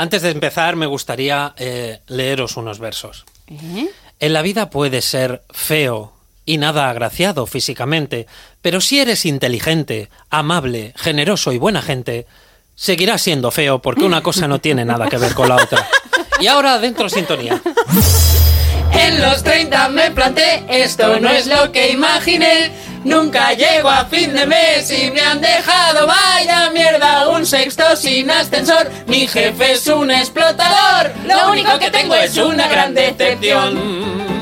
Antes 0.00 0.22
de 0.22 0.30
empezar, 0.30 0.76
me 0.76 0.86
gustaría 0.86 1.52
eh, 1.58 2.00
leeros 2.06 2.56
unos 2.56 2.78
versos. 2.78 3.26
¿Eh? 3.50 3.86
En 4.18 4.32
la 4.32 4.40
vida 4.40 4.70
puedes 4.70 5.04
ser 5.04 5.42
feo 5.50 6.14
y 6.46 6.56
nada 6.56 6.88
agraciado 6.88 7.44
físicamente, 7.44 8.26
pero 8.62 8.80
si 8.80 8.98
eres 8.98 9.26
inteligente, 9.26 10.08
amable, 10.30 10.94
generoso 10.96 11.52
y 11.52 11.58
buena 11.58 11.82
gente, 11.82 12.26
seguirás 12.74 13.20
siendo 13.20 13.50
feo 13.50 13.82
porque 13.82 14.04
una 14.04 14.22
cosa 14.22 14.48
no 14.48 14.58
tiene 14.58 14.86
nada 14.86 15.06
que 15.06 15.18
ver 15.18 15.34
con 15.34 15.50
la 15.50 15.56
otra. 15.56 15.86
Y 16.40 16.46
ahora 16.46 16.78
dentro 16.78 17.10
sintonía. 17.10 17.60
En 18.92 19.20
los 19.20 19.42
30 19.42 19.88
me 19.90 20.12
planté, 20.12 20.64
esto 20.66 21.20
no 21.20 21.28
es 21.28 21.46
lo 21.46 21.70
que 21.72 21.90
imaginé. 21.90 22.72
Nunca 23.04 23.52
llego 23.54 23.88
a 23.88 24.04
fin 24.04 24.34
de 24.34 24.46
mes 24.46 24.90
y 24.90 25.10
me 25.10 25.20
han 25.20 25.40
dejado 25.40 26.06
vaya 26.06 26.70
mierda. 26.70 27.28
Un 27.28 27.46
sexto 27.46 27.96
sin 27.96 28.30
ascensor, 28.30 28.90
mi 29.06 29.26
jefe 29.26 29.72
es 29.72 29.86
un 29.86 30.10
explotador. 30.10 31.10
Lo 31.26 31.50
único 31.50 31.78
que 31.78 31.90
tengo 31.90 32.14
es 32.14 32.36
una 32.36 32.68
gran 32.68 32.94
decepción. 32.94 34.39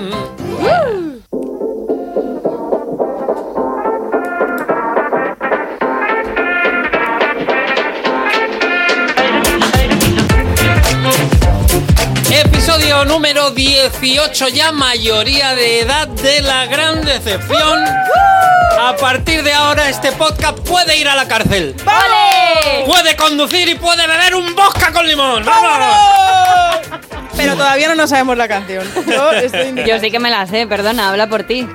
Episodio 12.69 13.07
número 13.07 13.51
18, 13.53 14.49
ya 14.49 14.73
mayoría 14.73 15.55
de 15.55 15.81
edad 15.81 16.07
de 16.07 16.43
la 16.43 16.67
gran 16.67 17.03
decepción. 17.03 17.83
A 18.79 18.95
partir 19.01 19.43
de 19.43 19.55
ahora 19.55 19.89
este 19.89 20.13
podcast 20.13 20.59
puede 20.69 20.99
ir 20.99 21.09
a 21.09 21.17
la 21.17 21.27
cárcel. 21.27 21.75
¡Vale! 21.83 22.85
Puede 22.85 23.17
conducir 23.17 23.71
y 23.71 23.75
puede 23.75 24.07
beber 24.07 24.35
un 24.35 24.55
vodka 24.55 24.93
con 24.93 25.09
limón. 25.09 25.47
¡Vamos! 25.47 25.97
Pero 27.39 27.55
todavía 27.57 27.89
no 27.89 27.95
nos 27.95 28.11
sabemos 28.11 28.37
la 28.37 28.49
canción. 28.49 28.87
Yo 29.07 29.33
estoy. 29.33 29.85
Yo 29.87 29.99
sí 29.99 30.11
que 30.11 30.19
me 30.19 30.29
la 30.29 30.47
sé, 30.47 30.67
perdona, 30.67 31.09
habla 31.09 31.27
por 31.27 31.45
ti. 31.45 31.67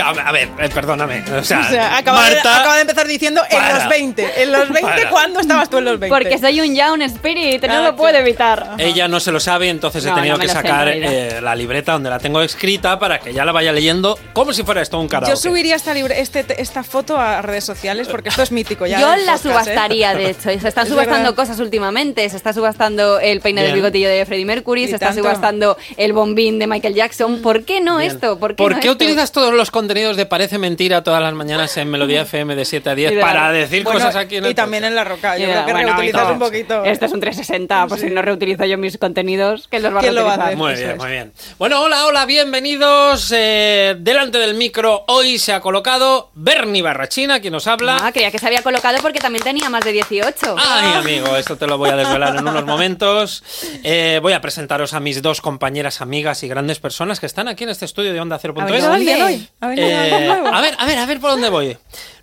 A 0.00 0.32
ver, 0.32 0.48
eh, 0.58 0.68
perdóname. 0.72 1.22
O 1.38 1.42
sea, 1.44 1.60
O 1.60 1.70
sea, 1.70 1.96
acaba, 1.96 2.24
de, 2.28 2.34
Marta, 2.34 2.56
acaba 2.60 2.74
de 2.76 2.80
empezar 2.82 3.06
diciendo 3.06 3.42
en 3.50 3.58
Para. 3.58 3.74
los 3.78 3.88
20. 3.88 4.42
En 4.42 4.52
los 4.52 4.68
20, 4.68 4.80
Para. 4.82 5.10
¿cuándo 5.10 5.40
estabas 5.40 5.68
tú 5.70 5.78
en 5.78 5.84
los 5.84 5.98
20? 5.98 6.14
Porque 6.16 6.38
soy 6.38 6.60
un 6.60 6.74
Young 6.74 7.02
Spirit, 7.02 7.64
no 7.66 7.78
Ah, 7.78 7.80
lo 7.82 7.96
puedo 7.96 8.16
evitar. 8.16 8.74
Ella 8.78 9.08
no 9.08 9.20
se 9.20 9.32
lo 9.32 9.40
sabe, 9.40 9.68
entonces 9.68 10.04
he 10.04 10.08
No, 10.08 10.14
tenido 10.16 10.36
no 10.36 10.40
que 10.42 10.48
sacar 10.48 10.88
en 10.88 11.02
eh, 11.04 11.40
la 11.40 11.54
libreta 11.54 11.92
donde 11.92 12.10
la 12.10 12.18
tengo 12.18 12.40
escrita 12.42 12.98
para 12.98 13.18
que 13.20 13.32
ya 13.32 13.44
la 13.44 13.52
vaya 13.52 13.72
leyendo 13.72 14.18
como 14.32 14.52
si 14.52 14.62
fuera 14.62 14.82
esto 14.82 14.98
un 14.98 15.08
karaoke. 15.08 15.30
Yo 15.32 15.36
subiría 15.36 15.76
esta, 15.76 15.94
libre- 15.94 16.20
este, 16.20 16.44
esta 16.60 16.82
foto 16.84 17.18
a 17.18 17.42
redes 17.42 17.64
sociales 17.64 18.08
porque 18.08 18.28
esto 18.28 18.42
es 18.42 18.52
mítico. 18.52 18.86
Ya 18.86 19.00
Yo 19.00 19.08
la 19.08 19.16
podcast, 19.16 19.46
¿eh? 19.46 19.48
subastaría, 19.48 20.14
de 20.14 20.30
hecho. 20.30 20.42
Se 20.42 20.68
están 20.68 20.84
Es 20.86 20.90
subastando 20.92 21.30
verdad. 21.30 21.34
cosas 21.34 21.58
últimamente. 21.60 22.28
Se 22.28 22.36
está 22.36 22.52
subastando 22.52 23.18
el 23.20 23.40
peine 23.40 23.62
del 23.62 23.72
bigotillo 23.74 24.08
de 24.08 24.24
Freddie 24.26 24.44
Mercury, 24.44 24.86
se 24.88 24.94
está 24.94 25.06
tanto. 25.08 25.22
subastando 25.22 25.76
el 25.96 26.12
bombín 26.12 26.58
de 26.58 26.66
Michael 26.66 26.94
Jackson. 26.94 27.40
¿Por 27.42 27.64
qué 27.64 27.80
no 27.80 27.98
Bien. 27.98 28.10
esto? 28.10 28.38
¿Por 28.38 28.50
qué, 28.52 28.56
¿Por 28.56 28.72
no 28.72 28.80
qué 28.80 28.88
esto? 28.88 28.92
utilizas 29.04 29.32
todos 29.32 29.52
los 29.54 29.70
contenidos 29.88 30.18
de 30.18 30.26
Parece 30.26 30.58
Mentira 30.58 31.02
todas 31.02 31.22
las 31.22 31.32
mañanas 31.32 31.74
en 31.78 31.88
Melodía 31.90 32.20
FM 32.22 32.54
de 32.56 32.66
7 32.66 32.90
a 32.90 32.94
10 32.94 33.12
Y 33.12 33.14
de 33.14 33.20
para 33.22 33.44
la- 33.44 33.52
decir 33.52 33.84
Bueno, 33.84 33.98
cosas 34.00 34.16
aquí 34.16 34.36
en 34.36 34.44
el 34.44 34.50
y 34.50 34.54
también 34.54 34.84
en 34.84 34.94
la 34.94 35.02
roca. 35.02 35.38
Yo 35.38 35.44
Y 35.44 35.50
creo 35.50 35.64
que 35.64 35.72
bueno, 35.72 35.88
reutilizas 35.88 36.22
todo. 36.24 36.32
un 36.34 36.38
poquito. 36.38 36.84
Esto 36.84 37.06
es 37.06 37.12
un 37.12 37.20
360, 37.20 37.86
pues 37.86 38.02
si 38.02 38.10
no 38.10 38.20
reutilizo 38.20 38.66
yo 38.66 38.76
mis 38.76 38.98
contenidos, 38.98 39.66
¿quién 39.70 39.82
los 39.82 39.94
va 39.94 40.00
a 40.00 40.02
¿Quién 40.02 40.14
lo 40.14 40.26
va 40.26 40.34
a 40.34 40.36
reutilizar? 40.36 40.46
hacer? 40.46 40.58
Muy 40.58 40.72
Eso 40.74 40.80
bien, 40.82 40.90
es. 40.90 40.98
muy 40.98 41.10
bien. 41.10 41.32
Bueno, 41.58 41.80
hola, 41.80 42.04
hola, 42.06 42.26
bienvenidos. 42.26 43.32
eh, 43.34 43.96
delante 43.98 44.36
del 44.36 44.54
micro 44.56 45.04
hoy 45.08 45.38
se 45.38 45.54
ha 45.54 45.60
colocado 45.60 46.30
Bernie 46.34 46.82
Barrachina, 46.82 47.40
quien 47.40 47.54
nos 47.54 47.66
habla. 47.66 47.96
Ah, 48.02 48.12
creía 48.12 48.30
que 48.30 48.38
se 48.38 48.46
había 48.46 48.60
colocado 48.62 48.98
porque 49.00 49.20
también 49.20 49.42
tenía 49.42 49.70
más 49.70 49.82
de 49.86 49.92
18. 49.92 50.54
Ay, 50.58 50.92
amigo, 51.00 51.34
esto 51.38 51.56
te 51.56 51.66
lo 51.66 51.78
voy 51.78 51.88
a 51.88 51.96
desvelar 51.96 52.36
en 52.36 52.46
unos 52.46 52.66
momentos. 52.66 53.42
Eh, 53.84 54.18
voy 54.20 54.34
a 54.34 54.42
presentaros 54.42 54.92
a 54.92 55.00
mis 55.00 55.22
dos 55.22 55.40
compañeras, 55.40 56.02
amigas 56.02 56.42
y 56.42 56.48
grandes 56.48 56.78
personas 56.78 57.20
que 57.20 57.26
están 57.26 57.48
aquí 57.48 57.64
en 57.64 57.70
este 57.70 57.86
estudio 57.86 58.12
de 58.12 58.20
Onda 58.20 58.36
¿Ha 58.36 58.40
0.es. 58.40 59.48
Eh, 59.80 60.28
a 60.30 60.60
ver, 60.60 60.74
a 60.78 60.86
ver, 60.86 60.98
a 60.98 61.06
ver 61.06 61.20
por 61.20 61.30
dónde 61.30 61.48
voy. 61.48 61.76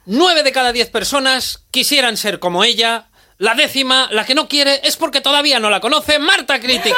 Nueve 0.06 0.44
de 0.44 0.52
cada 0.52 0.72
diez 0.72 0.90
personas 0.90 1.64
quisieran 1.72 2.18
ser 2.18 2.40
como 2.40 2.64
ella. 2.64 3.08
La 3.38 3.54
décima, 3.54 4.08
la 4.12 4.26
que 4.26 4.36
no 4.36 4.48
quiere, 4.48 4.80
es 4.84 4.96
porque 4.96 5.20
todavía 5.20 5.60
no 5.60 5.70
la 5.70 5.82
conoce, 5.82 6.20
Marta 6.20 6.60
Critiquian. 6.60 6.94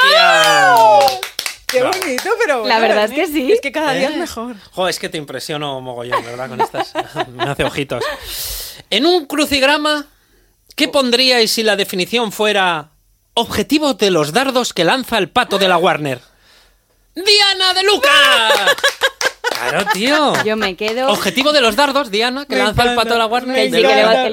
Qué 1.66 1.82
bonito, 1.82 2.30
pero 2.38 2.64
La 2.66 2.78
verdad 2.78 3.04
es 3.04 3.10
que 3.12 3.26
sí. 3.26 3.52
Es 3.52 3.60
que 3.60 3.72
cada 3.72 3.92
día 3.92 4.08
¿Eh? 4.08 4.12
es 4.12 4.16
mejor. 4.18 4.56
Joder, 4.72 4.90
es 4.90 4.98
que 4.98 5.08
te 5.08 5.18
impresiono 5.18 5.80
mogollón, 5.80 6.24
¿verdad? 6.24 6.48
Con 6.48 6.60
estas. 6.60 6.92
Me 7.28 7.44
hace 7.44 7.64
ojitos. 7.64 8.02
En 8.88 9.04
un 9.04 9.26
crucigrama, 9.26 10.06
¿qué 10.76 10.88
pondríais 10.88 11.50
si 11.50 11.62
la 11.62 11.76
definición 11.76 12.32
fuera 12.32 12.92
objetivo 13.34 13.94
de 13.94 14.10
los 14.10 14.32
dardos 14.32 14.72
que 14.72 14.84
lanza 14.84 15.18
el 15.18 15.28
pato 15.28 15.58
de 15.58 15.68
la 15.68 15.76
Warner? 15.76 16.20
¡Diana 17.14 17.74
de 17.74 17.82
Luca! 17.82 18.10
Claro, 19.68 19.86
tío. 19.92 20.32
Yo 20.44 20.56
me 20.56 20.74
quedo... 20.76 21.08
Objetivo 21.10 21.52
de 21.52 21.60
los 21.60 21.76
dardos, 21.76 22.10
Diana, 22.10 22.44
que 22.46 22.54
Me 22.56 22.62
lanza 22.62 22.82
el 22.82 22.88
encanta, 22.90 23.02
pato 23.02 23.14
de 23.14 23.18
la 23.18 23.26
Warner. 23.26 23.56
Que 23.56 23.64
sí, 23.64 23.70
que 23.70 23.80
le 23.80 24.04
va- 24.04 24.12
que- 24.12 24.26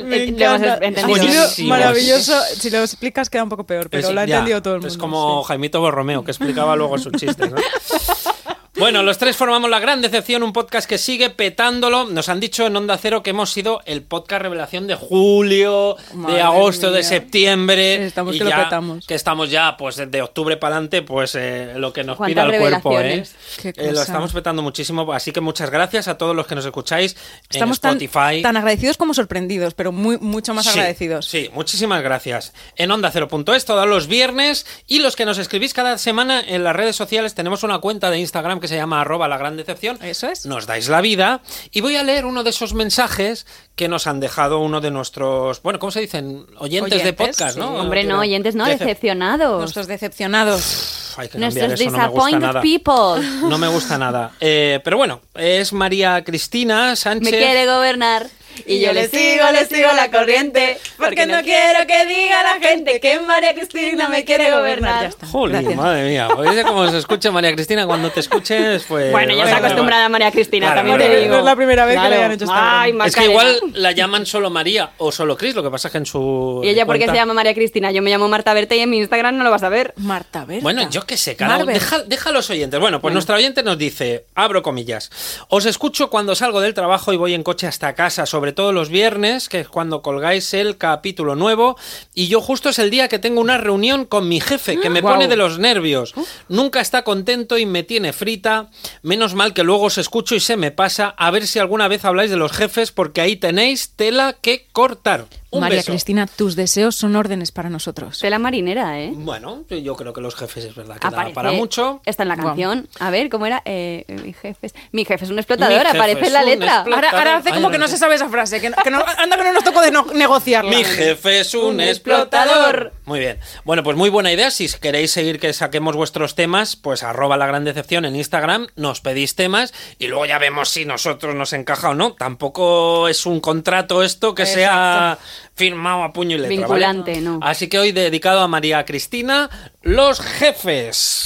entendido. 0.87 1.07
Buenísimo. 1.07 1.69
maravilloso. 1.69 2.39
Si 2.57 2.69
lo 2.69 2.79
explicas 2.79 3.29
queda 3.29 3.43
un 3.43 3.49
poco 3.49 3.63
peor, 3.65 3.89
pero 3.89 4.07
Es- 4.07 4.13
lo 4.13 4.19
ha 4.21 4.25
ya, 4.25 4.35
entendido 4.35 4.61
todo 4.61 4.75
el 4.75 4.79
mundo. 4.81 4.91
Es 4.91 4.97
como 4.97 5.41
sí. 5.43 5.47
Jaimito 5.49 5.79
Borromeo, 5.79 6.23
que 6.23 6.31
explicaba 6.31 6.75
luego 6.75 6.97
sus 6.97 7.13
chistes. 7.13 7.51
¿no? 7.51 7.57
Bueno, 8.77 9.03
los 9.03 9.17
tres 9.17 9.37
formamos 9.37 9.69
La 9.69 9.79
Gran 9.79 10.01
Decepción, 10.01 10.43
un 10.43 10.51
podcast 10.51 10.85
que 10.87 10.97
sigue 10.97 11.29
petándolo. 11.29 12.07
Nos 12.07 12.27
han 12.27 12.41
dicho 12.41 12.67
en 12.67 12.75
Onda 12.75 12.97
Cero 12.97 13.23
que 13.23 13.29
hemos 13.29 13.49
sido 13.49 13.81
el 13.85 14.01
podcast 14.03 14.41
revelación 14.41 14.85
de 14.85 14.95
julio, 14.95 15.95
de 16.27 16.41
agosto, 16.41 16.91
de 16.91 17.01
septiembre. 17.03 18.05
Estamos 18.05 18.35
y 18.35 18.39
que 18.39 18.43
lo 18.43 18.51
petamos. 18.51 19.07
Que 19.07 19.15
estamos 19.15 19.49
ya, 19.49 19.77
pues 19.77 19.95
de 19.95 20.21
octubre 20.21 20.57
para 20.57 20.75
adelante, 20.75 21.03
pues 21.03 21.35
eh, 21.35 21.73
lo 21.77 21.93
que 21.93 22.03
nos 22.03 22.17
pida 22.17 22.43
¿Cuántas 22.43 22.53
el 22.53 22.59
cuerpo, 22.59 22.99
¿eh? 22.99 23.23
Eh, 23.63 23.91
Lo 23.93 24.01
estamos 24.01 24.33
petando 24.33 24.61
muchísimo, 24.61 25.09
así 25.13 25.31
que 25.31 25.39
muchas 25.39 25.69
gracias 25.69 26.09
a 26.09 26.17
todos 26.17 26.35
los 26.35 26.45
que 26.45 26.55
nos 26.55 26.65
escucháis 26.65 27.15
Estamos 27.49 27.77
en 27.77 27.81
tan, 27.81 27.97
Spotify. 28.01 28.41
tan 28.41 28.57
agradecidos 28.57 28.97
como 28.97 29.13
sorprendidos, 29.13 29.73
pero 29.73 29.93
muy, 29.93 30.17
mucho 30.17 30.53
más 30.53 30.65
Sí, 30.65 30.71
agradecidos. 30.71 31.25
Sí, 31.27 31.49
muchísimas 31.53 32.03
gracias. 32.03 32.53
En 32.75 32.91
Onda 32.91 33.09
0.es 33.13 33.63
todos 33.63 33.87
los 33.87 34.07
viernes 34.07 34.65
y 34.85 34.99
los 34.99 35.15
que 35.15 35.23
nos 35.23 35.37
escribís 35.37 35.73
cada 35.73 35.97
semana 35.97 36.41
en 36.45 36.65
las 36.65 36.75
redes 36.75 36.97
sociales 36.97 37.35
tenemos 37.35 37.63
una 37.63 37.79
cuenta 37.79 38.09
de 38.09 38.19
Instagram 38.19 38.59
que 38.59 38.64
se 38.67 38.75
llama 38.75 39.01
arroba 39.01 39.27
la 39.27 39.37
gran 39.37 39.57
decepción. 39.57 39.97
Eso 40.01 40.27
es. 40.29 40.45
Nos 40.45 40.65
dais 40.67 40.87
la 40.89 41.01
vida 41.01 41.41
y 41.71 41.81
voy 41.81 41.95
a 41.95 42.03
leer 42.03 42.25
uno 42.25 42.43
de 42.43 42.49
esos 42.49 42.73
mensajes 42.73 43.45
que 43.75 43.87
nos 43.87 44.07
han 44.07 44.19
dejado 44.19 44.59
uno 44.59 44.81
de 44.81 44.91
nuestros, 44.91 45.61
bueno, 45.61 45.79
¿cómo 45.79 45.91
se 45.91 46.01
dicen? 46.01 46.45
Oyentes, 46.57 46.91
de 46.93 46.99
Oyentes, 47.01 47.27
podcast, 47.27 47.57
¿no? 47.57 47.69
sí. 47.69 47.75
Hombre, 47.79 48.03
no, 48.03 48.19
oyentes 48.19 48.55
no, 48.55 48.65
Decep- 48.65 48.79
decepcionados. 48.79 49.59
Nuestros 49.59 49.87
decepcionados. 49.87 51.13
Hay 51.17 51.29
que 51.29 51.37
Nuestros 51.37 51.73
eso, 51.79 51.85
no 51.85 51.97
me 51.97 52.07
gusta 52.07 52.27
disappointed 52.27 52.47
nada. 52.47 52.61
people. 52.61 53.47
No 53.49 53.57
me 53.57 53.67
gusta 53.69 53.97
nada. 53.97 54.31
Eh, 54.39 54.79
pero 54.83 54.97
bueno, 54.97 55.21
es 55.35 55.71
María 55.73 56.23
Cristina 56.23 56.95
Sánchez. 56.95 57.31
Me 57.31 57.37
quiere 57.37 57.65
gobernar. 57.65 58.27
Y 58.65 58.79
yo 58.79 58.93
le 58.93 59.07
sigo, 59.07 59.45
le 59.51 59.65
sigo 59.65 59.87
la 59.95 60.09
corriente. 60.11 60.77
Porque 60.97 61.25
no 61.25 61.41
quiero 61.41 61.85
que 61.87 62.05
diga 62.05 62.43
la 62.43 62.67
gente 62.67 62.99
que 62.99 63.19
María 63.19 63.53
Cristina 63.53 64.09
me 64.09 64.23
quiere 64.23 64.45
Ya 64.45 64.57
gobernar. 64.57 65.11
Gracias. 65.13 65.75
madre 65.75 66.09
mía. 66.09 66.27
Oye, 66.35 66.63
cómo 66.63 66.89
se 66.89 66.97
escucha 66.97 67.31
María 67.31 67.53
Cristina 67.53 67.85
cuando 67.85 68.09
te 68.11 68.19
escuches, 68.21 68.83
pues. 68.87 69.11
Bueno, 69.11 69.33
ya 69.33 69.39
vas 69.43 69.47
está 69.47 69.57
a 69.57 69.59
ver. 69.61 69.65
acostumbrada 69.71 70.05
a 70.05 70.09
María 70.09 70.31
Cristina, 70.31 70.67
Claro, 70.67 70.79
también 70.89 70.97
te 70.97 71.19
digo. 71.21 71.33
No 71.33 71.39
es 71.39 71.45
la 71.45 71.55
primera 71.55 71.85
vez 71.85 71.99
que 71.99 72.09
le 72.09 72.15
hayan 72.15 72.31
hecho 72.31 72.45
esta 72.45 72.81
Ay. 72.81 72.97
Es 73.05 73.15
que 73.15 73.25
igual 73.25 73.59
la 73.73 73.91
llaman 73.91 74.25
solo 74.25 74.49
María 74.49 74.91
o 74.97 75.11
solo 75.11 75.37
Cris, 75.37 75.55
lo 75.55 75.63
que 75.63 75.69
pasa 75.69 75.87
es 75.87 75.91
que 75.91 75.97
en 75.99 76.05
su. 76.05 76.61
¿Y 76.63 76.69
ella 76.69 76.85
por 76.85 76.97
qué 76.97 77.07
se 77.07 77.13
llama 77.13 77.33
María 77.33 77.53
Cristina? 77.53 77.91
Yo 77.91 78.01
me 78.01 78.09
llamo 78.09 78.27
Marta 78.27 78.53
Berta 78.53 78.75
y 78.75 78.79
en 78.79 78.89
mi 78.89 78.97
Instagram 78.97 79.37
no 79.37 79.43
lo 79.43 79.51
vas 79.51 79.63
a 79.63 79.69
ver. 79.69 79.93
Marta 79.97 80.45
Berta. 80.45 80.63
Bueno, 80.63 80.89
yo 80.89 81.01
qué 81.05 81.17
sé, 81.17 81.35
cada. 81.35 81.63
Deja, 81.65 82.03
deja 82.03 82.29
a 82.29 82.33
los 82.33 82.49
oyentes. 82.49 82.79
Bueno, 82.79 83.01
pues 83.01 83.13
nuestra 83.13 83.35
oyente 83.35 83.63
nos 83.63 83.77
dice, 83.77 84.25
abro 84.35 84.61
comillas, 84.61 85.11
os 85.49 85.65
escucho 85.65 86.09
cuando 86.09 86.35
salgo 86.35 86.61
del 86.61 86.73
trabajo 86.73 87.13
y 87.13 87.17
voy 87.17 87.33
en 87.33 87.43
coche 87.43 87.67
hasta 87.67 87.93
casa, 87.95 88.25
sobre 88.25 88.44
todo 88.53 88.71
los 88.71 88.89
viernes, 88.89 89.49
que 89.49 89.59
es 89.61 89.67
cuando 89.69 90.01
colgáis 90.01 90.53
el 90.53 90.77
capítulo 90.77 91.35
nuevo, 91.35 91.77
y 92.13 92.27
yo 92.27 92.41
justo 92.41 92.69
es 92.69 92.79
el 92.79 92.89
día 92.89 93.07
que 93.07 93.19
tengo 93.19 93.41
una 93.41 93.57
reunión 93.57 94.05
con 94.05 94.27
mi 94.27 94.39
jefe, 94.39 94.79
que 94.79 94.89
me 94.89 95.01
pone 95.03 95.27
de 95.27 95.35
los 95.35 95.59
nervios. 95.59 96.13
Nunca 96.49 96.81
está 96.81 97.03
contento 97.03 97.57
y 97.57 97.65
me 97.65 97.83
tiene 97.83 98.13
frita. 98.13 98.69
Menos 99.01 99.33
mal 99.35 99.53
que 99.53 99.63
luego 99.63 99.85
os 99.85 99.97
escucho 99.97 100.35
y 100.35 100.39
se 100.39 100.57
me 100.57 100.71
pasa. 100.71 101.13
A 101.17 101.31
ver 101.31 101.47
si 101.47 101.59
alguna 101.59 101.87
vez 101.87 102.05
habláis 102.05 102.29
de 102.31 102.37
los 102.37 102.51
jefes, 102.51 102.91
porque 102.91 103.21
ahí 103.21 103.35
tenéis 103.35 103.91
tela 103.95 104.35
que 104.41 104.67
cortar. 104.71 105.25
Un 105.51 105.61
María 105.61 105.77
beso. 105.77 105.93
Cristina, 105.93 106.27
tus 106.27 106.57
deseos 106.57 106.95
son 106.97 107.15
órdenes 107.15 107.53
para 107.53 107.69
nosotros. 107.69 108.19
Tela 108.19 108.39
marinera, 108.39 108.99
¿eh? 108.99 109.11
Bueno, 109.15 109.63
yo 109.69 109.95
creo 109.95 110.11
que 110.11 110.19
los 110.19 110.35
jefes 110.35 110.65
es 110.65 110.75
verdad 110.75 110.97
que 110.97 111.07
da 111.09 111.17
Aparece- 111.23 111.33
para 111.33 111.51
mucho. 111.53 112.01
Está 112.05 112.23
en 112.23 112.29
la 112.29 112.35
canción. 112.35 112.89
A 112.99 113.09
ver, 113.09 113.29
¿cómo 113.29 113.45
era? 113.45 113.61
Eh, 113.63 114.03
mi 114.21 114.33
jefe 114.33 114.67
es, 114.67 114.75
mi 114.91 115.05
jefe 115.05 115.23
es 115.23 115.31
un 115.31 115.37
explotador, 115.39 115.77
jefe 115.81 115.97
aparece 115.97 116.19
es 116.21 116.27
en 116.27 116.33
la 116.33 116.43
letra. 116.43 116.79
Ahora, 116.81 117.09
ahora 117.11 117.37
hace 117.37 117.51
como 117.51 117.69
que 117.71 117.77
no 117.77 117.87
se 117.87 117.95
sabe 117.95 118.15
esa 118.15 118.27
frase, 118.27 118.34
que, 118.61 118.69
no- 118.69 118.75
que 118.83 118.91
no- 118.91 119.03
anda 119.17 119.37
que 119.37 119.43
no 119.43 119.53
nos 119.53 119.63
tocó 119.63 119.81
de 119.81 119.91
no- 119.91 120.05
negociarla. 120.13 120.69
Mi 120.69 120.83
jefe 120.83 121.39
es 121.39 121.53
un, 121.53 121.75
Un 121.75 121.81
explotador. 121.81 122.49
explotador. 122.55 122.93
Muy 123.05 123.19
bien. 123.19 123.39
Bueno, 123.63 123.83
pues 123.83 123.95
muy 123.97 124.09
buena 124.09 124.31
idea. 124.31 124.51
Si 124.51 124.67
queréis 124.69 125.11
seguir 125.11 125.39
que 125.39 125.53
saquemos 125.53 125.95
vuestros 125.95 126.35
temas, 126.35 126.75
pues 126.75 127.03
arroba 127.03 127.37
la 127.37 127.47
gran 127.47 127.63
decepción 127.63 128.05
en 128.05 128.15
Instagram, 128.15 128.67
nos 128.75 129.01
pedís 129.01 129.35
temas 129.35 129.73
y 129.99 130.07
luego 130.07 130.25
ya 130.25 130.37
vemos 130.37 130.69
si 130.69 130.85
nosotros 130.85 131.35
nos 131.35 131.53
encaja 131.53 131.89
o 131.91 131.95
no. 131.95 132.13
Tampoco 132.13 133.07
es 133.07 133.25
un 133.25 133.39
contrato 133.39 134.03
esto 134.03 134.35
que 134.35 134.45
sea 134.45 135.17
firmado 135.55 136.03
a 136.03 136.11
puño 136.13 136.35
y 136.35 136.39
letra. 136.39 136.49
¿vale? 136.49 136.57
Vinculante, 136.57 137.21
no. 137.21 137.39
Así 137.41 137.67
que 137.69 137.79
hoy 137.79 137.91
dedicado 137.91 138.41
a 138.41 138.47
María 138.47 138.83
Cristina, 138.85 139.49
los 139.81 140.19
jefes. 140.19 141.23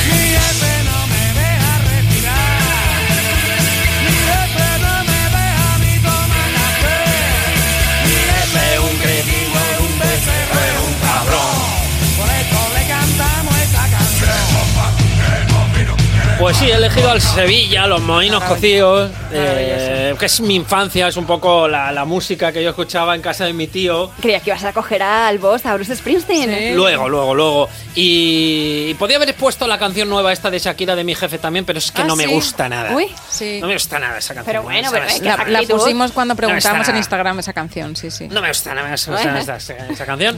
Pues 16.40 16.56
sí, 16.56 16.70
he 16.72 16.76
elegido 16.76 17.12
al 17.12 17.20
Sevilla, 17.20 17.86
los 17.86 18.02
moinos 18.02 18.42
cocidos, 18.46 19.12
eh, 19.34 19.99
que 20.18 20.26
es 20.28 20.42
mi 20.42 20.56
infancia, 20.56 21.08
es 21.08 21.18
un 21.18 21.26
poco 21.26 21.68
la, 21.68 21.92
la 21.92 22.06
música 22.06 22.52
que 22.52 22.64
yo 22.64 22.70
escuchaba 22.70 23.16
en 23.16 23.22
casa 23.22 23.46
de 23.46 23.54
mi 23.54 23.68
tío. 23.68 24.12
Creía 24.22 24.40
que 24.40 24.50
ibas 24.50 24.64
a 24.64 24.74
coger 24.74 25.02
al 25.04 25.38
boss, 25.40 25.66
a 25.66 25.74
Bruce 25.76 25.96
Springsteen. 25.96 26.50
Sí. 26.54 26.72
Luego, 26.74 27.08
luego, 27.10 27.34
luego. 27.36 27.70
Y, 27.96 28.88
y 28.90 28.94
podía 28.96 29.18
haber 29.18 29.34
puesto 29.36 29.68
la 29.68 29.78
canción 29.78 30.10
nueva 30.10 30.32
esta 30.34 30.50
de 30.50 30.60
Shakira 30.60 30.96
de 30.96 31.04
mi 31.04 31.16
jefe 31.16 31.38
también, 31.38 31.66
pero 31.66 31.80
es 31.80 31.92
que 31.92 32.02
Ah, 32.02 32.06
no 32.06 32.16
me 32.16 32.26
sí. 32.26 32.32
gusta 32.34 32.70
nada. 32.70 32.96
Uy. 32.96 33.08
Sí. 33.30 33.60
No 33.62 33.68
me 33.68 33.74
gusta 33.74 34.00
nada 34.00 34.18
esa 34.18 34.34
canción. 34.34 34.46
Pero 34.46 34.60
¿no? 34.60 34.64
bueno, 34.70 34.90
pero 34.92 35.06
es 35.06 35.20
que 35.20 35.26
La, 35.26 35.38
la 35.48 35.62
pusimos 35.64 36.12
cuando 36.12 36.36
preguntamos 36.36 36.82
está 36.82 36.92
en. 36.92 36.98
Instagram 36.98 37.40
esa 37.40 37.54
canción, 37.54 37.96
sí, 37.96 38.10
sí. 38.12 38.28
No 38.28 38.42
me 38.42 38.48
gusta, 38.50 38.74
no 38.74 38.84
me 38.84 38.92
gusta, 38.92 39.20
esa, 39.40 39.56
esa- 39.58 39.88
esa 39.88 40.06
canción. 40.06 40.38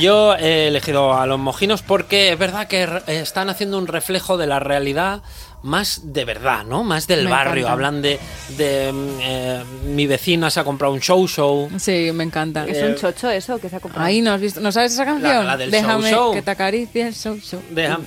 Yo 0.00 0.34
he 0.36 0.68
elegido 0.68 1.16
a 1.18 1.26
los 1.26 1.38
mojinos 1.38 1.82
porque 1.82 2.32
es 2.32 2.38
verdad 2.38 2.66
que 2.68 2.88
están 3.06 3.48
haciendo 3.50 3.78
un 3.78 3.86
reflejo 3.86 4.36
de 4.36 4.46
la 4.46 4.60
realidad 4.60 5.22
más 5.64 6.00
de 6.12 6.24
verdad, 6.24 6.64
¿no? 6.64 6.84
Más 6.84 7.06
del 7.06 7.24
Me 7.24 7.30
barrio. 7.30 7.62
encanta. 7.62 7.72
Hablan 7.72 8.02
de, 8.02 8.20
de, 8.56 8.92
mm, 8.92 9.08
eh, 9.20 9.64
mi 9.86 10.06
vecina 10.06 10.50
se 10.50 10.60
ha 10.60 10.64
comprado 10.64 10.92
un 10.92 11.00
show 11.00 11.26
show. 11.26 11.68
Sí, 11.78 12.10
me 12.14 12.22
encanta. 12.24 12.64
Es 12.66 12.82
un 12.82 12.94
chocho 12.96 13.30
eso 13.30 13.58
que 13.58 13.68
se 13.68 13.76
ha 13.76 13.80
comprado. 13.80 14.06
Ahí 14.06 14.20
no 14.20 14.32
has 14.32 14.40
visto, 14.40 14.60
¿no 14.60 14.70
sabes 14.72 14.92
esa 14.92 15.04
canción? 15.04 15.46
la 15.46 15.56
del 15.56 15.70
Déjame 15.70 16.10
show, 16.10 16.26
show. 16.26 16.32
que 16.34 16.42
te 16.42 16.50
acaricie 16.50 17.08
el 17.08 17.14
show 17.14 17.36
show. 17.38 17.60
Deja- 17.70 17.98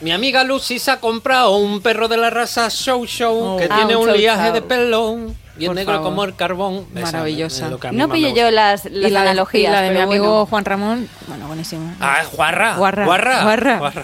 Mi 0.00 0.10
amiga 0.12 0.44
Lucy 0.44 0.78
se 0.78 0.90
ha 0.90 1.00
comprado 1.00 1.56
un 1.56 1.80
perro 1.80 2.06
de 2.08 2.18
la 2.18 2.28
raza 2.28 2.68
Show 2.68 3.06
Show 3.06 3.38
Oh. 3.40 3.56
que 3.56 3.64
Ah, 3.70 3.76
tiene 3.76 3.96
un 3.96 4.02
un 4.02 4.08
Chow 4.08 4.16
liaje 4.18 4.52
de 4.52 4.60
pelo 4.60 5.16
y 5.58 5.62
es 5.64 5.66
Por 5.68 5.74
negro 5.76 5.94
favor. 5.94 6.08
como 6.10 6.24
el 6.24 6.36
carbón. 6.36 6.86
Maravillosa. 6.92 7.64
es 7.66 7.92
No 7.92 8.06
gusta. 8.08 8.28
yo 8.34 8.50
las, 8.50 8.84
las 8.84 9.10
y 9.10 9.12
la 9.12 9.22
analogías. 9.22 9.70
y 9.70 9.72
la 9.72 9.80
de 9.82 9.90
mi 9.92 10.00
amigo 10.00 10.24
bueno. 10.28 10.46
Juan 10.46 10.64
Ramón, 10.66 11.08
bueno, 11.28 11.46
buenísimo. 11.46 11.94
Ah, 12.00 12.18
es 12.22 12.30
guarra. 12.36 12.76
Guarra, 12.76 13.04
Guarra. 13.06 13.44
guarra. 13.78 14.02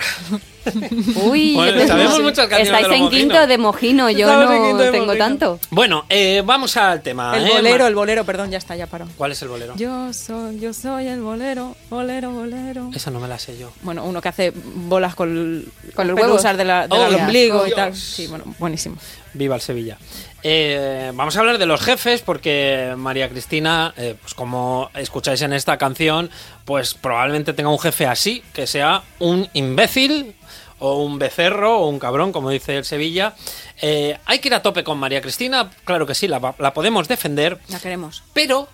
Uy, 1.25 1.55
Bueno, 1.55 1.73
tengo- 1.73 1.89
sabemos 1.89 2.21
muchas 2.21 2.47
canciones 2.49 2.67
Estáis 2.69 2.89
de 2.89 2.97
en 2.97 3.11
quinto 3.11 3.47
de 3.47 3.59
mojino, 3.59 4.11
yo 4.11 4.27
no 4.27 4.79
de 4.79 4.91
tengo 4.91 5.07
mojino. 5.07 5.25
tanto. 5.25 5.59
Bueno, 5.71 6.05
eh, 6.09 6.43
vamos 6.45 6.77
al 6.77 7.03
tema. 7.03 7.37
El 7.37 7.47
¿eh? 7.47 7.51
bolero, 7.55 7.87
el 7.87 7.95
bolero, 7.95 8.25
perdón, 8.25 8.51
ya 8.51 8.59
está, 8.59 8.77
ya 8.77 8.87
paró. 8.87 9.07
¿Cuál 9.17 9.33
es 9.33 9.43
el 9.43 9.49
bolero? 9.49 9.75
Yo 9.77 10.13
soy, 10.13 10.59
yo 10.61 10.73
soy 10.73 11.07
el 11.09 11.21
bolero, 11.21 11.77
bolero, 11.91 12.31
bolero. 12.31 12.91
Esa 12.95 13.11
no 13.11 13.21
me 13.21 13.29
la 13.29 13.39
sé 13.39 13.59
yo. 13.59 13.73
Bueno, 13.83 14.05
uno 14.05 14.21
que 14.21 14.29
hace 14.29 14.53
bolas 14.55 15.15
con, 15.15 15.65
Con 15.95 16.07
los 16.09 16.19
huevos. 16.19 16.43
de 16.43 16.65
la, 16.65 16.87
del 16.89 16.93
Oh, 16.99 17.17
ombligo 17.23 17.65
Dios. 17.65 17.69
y 17.73 17.75
tal. 17.75 17.97
Sí, 17.97 18.27
bueno, 18.27 18.45
buenísimo. 18.59 18.97
Viva 19.35 19.55
el 19.55 19.63
Sevilla. 19.63 19.97
Eh, 20.43 21.11
vamos 21.15 21.37
a 21.37 21.41
hablar 21.41 21.57
de 21.59 21.65
los 21.67 21.81
jefes 21.81 22.21
porque 22.21 22.93
María 22.97 23.29
Cristina, 23.31 23.95
eh, 23.97 24.15
pues 24.21 24.35
como 24.35 24.91
escucháis 24.95 25.41
en 25.43 25.53
esta 25.53 25.79
canción, 25.79 26.31
pues 26.65 26.95
probablemente 26.95 27.53
tenga 27.53 27.71
un 27.71 27.79
jefe 27.79 28.07
así, 28.07 28.43
que 28.53 28.67
sea 28.67 29.03
un 29.21 29.49
imbécil 29.55 30.35
o 30.83 30.97
un 30.97 31.19
becerro 31.19 31.79
o 31.79 31.89
un 31.89 31.99
cabrón, 32.01 32.33
como 32.33 32.51
dice 32.51 32.77
el 32.77 32.85
Sevilla. 32.85 33.35
Eh, 33.81 34.19
hay 34.27 34.39
que 34.41 34.49
ir 34.49 34.55
a 34.55 34.63
tope 34.63 34.83
con 34.83 34.99
María 34.99 35.21
Cristina, 35.23 35.71
claro 35.85 36.07
que 36.07 36.15
sí, 36.15 36.27
la, 36.29 36.41
podemos 36.75 37.07
defender, 37.09 37.59
La 37.69 37.79
queremos. 37.79 38.23
pero, 38.33 38.69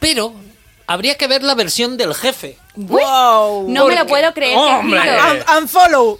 pero, 0.00 0.34
habría 0.88 1.16
que 1.16 1.28
ver 1.28 1.42
la 1.44 1.54
versión 1.54 1.96
del 1.96 2.14
jefe. 2.14 2.58
¡Wow! 2.74 3.66
No 3.68 3.86
me 3.86 3.94
lo 3.94 4.06
puedo 4.06 4.32
creer. 4.34 4.56
¡Hombre! 4.56 5.00
Unfollow. 5.58 6.18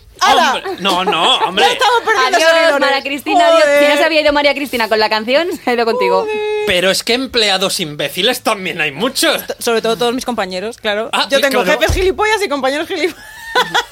No, 0.81 1.05
no, 1.05 1.39
hombre. 1.47 1.65
Ya 1.65 1.73
estamos 1.73 2.01
perdiendo 2.05 2.47
Adiós. 2.47 2.81
María 2.81 3.03
Cristina. 3.03 3.47
Adiós. 3.49 3.65
Si 3.81 3.89
no 3.89 3.97
se 3.97 4.05
había 4.05 4.21
ido 4.21 4.33
María 4.33 4.55
Cristina 4.55 4.89
con 4.89 4.99
la 5.01 5.09
canción, 5.09 5.49
se 5.53 5.71
ha 5.71 5.75
ido 5.75 5.85
contigo. 5.85 6.27
Pero 6.67 6.91
es 6.91 7.03
que 7.03 7.15
empleados 7.15 7.81
imbéciles 7.81 8.43
también 8.43 8.81
hay 8.81 8.93
muchos. 8.93 9.43
Sobre 9.59 9.83
todo 9.83 9.97
todos 9.97 10.15
mis 10.15 10.25
compañeros, 10.25 10.77
claro. 10.79 11.09
Ah, 11.13 11.27
Yo 11.31 11.41
tengo 11.41 11.63
claro. 11.63 11.81
jefes 11.81 11.95
gilipollas 11.97 12.43
y 12.45 12.49
compañeros 12.49 12.87
gilipollas. 12.87 13.25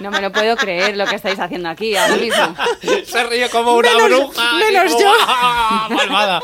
No 0.00 0.10
me 0.10 0.20
lo 0.20 0.32
puedo 0.32 0.56
creer 0.56 0.96
lo 0.96 1.06
que 1.06 1.16
estáis 1.16 1.38
haciendo 1.38 1.68
aquí 1.68 1.94
ahora 1.94 2.16
mismo. 2.16 2.56
Se 3.06 3.24
ríe 3.24 3.48
como 3.50 3.74
una 3.74 3.90
Menos- 3.92 4.08
bruja. 4.08 4.52
menos 4.54 4.92
como, 4.92 5.00
yo. 5.04 5.12
¡ah! 5.20 5.88
Malvada. 5.90 6.42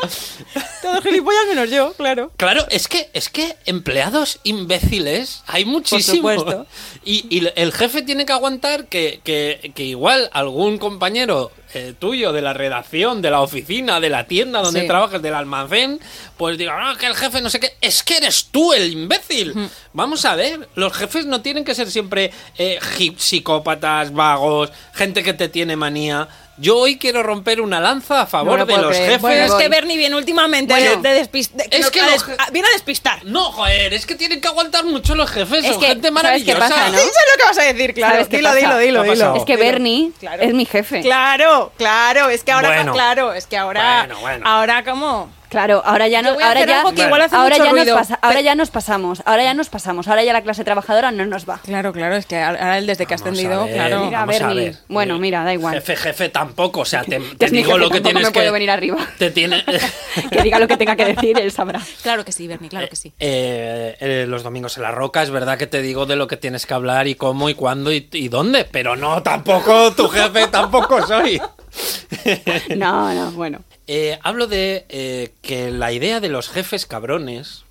Todos 0.83 1.03
gilipollas 1.03 1.47
menos 1.49 1.71
yo, 1.71 1.93
claro. 1.95 2.31
Claro, 2.37 2.67
es 2.71 2.87
que, 2.89 3.11
es 3.15 3.29
que 3.29 3.57
empleados 3.67 4.39
imbéciles 4.45 5.43
hay 5.47 5.65
muchísimos. 5.65 6.35
supuesto. 6.37 6.67
Y, 7.05 7.27
y 7.35 7.49
el 7.57 7.73
jefe 7.73 8.03
tiene 8.03 8.27
que 8.27 8.33
aguantar 8.33 8.87
que, 8.87 9.21
que- 9.25 9.73
que 9.75 9.83
igual 9.85 10.31
algún 10.33 10.79
compañero 10.79 11.51
eh, 11.75 11.95
tuyo 11.99 12.33
de 12.33 12.41
la 12.43 12.53
redacción, 12.53 13.21
de 13.23 13.31
la 13.31 13.41
oficina, 13.41 14.01
de 14.01 14.09
la 14.09 14.25
tienda 14.27 14.61
donde 14.63 14.83
Sí. 14.83 14.87
trabajas, 14.87 15.21
del 15.23 15.35
almacén, 15.35 16.01
pues 16.37 16.57
diga, 16.59 16.79
no, 16.83 16.97
que 16.97 17.07
el 17.07 17.15
jefe 17.15 17.41
no 17.41 17.51
sé 17.51 17.61
qué. 17.61 17.73
Es 17.81 18.03
que 18.03 18.17
eres 18.19 18.47
tú 18.51 18.73
el 18.73 18.93
imbécil. 18.93 19.55
Vamos 19.93 20.25
a 20.25 20.35
ver, 20.37 20.69
los 20.75 20.93
jefes 20.93 21.27
no 21.27 21.41
tienen 21.43 21.65
que 21.65 21.75
ser 21.75 21.91
siempre 21.91 22.31
eh, 22.57 22.79
psicópatas, 23.17 24.13
vagos, 24.13 24.71
gente 24.95 25.23
que 25.23 25.35
te 25.35 25.49
tiene 25.49 25.77
manía. 25.77 26.29
Yo 26.61 26.77
hoy 26.77 26.99
quiero 26.99 27.23
romper 27.23 27.61
una 27.61 27.79
lanza 27.81 28.23
a 28.23 28.27
favor 28.27 28.59
lo 28.59 28.67
de 28.67 28.77
los 28.79 28.87
creer. 28.89 29.05
jefes. 29.07 29.21
Bueno, 29.23 29.45
es 29.45 29.53
que 29.55 29.69
Bernie 29.69 29.97
viene 29.97 30.17
últimamente 30.17 30.75
Bueno, 30.75 31.01
de, 31.03 31.09
de 31.15 31.23
despis- 31.23 31.51
de- 31.53 31.69
es 31.71 31.81
no- 31.87 31.91
que 31.93 32.03
des- 32.03 32.25
a- 32.39 32.51
viene 32.51 32.67
a 32.69 32.73
despistar. 32.73 33.25
No, 33.25 33.53
joder, 33.53 33.95
es 33.95 34.07
que 34.07 34.17
tienen 34.17 34.41
que 34.41 34.49
aguantar 34.49 34.85
mucho 34.85 35.15
los 35.15 35.31
jefes, 35.31 35.65
Es 35.65 35.73
son 35.73 35.81
que, 35.81 35.87
gente 35.89 36.09
¿sabes 36.09 36.45
qué 36.45 36.55
maravillosa. 36.55 36.59
pasa, 36.69 36.89
no? 36.91 36.99
Sí, 36.99 37.05
sé 37.05 37.21
lo 37.33 37.39
que 37.39 37.45
vas 37.45 37.59
a 37.59 37.63
decir, 37.63 37.95
claro. 37.95 38.13
¿Sabes 38.15 38.29
qué 38.29 38.37
Dilo, 38.39 38.55
dilo, 38.55 38.79
dilo, 38.79 39.03
¿Qué 39.05 39.11
ha 39.11 39.15
dilo. 39.15 39.37
Es 39.37 39.45
que. 39.45 39.57
Bernie 39.57 40.11
Claro. 40.19 40.43
es 40.43 40.55
mi 40.55 40.65
jefe. 40.67 41.01
Claro, 41.01 41.73
claro, 41.77 42.29
es 42.29 42.43
que 42.45 42.53
ahora, 42.53 42.69
Bueno. 42.71 42.93
claro, 42.93 43.33
es 43.35 43.47
que 43.47 43.57
ahora, 43.57 44.01
Bueno, 44.07 44.21
bueno. 44.21 44.47
ahora 44.49 44.85
como, 44.85 45.31
Claro, 45.49 45.83
ahora 45.85 46.09
ya 46.09 46.21
no, 46.23 46.31
ahora 46.31 46.65
ya, 46.67 46.83
igual 47.07 47.23
hace 47.23 47.35
ahora 47.37 47.57
ya 47.57 47.71
ruido. 47.71 47.95
pasa, 47.95 48.19
ahora 48.21 48.41
ya 48.43 48.55
nos 48.55 48.71
pasamos, 48.71 49.23
ahora 49.25 49.45
ya 49.45 49.55
nos 49.55 49.69
pasamos, 49.69 50.07
ahora 50.09 50.23
ya 50.23 50.33
la 50.33 50.43
clase 50.43 50.63
trabajadora 50.65 51.11
no 51.11 51.25
nos 51.27 51.49
va. 51.49 51.59
claro, 51.65 51.93
claro, 51.93 52.17
es 52.17 52.27
que 52.27 52.37
ahora 52.39 52.77
él 52.79 52.87
desde 52.87 53.07
que 53.07 53.15
ha 53.15 53.17
Vamos 53.17 53.29
a 53.29 53.31
ascendido, 53.31 53.65
ver, 53.65 53.75
claro. 53.75 54.05
Mira, 54.05 54.21
vamos 54.27 54.41
a 54.41 54.47
Bernie. 54.47 54.65
ver. 54.67 54.77
Bueno, 54.89 55.19
mira, 55.19 55.45
da 55.45 55.53
igual. 55.55 55.75
Jefe, 55.75 55.97
jefe 55.97 56.29
tampoco, 56.29 56.81
o 56.81 56.85
sea, 56.85 57.03
te, 57.03 57.19
digo 57.51 57.69
jefe, 57.73 57.79
lo 57.79 57.91
que 57.91 58.01
tienes 58.01 58.23
me 58.25 58.29
que... 58.33 58.39
puedo 58.41 58.53
venir 58.53 58.71
arriba. 58.71 58.99
Te 59.19 59.31
tiene... 59.31 59.65
que 60.31 60.43
diga 60.43 60.59
lo 60.59 60.69
que 60.69 60.77
tenga 60.77 60.97
que 60.97 61.05
decir, 61.07 61.39
él 61.39 61.51
sabrá. 61.51 61.81
Claro 62.03 62.25
que 62.25 62.33
sí, 62.33 62.47
Bernie, 62.47 62.69
claro 62.69 62.89
que 62.89 62.97
sí. 62.97 63.13
Eh, 63.19 63.97
eh, 64.01 64.27
los 64.29 64.43
domingos 64.43 64.77
en 64.77 64.83
la 64.83 64.91
roca, 64.91 65.23
es 65.23 65.31
verdad 65.31 65.57
que 65.59 65.67
te 65.67 65.81
digo 65.83 66.07
de 66.07 66.17
lo 66.17 66.27
que 66.29 66.37
tienes 66.37 66.67
que 66.67 66.75
hablar 66.75 67.09
y 67.09 67.15
cómo 67.15 67.49
y 67.49 67.55
cuándo 67.55 67.93
y, 67.93 68.09
y 68.13 68.29
dónde, 68.29 68.65
pero 68.71 68.97
no, 68.97 69.23
tampoco 69.23 69.93
tu 69.95 70.09
jefe, 70.09 70.47
tampoco 70.49 71.07
soy. 71.07 71.41
No, 72.77 73.13
no, 73.15 73.31
bueno. 73.33 73.63
Eh, 73.87 74.19
hablo 74.23 74.47
de 74.47 74.85
eh, 74.89 75.33
que 75.43 75.71
la 75.71 75.93
idea 75.93 76.21
de 76.21 76.29
los 76.29 76.49
jefes 76.49 76.87
cabrones, 76.87 77.65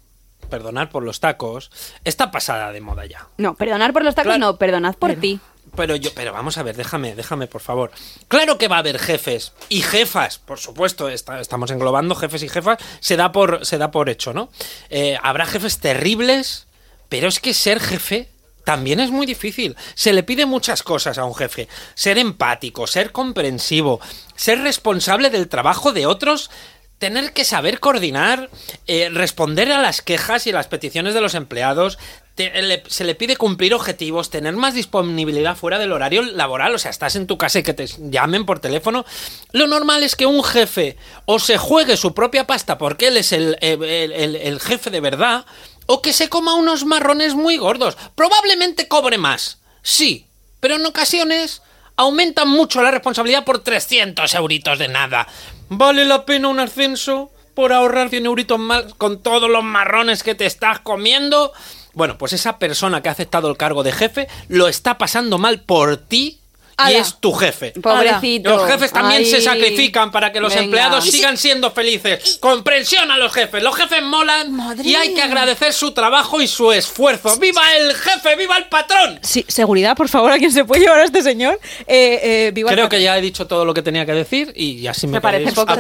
perdonar 0.50 0.90
por 0.90 1.04
los 1.04 1.20
tacos, 1.20 1.72
está 2.04 2.32
pasada 2.32 2.72
de 2.72 2.82
moda 2.82 3.06
ya. 3.06 3.28
No, 3.38 3.56
perdonar 3.56 3.94
por 3.94 4.04
los 4.04 4.16
tacos, 4.16 4.30
Claro. 4.36 4.40
no, 4.54 4.58
perdonad 4.58 4.96
por 4.96 5.14
ti. 5.16 5.40
Pero 5.76 5.96
yo, 5.96 6.12
pero 6.16 6.34
vamos 6.34 6.58
a 6.58 6.64
ver, 6.64 6.76
déjame, 6.76 7.14
déjame, 7.14 7.46
por 7.46 7.62
favor. 7.62 7.92
Claro 8.30 8.58
que 8.58 8.68
va 8.68 8.78
a 8.78 8.80
haber 8.80 8.98
jefes 8.98 9.52
y 9.70 9.82
jefas, 9.82 10.40
por 10.40 10.58
supuesto, 10.60 11.08
está- 11.10 11.40
estamos 11.40 11.70
englobando 11.70 12.16
jefes 12.16 12.42
y 12.42 12.50
jefas, 12.50 12.80
se 13.00 13.16
da 13.16 13.32
por, 13.32 13.64
se 13.66 13.78
da 13.78 13.92
por 13.92 14.10
hecho, 14.10 14.34
¿no? 14.34 14.50
Eh, 14.90 15.18
habrá 15.22 15.46
jefes 15.46 15.78
terribles, 15.80 16.68
pero 17.10 17.28
es 17.28 17.40
que 17.40 17.54
ser 17.54 17.80
jefe 17.80 18.30
también 18.68 19.00
es 19.00 19.12
muy 19.12 19.26
difícil. 19.26 19.78
Se 19.96 20.12
le 20.12 20.24
pide 20.24 20.46
muchas 20.46 20.84
cosas 20.84 21.18
a 21.18 21.24
un 21.24 21.34
jefe. 21.34 21.70
Ser 21.96 22.18
empático, 22.18 22.86
ser 22.86 23.14
comprensivo, 23.14 24.02
ser 24.36 24.60
responsable 24.60 25.30
del 25.30 25.48
trabajo 25.48 25.94
de 25.94 26.06
otros, 26.06 26.52
tener 26.98 27.32
que 27.32 27.46
saber 27.46 27.80
coordinar, 27.80 28.50
eh, 28.86 29.08
responder 29.10 29.72
a 29.72 29.82
las 29.82 30.02
quejas 30.02 30.48
y 30.48 30.52
las 30.52 30.68
peticiones 30.68 31.14
de 31.14 31.22
los 31.22 31.34
empleados. 31.34 31.98
se 32.36 33.06
le 33.06 33.16
pide 33.16 33.38
cumplir 33.38 33.74
objetivos, 33.74 34.30
tener 34.30 34.58
más 34.58 34.74
disponibilidad 34.74 35.56
fuera 35.56 35.80
del 35.80 35.94
horario 35.94 36.22
laboral, 36.22 36.76
o 36.76 36.78
sea, 36.78 36.92
estás 36.92 37.16
en 37.16 37.26
tu 37.26 37.38
casa 37.38 37.60
y 37.60 37.64
que 37.64 37.74
te 37.74 37.88
llamen 37.88 38.46
por 38.46 38.60
teléfono. 38.60 39.06
Lo 39.54 39.68
normal 39.68 40.04
es 40.04 40.18
que 40.18 40.26
un 40.26 40.44
jefe 40.44 40.98
o 41.26 41.40
se 41.40 41.58
juegue 41.58 41.96
su 41.96 42.14
propia 42.14 42.46
pasta 42.46 42.78
porque 42.78 43.08
él 43.08 43.16
es 43.16 43.32
el, 43.32 43.58
el 43.62 44.60
jefe 44.60 44.90
de 44.90 45.00
verdad, 45.00 45.46
o 45.88 46.02
que 46.02 46.14
se 46.14 46.30
coma 46.30 46.54
unos 46.54 46.86
marrones 46.86 47.34
muy 47.34 47.58
gordos. 47.58 47.98
Probablemente 48.16 48.88
cobre 48.88 49.18
más, 49.18 49.60
sí, 49.82 50.28
pero 50.60 50.76
en 50.76 50.86
ocasiones 50.86 51.62
aumentan 51.96 52.48
mucho 52.48 52.82
la 52.84 52.92
responsabilidad 52.92 53.44
por 53.44 53.64
300 53.64 54.34
euritos 54.36 54.78
de 54.78 54.88
nada. 54.88 55.28
¿Vale 55.70 56.06
la 56.06 56.26
pena 56.26 56.48
un 56.48 56.60
ascenso? 56.60 57.32
por 57.58 57.74
ahorrar 57.74 58.10
100 58.10 58.28
euritos 58.28 58.60
más 58.60 58.84
con 59.00 59.24
todos 59.24 59.50
los 59.50 59.64
marrones 59.64 60.22
que 60.22 60.36
te 60.36 60.46
estás 60.46 60.80
comiendo. 60.80 61.54
Bueno, 61.94 62.20
pues 62.20 62.34
esa 62.34 62.60
persona 62.60 63.02
que 63.02 63.10
ha 63.10 63.14
aceptado 63.14 63.50
el 63.50 63.58
cargo 63.58 63.82
de 63.82 63.92
jefe 63.92 64.28
lo 64.48 64.68
está 64.68 65.00
pasando 65.00 65.40
mal 65.40 65.62
por 65.62 65.98
ti 65.98 66.40
y 66.80 66.82
Ala. 66.92 67.00
es 67.00 67.16
tu 67.20 67.34
jefe. 67.34 67.72
Pobrecito. 67.82 68.50
Los 68.56 68.70
jefes 68.70 68.92
también 68.92 69.26
se 69.26 69.42
sacrifican 69.42 70.12
para 70.12 70.32
que 70.32 70.40
los 70.40 70.54
Venga. 70.54 70.64
empleados 70.66 71.06
sigan 71.06 71.36
siendo 71.36 71.72
felices. 71.72 72.38
Comprensión 72.40 73.10
a 73.10 73.18
los 73.18 73.34
jefes. 73.34 73.64
Los 73.64 73.76
jefes 73.76 74.04
molan 74.04 74.52
Madre 74.54 74.84
y 74.88 74.94
hay 74.94 75.10
que 75.10 75.16
mía. 75.16 75.26
agradecer 75.26 75.74
su 75.74 75.92
trabajo 75.92 76.40
y 76.40 76.48
su 76.48 76.72
esfuerzo. 76.72 77.36
¡Viva 77.40 77.62
el 77.78 77.96
jefe! 77.96 78.36
¡Viva 78.36 78.58
el 78.58 78.66
patrón! 78.66 79.20
Sí, 79.24 79.44
seguridad, 79.48 79.96
por 79.98 80.08
favor, 80.08 80.32
a 80.32 80.38
quién 80.38 80.52
se 80.52 80.66
puede 80.66 80.82
llevar 80.82 81.00
a 81.00 81.06
este 81.06 81.24
señor. 81.24 81.60
Eh, 81.88 82.20
eh, 82.48 82.52
viva 82.54 82.70
el 82.70 82.76
Creo 82.76 82.90
que 82.90 83.02
ya 83.02 83.18
he 83.18 83.22
dicho 83.22 83.48
todo 83.48 83.66
lo 83.66 83.74
que 83.74 83.82
tenía 83.82 84.06
que 84.06 84.14
decir 84.14 84.54
y 84.56 84.86
así 84.86 85.08
me, 85.08 85.14
Me 85.14 85.22
parece 85.22 85.52
poco, 85.54 85.74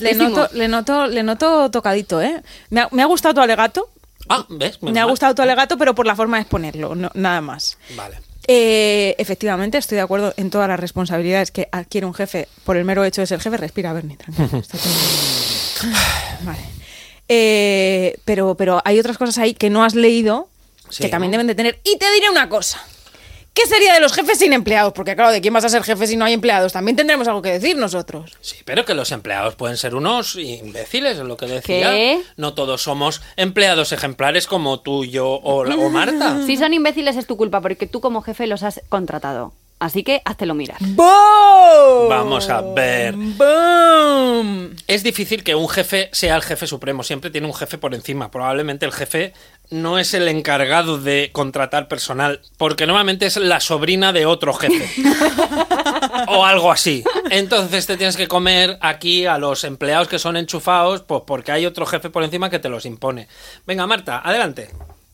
le 0.00 0.14
noto, 0.14 0.48
le 0.52 0.66
noto, 0.68 1.06
le 1.06 1.22
noto 1.22 1.70
tocadito, 1.70 2.20
¿eh? 2.20 2.42
Me 2.70 2.80
ha, 2.80 2.88
me 2.90 3.02
ha 3.02 3.06
gustado 3.06 3.34
tu 3.34 3.40
alegato. 3.40 3.88
Ah, 4.28 4.44
¿ves? 4.48 4.82
Me 4.82 4.98
ha 5.00 5.04
gustado 5.04 5.34
tu 5.34 5.42
alegato, 5.42 5.78
pero 5.78 5.94
por 5.94 6.06
la 6.06 6.14
forma 6.16 6.36
de 6.38 6.42
exponerlo, 6.42 6.94
no- 6.94 7.10
nada 7.14 7.40
más. 7.40 7.78
Vale. 7.96 8.18
Eh, 8.46 9.14
efectivamente, 9.18 9.78
estoy 9.78 9.96
de 9.96 10.02
acuerdo 10.02 10.34
en 10.36 10.50
todas 10.50 10.68
las 10.68 10.80
responsabilidades 10.80 11.50
que 11.50 11.68
adquiere 11.72 12.06
un 12.06 12.14
jefe 12.14 12.48
por 12.64 12.76
el 12.76 12.84
mero 12.84 13.04
hecho 13.04 13.20
de 13.20 13.26
ser 13.26 13.40
jefe. 13.40 13.56
Respira, 13.56 13.92
Bernie, 13.92 14.16
tranquilo. 14.16 14.48
bien. 15.82 15.94
Vale. 16.42 16.60
Eh, 17.28 18.16
pero, 18.24 18.56
pero 18.56 18.80
hay 18.84 18.98
otras 18.98 19.16
cosas 19.18 19.38
ahí 19.38 19.54
que 19.54 19.70
no 19.70 19.84
has 19.84 19.94
leído 19.94 20.48
Sí. 20.88 21.04
que 21.04 21.08
también 21.08 21.30
deben 21.30 21.46
de 21.46 21.54
tener. 21.54 21.78
Y 21.84 21.96
te 21.98 22.12
diré 22.12 22.28
una 22.30 22.48
cosa. 22.48 22.82
¿Qué 23.52 23.66
sería 23.66 23.94
de 23.94 24.00
los 24.00 24.12
jefes 24.12 24.38
sin 24.38 24.52
empleados? 24.52 24.92
Porque 24.92 25.14
claro, 25.16 25.32
¿de 25.32 25.40
quién 25.40 25.52
vas 25.52 25.64
a 25.64 25.68
ser 25.68 25.82
jefe 25.82 26.06
si 26.06 26.16
no 26.16 26.24
hay 26.24 26.32
empleados? 26.32 26.72
También 26.72 26.96
tendremos 26.96 27.26
algo 27.28 27.42
que 27.42 27.50
decir 27.50 27.76
nosotros. 27.76 28.32
Sí, 28.40 28.56
pero 28.64 28.84
que 28.84 28.94
los 28.94 29.10
empleados 29.12 29.56
pueden 29.56 29.76
ser 29.76 29.94
unos 29.94 30.36
imbéciles, 30.36 31.18
es 31.18 31.24
lo 31.24 31.36
que 31.36 31.46
decía. 31.46 31.90
¿Qué? 31.90 32.20
No 32.36 32.54
todos 32.54 32.82
somos 32.82 33.20
empleados 33.36 33.92
ejemplares 33.92 34.46
como 34.46 34.80
tú, 34.80 35.04
yo 35.04 35.28
o, 35.42 35.64
la- 35.64 35.74
o 35.76 35.90
Marta. 35.90 36.38
Si 36.46 36.56
son 36.56 36.72
imbéciles 36.72 37.16
es 37.16 37.26
tu 37.26 37.36
culpa 37.36 37.60
porque 37.60 37.86
tú 37.86 38.00
como 38.00 38.22
jefe 38.22 38.46
los 38.46 38.62
has 38.62 38.80
contratado. 38.88 39.52
Así 39.80 40.02
que 40.04 40.20
háztelo 40.26 40.52
mirar. 40.54 40.76
¡Boom! 40.80 42.08
Vamos 42.10 42.50
a 42.50 42.60
ver. 42.60 43.14
¡Boom! 43.16 44.76
Es 44.86 45.02
difícil 45.02 45.42
que 45.42 45.54
un 45.54 45.68
jefe 45.70 46.10
sea 46.12 46.36
el 46.36 46.42
jefe 46.42 46.66
supremo, 46.66 47.02
siempre 47.02 47.30
tiene 47.30 47.46
un 47.46 47.54
jefe 47.54 47.78
por 47.78 47.94
encima. 47.94 48.30
Probablemente 48.30 48.84
el 48.86 48.92
jefe 48.92 49.32
no 49.70 49.98
es 49.98 50.14
el 50.14 50.28
encargado 50.28 50.98
de 50.98 51.30
contratar 51.32 51.88
personal, 51.88 52.40
porque 52.56 52.86
normalmente 52.86 53.26
es 53.26 53.36
la 53.36 53.60
sobrina 53.60 54.12
de 54.12 54.26
otro 54.26 54.52
jefe. 54.52 54.88
o 56.28 56.44
algo 56.44 56.70
así. 56.70 57.04
Entonces 57.30 57.86
te 57.86 57.96
tienes 57.96 58.16
que 58.16 58.28
comer 58.28 58.78
aquí 58.80 59.26
a 59.26 59.38
los 59.38 59.64
empleados 59.64 60.08
que 60.08 60.18
son 60.18 60.36
enchufados, 60.36 61.02
pues 61.02 61.22
porque 61.26 61.52
hay 61.52 61.66
otro 61.66 61.86
jefe 61.86 62.10
por 62.10 62.22
encima 62.22 62.50
que 62.50 62.58
te 62.58 62.68
los 62.68 62.84
impone. 62.84 63.28
Venga, 63.66 63.86
Marta, 63.86 64.20
adelante. 64.24 64.70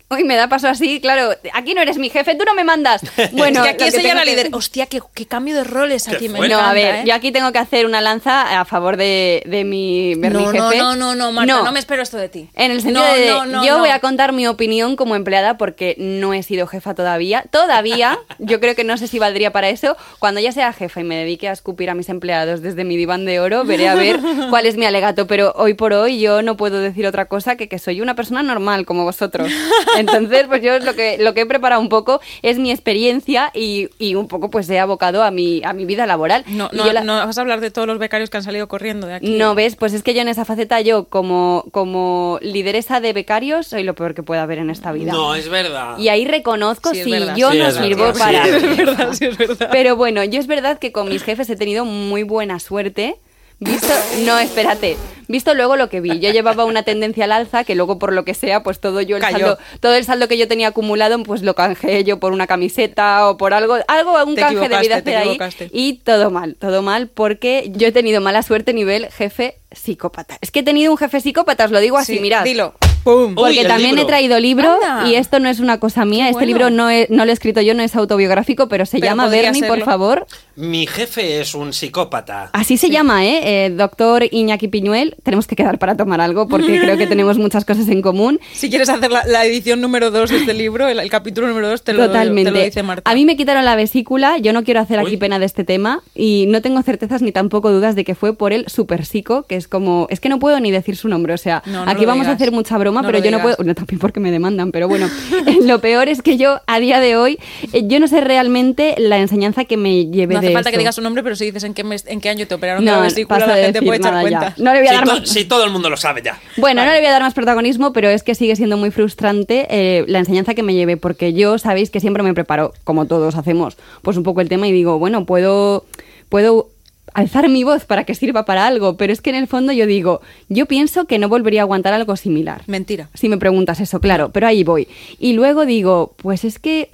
Uy, 0.08 0.22
me 0.22 0.36
da 0.36 0.48
paso 0.48 0.68
así, 0.68 1.00
claro. 1.00 1.30
Aquí 1.52 1.74
no 1.74 1.82
eres 1.82 1.98
mi 1.98 2.10
jefe, 2.10 2.36
tú 2.36 2.44
no 2.44 2.54
me 2.54 2.62
mandas. 2.62 3.00
Bueno, 3.32 3.64
es 3.64 3.74
que 3.74 3.84
aquí 3.86 3.96
tengo 3.96 4.14
la 4.14 4.22
que- 4.22 4.30
líder. 4.30 4.48
Hostia, 4.52 4.86
qué, 4.86 5.00
qué 5.14 5.26
cambio 5.26 5.56
de 5.56 5.64
roles 5.64 6.04
¿Qué 6.04 6.14
aquí 6.14 6.28
me? 6.28 6.48
No, 6.48 6.58
a 6.60 6.72
ver, 6.72 6.94
¿eh? 6.96 7.02
yo 7.06 7.12
aquí 7.14 7.32
tengo 7.32 7.50
que 7.52 7.58
hacer 7.58 7.86
una 7.86 8.00
lanza 8.00 8.60
a 8.60 8.64
favor 8.64 8.96
de, 8.96 9.42
de 9.46 9.64
mi, 9.64 10.14
de 10.14 10.30
mi 10.30 10.44
no, 10.44 10.46
jefe. 10.52 10.58
no, 10.78 10.94
no, 10.94 10.94
no, 10.94 11.14
no, 11.16 11.32
Marta, 11.32 11.62
no. 11.62 11.72
me 11.72 11.80
espero 11.80 12.02
esto 12.02 12.16
de 12.18 12.28
ti. 12.28 12.48
En 12.54 12.70
el 12.70 12.82
sentido 12.82 13.04
No, 13.04 13.14
de, 13.14 13.26
no, 13.28 13.44
no, 13.46 13.64
yo 13.66 13.72
no. 13.74 13.78
voy 13.80 13.88
a 13.90 13.98
contar 13.98 14.32
mi 14.32 14.46
opinión 14.46 14.94
como 14.94 15.16
empleada 15.16 15.58
porque 15.58 15.96
no 15.98 16.34
he 16.34 16.42
sido 16.44 16.68
jefa 16.68 16.94
todavía. 16.94 17.44
Todavía, 17.50 18.16
yo 18.38 18.60
creo 18.60 18.76
que 18.76 18.84
no 18.84 18.96
sé 18.98 19.08
si 19.08 19.18
valdría 19.18 19.50
para 19.50 19.70
eso. 19.70 19.96
Cuando 20.20 20.40
ya 20.40 20.52
sea 20.52 20.72
jefa 20.72 21.00
y 21.00 21.04
me 21.04 21.16
dedique 21.16 21.48
a 21.48 21.52
escupir 21.52 21.90
a 21.90 21.94
mis 21.94 22.08
empleados 22.08 22.62
desde 22.62 22.84
mi 22.84 22.96
diván 22.96 23.24
de 23.24 23.40
oro, 23.40 23.64
veré 23.64 23.88
a 23.88 23.96
ver 23.96 24.20
cuál 24.50 24.66
es 24.66 24.76
mi 24.76 24.86
alegato. 24.86 25.26
Pero 25.26 25.52
hoy 25.56 25.74
por 25.74 25.92
hoy 25.92 26.20
yo 26.20 26.42
no 26.42 26.56
puedo 26.56 26.78
decir 26.78 27.06
otra 27.08 27.26
cosa 27.26 27.56
que 27.56 27.68
que 27.68 27.80
soy 27.80 28.00
una 28.00 28.14
persona 28.14 28.44
normal 28.44 28.86
como 28.86 29.02
vosotros. 29.02 29.50
Entonces, 29.98 30.46
pues 30.48 30.62
yo 30.62 30.78
lo 30.78 30.94
que, 30.94 31.18
lo 31.18 31.34
que 31.34 31.42
he 31.42 31.46
preparado 31.46 31.80
un 31.80 31.88
poco 31.88 32.20
es 32.42 32.58
mi 32.58 32.70
experiencia 32.70 33.50
y, 33.54 33.88
y 33.98 34.14
un 34.14 34.28
poco 34.28 34.50
pues 34.50 34.68
he 34.70 34.78
abocado 34.78 35.22
a 35.22 35.30
mi, 35.30 35.62
a 35.64 35.72
mi 35.72 35.84
vida 35.84 36.06
laboral. 36.06 36.44
No, 36.48 36.68
no, 36.72 36.92
la- 36.92 37.02
no 37.04 37.14
vas 37.26 37.36
a 37.38 37.40
hablar 37.40 37.60
de 37.60 37.70
todos 37.70 37.86
los 37.88 37.98
becarios 37.98 38.30
que 38.30 38.36
han 38.36 38.42
salido 38.42 38.68
corriendo 38.68 39.06
de 39.06 39.14
aquí. 39.14 39.30
no, 39.38 39.54
¿ves? 39.54 39.76
Pues 39.76 39.92
es 39.92 40.02
que 40.02 40.14
yo 40.14 40.22
en 40.22 40.28
esa 40.28 40.44
faceta, 40.44 40.80
yo 40.80 41.04
como, 41.08 41.64
como 41.72 42.38
lideresa 42.42 43.00
de 43.00 43.12
becarios, 43.12 43.66
soy 43.66 43.82
lo 43.82 43.94
peor 43.94 44.14
que 44.14 44.22
puede 44.22 44.40
haber 44.40 44.58
en 44.58 44.70
esta 44.70 44.92
vida. 44.92 45.12
No, 45.12 45.34
es 45.34 45.48
verdad. 45.48 45.98
Y 45.98 46.08
ahí 46.08 46.24
reconozco 46.26 46.90
Sí, 46.90 46.98
es 47.00 47.04
si 47.04 47.10
verdad. 47.10 47.36
yo 47.36 47.50
Sí, 47.52 47.58
no 47.58 47.66
es 47.68 47.74
sirvo 47.76 48.12
Sí, 48.12 48.18
para... 48.18 48.46
es 48.46 48.76
verdad, 48.76 49.12
sí, 49.12 49.24
es 49.26 49.36
verdad. 49.38 49.68
Pero 49.72 49.96
bueno, 49.96 50.22
yo 50.24 50.38
es 50.40 50.46
verdad 50.46 50.78
que 50.78 50.92
con 50.92 51.08
mis 51.08 51.22
jefes 51.22 51.48
he 51.50 51.56
tenido 51.56 51.84
muy 51.84 52.22
buena 52.22 52.58
suerte. 52.60 53.16
Visto, 53.58 53.92
no, 54.26 54.38
espérate. 54.38 54.96
Visto 55.28 55.54
luego 55.54 55.76
lo 55.76 55.88
que 55.88 56.00
vi. 56.00 56.20
Yo 56.20 56.30
llevaba 56.30 56.64
una 56.64 56.82
tendencia 56.82 57.24
al 57.24 57.32
alza 57.32 57.64
que 57.64 57.74
luego 57.74 57.98
por 57.98 58.12
lo 58.12 58.24
que 58.24 58.34
sea, 58.34 58.62
pues 58.62 58.78
todo 58.80 59.00
yo 59.00 59.16
el 59.16 59.22
Cayó. 59.22 59.38
saldo, 59.38 59.58
todo 59.80 59.94
el 59.94 60.04
saldo 60.04 60.28
que 60.28 60.38
yo 60.38 60.46
tenía 60.46 60.68
acumulado, 60.68 61.20
pues 61.22 61.42
lo 61.42 61.54
canjeé 61.54 62.04
yo 62.04 62.20
por 62.20 62.32
una 62.32 62.46
camiseta 62.46 63.28
o 63.28 63.36
por 63.36 63.54
algo, 63.54 63.76
algo, 63.88 64.24
un 64.24 64.34
Te 64.34 64.42
canje 64.42 64.68
de 64.68 64.68
te 64.68 64.94
hacer 64.94 65.16
ahí. 65.16 65.38
Y 65.72 65.94
todo 65.94 66.30
mal, 66.30 66.54
todo 66.54 66.82
mal, 66.82 67.08
porque 67.08 67.70
yo 67.74 67.88
he 67.88 67.92
tenido 67.92 68.20
mala 68.20 68.42
suerte 68.42 68.72
nivel 68.72 69.08
jefe 69.10 69.56
psicópata. 69.72 70.38
Es 70.40 70.50
que 70.50 70.60
he 70.60 70.62
tenido 70.62 70.92
un 70.92 70.98
jefe 70.98 71.20
psicópata, 71.20 71.64
os 71.64 71.70
lo 71.70 71.80
digo 71.80 71.98
así, 71.98 72.14
Sí, 72.16 72.20
mirad. 72.20 72.44
Dilo. 72.44 72.74
¡Pum! 73.06 73.34
Porque 73.36 73.64
también 73.64 73.90
libro. 73.90 74.02
he 74.02 74.06
traído 74.06 74.38
libro 74.40 74.78
Anda. 74.84 75.08
y 75.08 75.14
esto 75.14 75.38
no 75.40 75.48
es 75.48 75.60
una 75.60 75.78
cosa 75.80 76.04
mía. 76.04 76.24
Qué 76.24 76.30
este 76.30 76.44
bueno. 76.44 76.46
libro 76.58 76.70
no, 76.70 76.90
he- 76.90 77.06
no 77.08 77.24
lo 77.24 77.30
he 77.30 77.34
escrito 77.34 77.60
yo, 77.60 77.72
no 77.74 77.82
es 77.82 77.94
autobiográfico, 77.96 78.68
pero 78.68 78.84
se 78.84 78.98
Pero 78.98 79.06
llama 79.12 79.28
Bernie, 79.28 79.62
por 79.64 79.80
favor. 79.82 80.26
Mi 80.56 80.86
jefe 80.86 81.40
es 81.40 81.54
un 81.54 81.72
psicópata. 81.72 82.50
Así 82.52 82.76
se 82.76 82.90
llama, 82.90 83.24
¿eh? 83.24 83.66
Eh, 83.66 83.70
Doctor 83.70 84.24
Iñaki 84.30 84.68
Piñuel. 84.68 85.14
Tenemos 85.22 85.46
que 85.46 85.54
quedar 85.54 85.78
para 85.78 85.96
tomar 85.96 86.20
algo 86.20 86.48
porque 86.48 86.78
creo 86.80 86.96
que 86.96 87.06
tenemos 87.06 87.38
muchas 87.38 87.64
cosas 87.64 87.88
en 87.88 88.02
común. 88.02 88.40
Si 88.52 88.68
quieres 88.70 88.88
hacer 88.88 89.10
la, 89.10 89.24
la 89.26 89.44
edición 89.44 89.80
número 89.80 90.10
2 90.10 90.30
de 90.30 90.36
este 90.38 90.54
libro, 90.54 90.88
el, 90.88 90.98
el 90.98 91.10
capítulo 91.10 91.46
número 91.48 91.68
2, 91.68 91.82
te 91.82 91.92
lo, 91.92 92.06
Totalmente. 92.06 92.50
te 92.50 92.58
lo 92.58 92.64
dice 92.64 92.82
Marta. 92.82 93.10
A 93.10 93.14
mí 93.14 93.24
me 93.24 93.36
quitaron 93.36 93.64
la 93.64 93.76
vesícula, 93.76 94.38
yo 94.38 94.52
no 94.52 94.64
quiero 94.64 94.80
hacer 94.80 94.98
aquí 94.98 95.16
pena 95.16 95.38
de 95.38 95.46
este 95.46 95.62
tema 95.64 96.02
y 96.14 96.46
no 96.48 96.60
tengo 96.62 96.82
certezas 96.82 97.22
ni 97.22 97.32
tampoco 97.32 97.70
dudas 97.70 97.94
de 97.94 98.04
que 98.04 98.14
fue 98.14 98.34
por 98.34 98.52
el 98.52 98.66
super 98.68 99.04
psico, 99.04 99.44
que 99.44 99.56
es 99.56 99.68
como, 99.68 100.06
es 100.10 100.20
que 100.20 100.28
no 100.28 100.38
puedo 100.38 100.58
ni 100.60 100.70
decir 100.70 100.96
su 100.96 101.08
nombre, 101.08 101.34
o 101.34 101.38
sea, 101.38 101.62
No, 101.66 101.84
no 101.84 101.90
aquí 101.90 102.04
vamos 102.06 102.26
a 102.26 102.32
hacer 102.32 102.50
mucha 102.52 102.78
broma, 102.78 102.95
No 103.02 103.08
pero 103.08 103.18
yo 103.24 103.30
no 103.30 103.40
puedo, 103.42 103.56
no 103.64 103.74
también 103.74 103.98
porque 103.98 104.20
me 104.20 104.30
demandan, 104.30 104.72
pero 104.72 104.88
bueno, 104.88 105.06
eh, 105.46 105.58
lo 105.62 105.80
peor 105.80 106.08
es 106.08 106.22
que 106.22 106.36
yo 106.36 106.60
a 106.66 106.78
día 106.80 107.00
de 107.00 107.16
hoy, 107.16 107.38
eh, 107.72 107.82
yo 107.86 108.00
no 108.00 108.08
sé 108.08 108.20
realmente 108.20 108.94
la 108.98 109.18
enseñanza 109.18 109.64
que 109.64 109.76
me 109.76 110.06
lleve 110.06 110.34
no 110.34 110.38
hace 110.38 110.48
de 110.48 110.54
falta 110.54 110.70
que 110.70 110.78
digas 110.78 110.94
su 110.94 111.00
nombre, 111.02 111.22
pero 111.22 111.36
si 111.36 111.44
dices 111.46 111.64
en 111.64 111.74
qué, 111.74 111.84
mes- 111.84 112.04
en 112.06 112.20
qué 112.20 112.28
año 112.28 112.46
te 112.46 112.54
operaron 112.54 112.84
de 112.84 112.90
No, 112.90 112.96
la 112.98 113.02
vesícula, 113.02 113.46
la 113.46 113.56
gente 113.56 113.82
puede 113.82 113.98
echar 113.98 114.12
nada 114.12 114.28
ya. 114.30 114.38
cuenta. 114.40 114.54
No 114.62 114.72
le 114.72 114.78
voy 114.80 114.88
a 114.88 114.90
Si, 114.90 114.96
dar 114.96 115.06
más... 115.06 115.28
si 115.28 115.44
todo 115.44 115.64
el 115.64 115.70
mundo 115.70 115.90
lo 115.90 115.96
sabe 115.96 116.22
ya. 116.22 116.38
Bueno, 116.56 116.84
no 116.84 116.90
le 116.92 116.98
voy 116.98 117.06
a 117.06 117.10
dar 117.12 117.22
más 117.22 117.34
protagonismo, 117.34 117.92
pero 117.92 118.08
es 118.08 118.22
que 118.22 118.34
sigue 118.34 118.56
siendo 118.56 118.76
muy 118.76 118.90
frustrante 118.90 119.66
eh, 119.70 120.04
la 120.08 120.18
enseñanza 120.18 120.54
que 120.54 120.62
me 120.62 120.74
lleve, 120.74 120.96
porque 120.96 121.32
yo 121.32 121.58
sabéis 121.58 121.90
que 121.90 122.00
siempre 122.00 122.22
me 122.22 122.34
preparo, 122.34 122.72
como 122.84 123.06
todos 123.06 123.36
hacemos, 123.36 123.76
pues 124.02 124.16
un 124.16 124.22
poco 124.22 124.40
el 124.40 124.48
tema 124.48 124.66
y 124.68 124.72
digo, 124.72 124.98
bueno, 124.98 125.24
puedo, 125.26 125.84
puedo 126.28 126.68
alzar 127.16 127.48
mi 127.48 127.64
voz 127.64 127.86
para 127.86 128.04
que 128.04 128.14
sirva 128.14 128.44
para 128.44 128.66
algo, 128.66 128.98
pero 128.98 129.10
es 129.10 129.22
que 129.22 129.30
en 129.30 129.36
el 129.36 129.46
fondo 129.46 129.72
yo 129.72 129.86
digo, 129.86 130.20
yo 130.50 130.66
pienso 130.66 131.06
que 131.06 131.18
no 131.18 131.30
volvería 131.30 131.62
a 131.62 131.64
aguantar 131.64 131.94
algo 131.94 132.14
similar. 132.14 132.62
Mentira. 132.66 133.08
Si 133.14 133.30
me 133.30 133.38
preguntas 133.38 133.80
eso, 133.80 134.00
claro, 134.00 134.32
pero 134.32 134.46
ahí 134.46 134.64
voy. 134.64 134.86
Y 135.18 135.32
luego 135.32 135.64
digo, 135.64 136.12
pues 136.18 136.44
es 136.44 136.58
que 136.58 136.90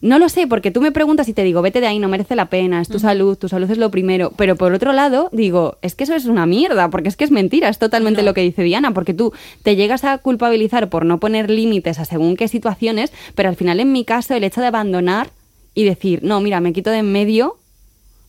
no 0.00 0.18
lo 0.18 0.30
sé, 0.30 0.46
porque 0.46 0.70
tú 0.70 0.80
me 0.80 0.92
preguntas 0.92 1.28
y 1.28 1.34
te 1.34 1.44
digo, 1.44 1.60
vete 1.60 1.82
de 1.82 1.88
ahí, 1.88 1.98
no 1.98 2.08
merece 2.08 2.36
la 2.36 2.46
pena, 2.46 2.80
es 2.80 2.88
tu 2.88 2.98
salud, 2.98 3.36
tu 3.36 3.50
salud 3.50 3.70
es 3.70 3.76
lo 3.76 3.90
primero. 3.90 4.32
Pero 4.34 4.56
por 4.56 4.72
otro 4.72 4.94
lado, 4.94 5.28
digo, 5.30 5.76
es 5.82 5.94
que 5.94 6.04
eso 6.04 6.14
es 6.14 6.24
una 6.24 6.46
mierda, 6.46 6.88
porque 6.88 7.10
es 7.10 7.16
que 7.16 7.24
es 7.24 7.30
mentira, 7.30 7.68
es 7.68 7.78
totalmente 7.78 8.22
lo 8.22 8.32
que 8.32 8.40
dice 8.40 8.62
Diana, 8.62 8.94
porque 8.94 9.12
tú 9.12 9.34
te 9.62 9.76
llegas 9.76 10.04
a 10.04 10.16
culpabilizar 10.16 10.88
por 10.88 11.04
no 11.04 11.20
poner 11.20 11.50
límites 11.50 11.98
a 11.98 12.06
según 12.06 12.36
qué 12.36 12.48
situaciones, 12.48 13.12
pero 13.34 13.50
al 13.50 13.56
final 13.56 13.78
en 13.78 13.92
mi 13.92 14.06
caso 14.06 14.32
el 14.32 14.44
hecho 14.44 14.62
de 14.62 14.68
abandonar 14.68 15.28
y 15.74 15.84
decir, 15.84 16.20
no, 16.22 16.40
mira, 16.40 16.60
me 16.60 16.72
quito 16.72 16.88
de 16.88 16.98
en 17.00 17.12
medio, 17.12 17.58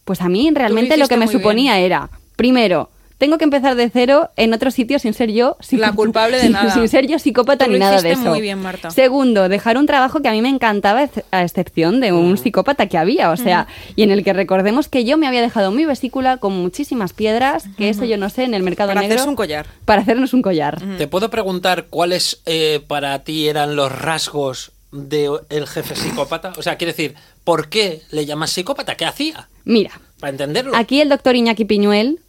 pues 0.06 0.22
a 0.22 0.30
mí 0.30 0.50
realmente 0.54 0.98
lo 0.98 1.08
que 1.08 1.18
me 1.18 1.28
suponía 1.28 1.80
era, 1.80 2.10
primero, 2.36 2.90
tengo 3.18 3.38
que 3.38 3.44
empezar 3.44 3.76
de 3.76 3.88
cero 3.92 4.32
en 4.36 4.52
otro 4.52 4.72
sitio 4.72 4.98
sin 4.98 5.14
ser 5.14 5.32
yo 5.32 5.56
La 5.74 5.92
culpable 5.94 6.38
de 6.38 6.42
sin- 6.46 6.52
nada. 6.54 6.74
sin 6.74 6.88
ser 6.90 7.06
yo 7.06 7.20
psicópata 7.20 7.66
Tú 7.66 7.72
ni 7.72 7.78
lo 7.78 7.86
nada 7.86 8.02
de 8.02 8.14
eso. 8.14 8.22
muy 8.24 8.42
bien, 8.42 8.58
Marta. 8.60 8.90
Segundo, 8.90 9.48
dejar 9.48 9.78
un 9.78 9.86
trabajo 9.86 10.24
que 10.24 10.28
a 10.28 10.32
mí 10.32 10.42
me 10.42 10.50
encantaba, 10.50 11.08
a 11.30 11.44
excepción 11.44 12.00
de 12.00 12.14
un 12.14 12.36
psicópata 12.40 12.88
que 12.88 12.98
había, 12.98 13.30
o 13.30 13.38
sea, 13.38 13.68
y 13.96 14.02
en 14.02 14.10
el 14.10 14.24
que 14.24 14.34
recordemos 14.34 14.88
que 14.90 15.04
yo 15.06 15.20
me 15.20 15.28
había 15.28 15.42
dejado 15.44 15.70
mi 15.70 15.86
vesícula 15.86 16.38
con 16.38 16.54
muchísimas 16.54 17.14
piedras, 17.14 17.66
que 17.78 17.90
eso 17.90 18.06
yo 18.06 18.18
no 18.18 18.28
sé, 18.32 18.44
en 18.44 18.56
el 18.56 18.64
mercado 18.64 18.88
Para 18.90 19.02
negro. 19.02 19.14
hacerse 19.14 19.30
un 19.30 19.36
collar. 19.36 19.68
Para 19.86 20.02
hacernos 20.02 20.34
un 20.34 20.42
collar. 20.42 20.82
¿Te 20.98 21.08
puedo 21.08 21.30
preguntar 21.30 21.86
cuáles 21.92 22.42
eh, 22.48 22.82
para 22.88 23.24
ti 23.24 23.48
eran 23.48 23.76
los 23.76 23.92
rasgos 23.92 24.72
del 24.92 25.68
jefe 25.68 25.96
psicópata? 25.96 26.54
O 26.58 26.64
sea, 26.64 26.76
quiero 26.78 26.92
decir, 26.92 27.14
¿por 27.44 27.70
qué 27.70 28.02
le 28.12 28.26
llamas 28.26 28.52
psicópata? 28.52 28.96
¿Qué 28.96 29.06
hacía? 29.06 29.50
Mira, 29.64 29.92
Para 30.20 30.32
entenderlo. 30.32 30.76
aquí 30.76 31.02
el 31.02 31.10
doctor 31.10 31.36
Iñaki 31.36 31.66
Piñuel 31.66 32.20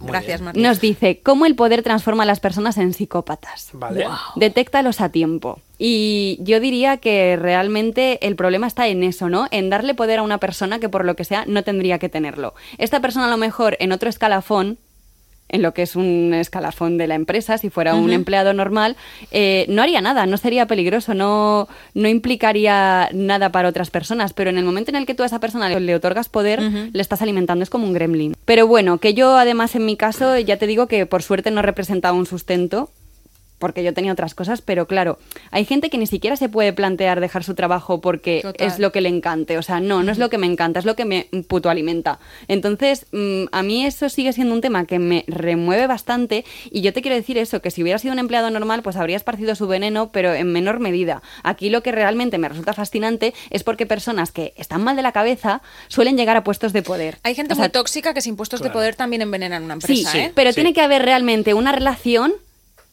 Muy 0.00 0.10
Gracias, 0.10 0.40
nos 0.54 0.80
dice 0.80 1.20
cómo 1.22 1.46
el 1.46 1.54
poder 1.56 1.82
transforma 1.82 2.22
a 2.22 2.26
las 2.26 2.40
personas 2.40 2.78
en 2.78 2.92
psicópatas. 2.94 3.70
Vale. 3.72 4.06
Detéctalos 4.36 5.00
a 5.00 5.08
tiempo. 5.08 5.60
Y 5.78 6.38
yo 6.40 6.60
diría 6.60 6.96
que 6.98 7.36
realmente 7.36 8.24
el 8.26 8.36
problema 8.36 8.66
está 8.66 8.88
en 8.88 9.02
eso, 9.04 9.28
¿no? 9.28 9.46
En 9.50 9.70
darle 9.70 9.94
poder 9.94 10.18
a 10.18 10.22
una 10.22 10.38
persona 10.38 10.78
que 10.78 10.88
por 10.88 11.04
lo 11.04 11.16
que 11.16 11.24
sea 11.24 11.44
no 11.46 11.62
tendría 11.64 11.98
que 11.98 12.08
tenerlo. 12.08 12.54
Esta 12.78 13.00
persona 13.00 13.26
a 13.26 13.30
lo 13.30 13.36
mejor 13.36 13.76
en 13.80 13.92
otro 13.92 14.08
escalafón 14.08 14.78
en 15.48 15.62
lo 15.62 15.74
que 15.74 15.82
es 15.82 15.96
un 15.96 16.34
escalafón 16.34 16.98
de 16.98 17.06
la 17.06 17.14
empresa, 17.14 17.58
si 17.58 17.70
fuera 17.70 17.94
un 17.94 18.12
empleado 18.12 18.52
normal, 18.52 18.96
eh, 19.30 19.66
no 19.68 19.82
haría 19.82 20.00
nada, 20.00 20.26
no 20.26 20.36
sería 20.36 20.66
peligroso, 20.66 21.14
no, 21.14 21.68
no 21.94 22.08
implicaría 22.08 23.08
nada 23.12 23.50
para 23.50 23.68
otras 23.68 23.90
personas, 23.90 24.32
pero 24.32 24.50
en 24.50 24.58
el 24.58 24.64
momento 24.64 24.90
en 24.90 24.96
el 24.96 25.06
que 25.06 25.14
tú 25.14 25.22
a 25.22 25.26
esa 25.26 25.40
persona 25.40 25.68
le, 25.68 25.80
le 25.80 25.94
otorgas 25.94 26.28
poder, 26.28 26.60
le 26.60 27.02
estás 27.02 27.22
alimentando, 27.22 27.62
es 27.62 27.70
como 27.70 27.86
un 27.86 27.92
gremlin. 27.92 28.36
Pero 28.44 28.66
bueno, 28.66 28.98
que 28.98 29.14
yo 29.14 29.36
además 29.36 29.74
en 29.74 29.86
mi 29.86 29.96
caso, 29.96 30.38
ya 30.38 30.56
te 30.56 30.66
digo 30.66 30.86
que 30.86 31.06
por 31.06 31.22
suerte 31.22 31.50
no 31.50 31.62
representaba 31.62 32.16
un 32.16 32.26
sustento, 32.26 32.90
porque 33.58 33.82
yo 33.84 33.92
tenía 33.94 34.12
otras 34.12 34.34
cosas, 34.34 34.62
pero 34.62 34.86
claro, 34.86 35.18
hay 35.50 35.64
gente 35.64 35.90
que 35.90 35.98
ni 35.98 36.06
siquiera 36.06 36.36
se 36.36 36.48
puede 36.48 36.72
plantear 36.72 37.20
dejar 37.20 37.44
su 37.44 37.54
trabajo 37.54 38.00
porque 38.00 38.40
Total. 38.42 38.66
es 38.66 38.78
lo 38.78 38.92
que 38.92 39.00
le 39.00 39.08
encante. 39.08 39.58
O 39.58 39.62
sea, 39.62 39.80
no, 39.80 40.02
no 40.02 40.12
es 40.12 40.18
lo 40.18 40.30
que 40.30 40.38
me 40.38 40.46
encanta, 40.46 40.78
es 40.78 40.84
lo 40.84 40.94
que 40.96 41.04
me 41.04 41.28
puto 41.48 41.68
alimenta. 41.70 42.18
Entonces, 42.46 43.06
mm, 43.12 43.44
a 43.52 43.62
mí 43.62 43.84
eso 43.84 44.08
sigue 44.08 44.32
siendo 44.32 44.54
un 44.54 44.60
tema 44.60 44.84
que 44.86 44.98
me 44.98 45.24
remueve 45.26 45.86
bastante 45.86 46.44
y 46.70 46.80
yo 46.82 46.92
te 46.92 47.02
quiero 47.02 47.16
decir 47.16 47.38
eso, 47.38 47.60
que 47.60 47.70
si 47.70 47.82
hubiera 47.82 47.98
sido 47.98 48.12
un 48.12 48.18
empleado 48.18 48.50
normal, 48.50 48.82
pues 48.82 48.96
habría 48.96 49.16
esparcido 49.16 49.54
su 49.54 49.66
veneno, 49.66 50.10
pero 50.12 50.34
en 50.34 50.52
menor 50.52 50.80
medida. 50.80 51.22
Aquí 51.42 51.70
lo 51.70 51.82
que 51.82 51.92
realmente 51.92 52.38
me 52.38 52.48
resulta 52.48 52.72
fascinante 52.72 53.34
es 53.50 53.64
porque 53.64 53.86
personas 53.86 54.32
que 54.32 54.54
están 54.56 54.82
mal 54.82 54.96
de 54.96 55.02
la 55.02 55.12
cabeza 55.12 55.62
suelen 55.88 56.16
llegar 56.16 56.36
a 56.36 56.44
puestos 56.44 56.72
de 56.72 56.82
poder. 56.82 57.18
Hay 57.22 57.34
gente 57.34 57.52
O 57.54 57.56
sea, 57.56 57.64
muy 57.64 57.70
tóxica 57.72 58.14
que 58.14 58.20
sin 58.20 58.36
puestos 58.36 58.60
de 58.62 58.70
poder 58.70 58.94
también 58.94 59.22
envenenan 59.22 59.64
una 59.64 59.74
Sí, 59.80 60.00
empresa, 60.00 60.18
¿eh? 60.18 60.32
pero 60.34 60.50
Sí. 60.50 60.56
tiene 60.56 60.72
que 60.72 60.80
haber 60.80 61.02
realmente 61.02 61.54
una 61.54 61.72
relación 61.72 62.32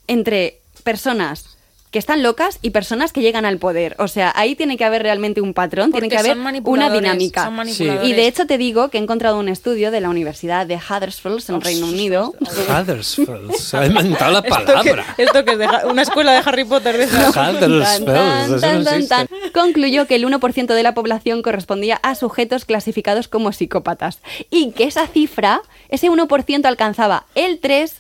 entre 0.08 0.60
personas 0.84 1.56
que 1.96 2.00
están 2.00 2.24
locas 2.24 2.60
y 2.62 2.72
personas 2.72 3.14
que 3.14 3.22
llegan 3.22 3.46
al 3.46 3.58
poder. 3.58 3.96
O 4.00 4.10
sea, 4.10 4.34
ahí 4.36 4.54
tiene 4.56 4.76
que 4.76 4.84
haber 4.84 5.02
realmente 5.02 5.40
un 5.40 5.54
patrón, 5.54 5.94
tiene 5.94 6.10
que 6.10 6.18
haber 6.18 6.34
son 6.36 6.62
una 6.66 6.90
dinámica. 6.90 7.46
son 7.46 7.54
manipuladores. 7.56 8.10
Y 8.10 8.12
de 8.12 8.28
hecho 8.28 8.46
te 8.46 8.58
digo 8.58 8.90
que 8.90 8.98
he 8.98 9.02
encontrado 9.02 9.40
un 9.40 9.48
estudio 9.48 9.92
de 9.92 10.02
la 10.02 10.10
Universidad 10.10 10.68
de 10.68 10.76
Huddersfield 10.76 11.42
en 11.48 11.62
Reino 11.62 11.86
Unido. 11.88 12.34
Huddersfield. 12.42 13.54
Se 13.54 13.78
ha 13.78 13.86
inventado 13.86 14.34
la 14.34 14.40
Esto 14.46 14.58
que, 14.60 14.66
palabra. 14.66 15.16
esto 15.18 15.46
que 15.46 15.52
es 15.54 15.58
de 15.58 15.68
una 15.90 16.02
escuela 16.02 16.34
de 16.34 16.42
Harry 16.46 16.66
Potter. 16.66 16.98
De 16.98 17.06
Huddersfield. 17.30 18.60
tan, 18.60 19.08
tan, 19.08 19.28
no. 19.32 19.52
Concluyó 19.54 20.06
que 20.06 20.16
el 20.16 20.26
1% 20.28 20.66
de 20.74 20.84
la 20.84 20.94
población 20.94 21.42
correspondía 21.42 22.02
a 22.04 22.16
sujetos 22.16 22.66
clasificados 22.66 23.30
como 23.30 23.54
psicópatas 23.54 24.20
y 24.50 24.72
que 24.72 24.84
esa 24.84 25.08
cifra, 25.08 25.62
ese 25.88 26.10
1% 26.12 26.66
alcanzaba 26.66 27.26
el 27.36 27.62
3% 27.62 27.92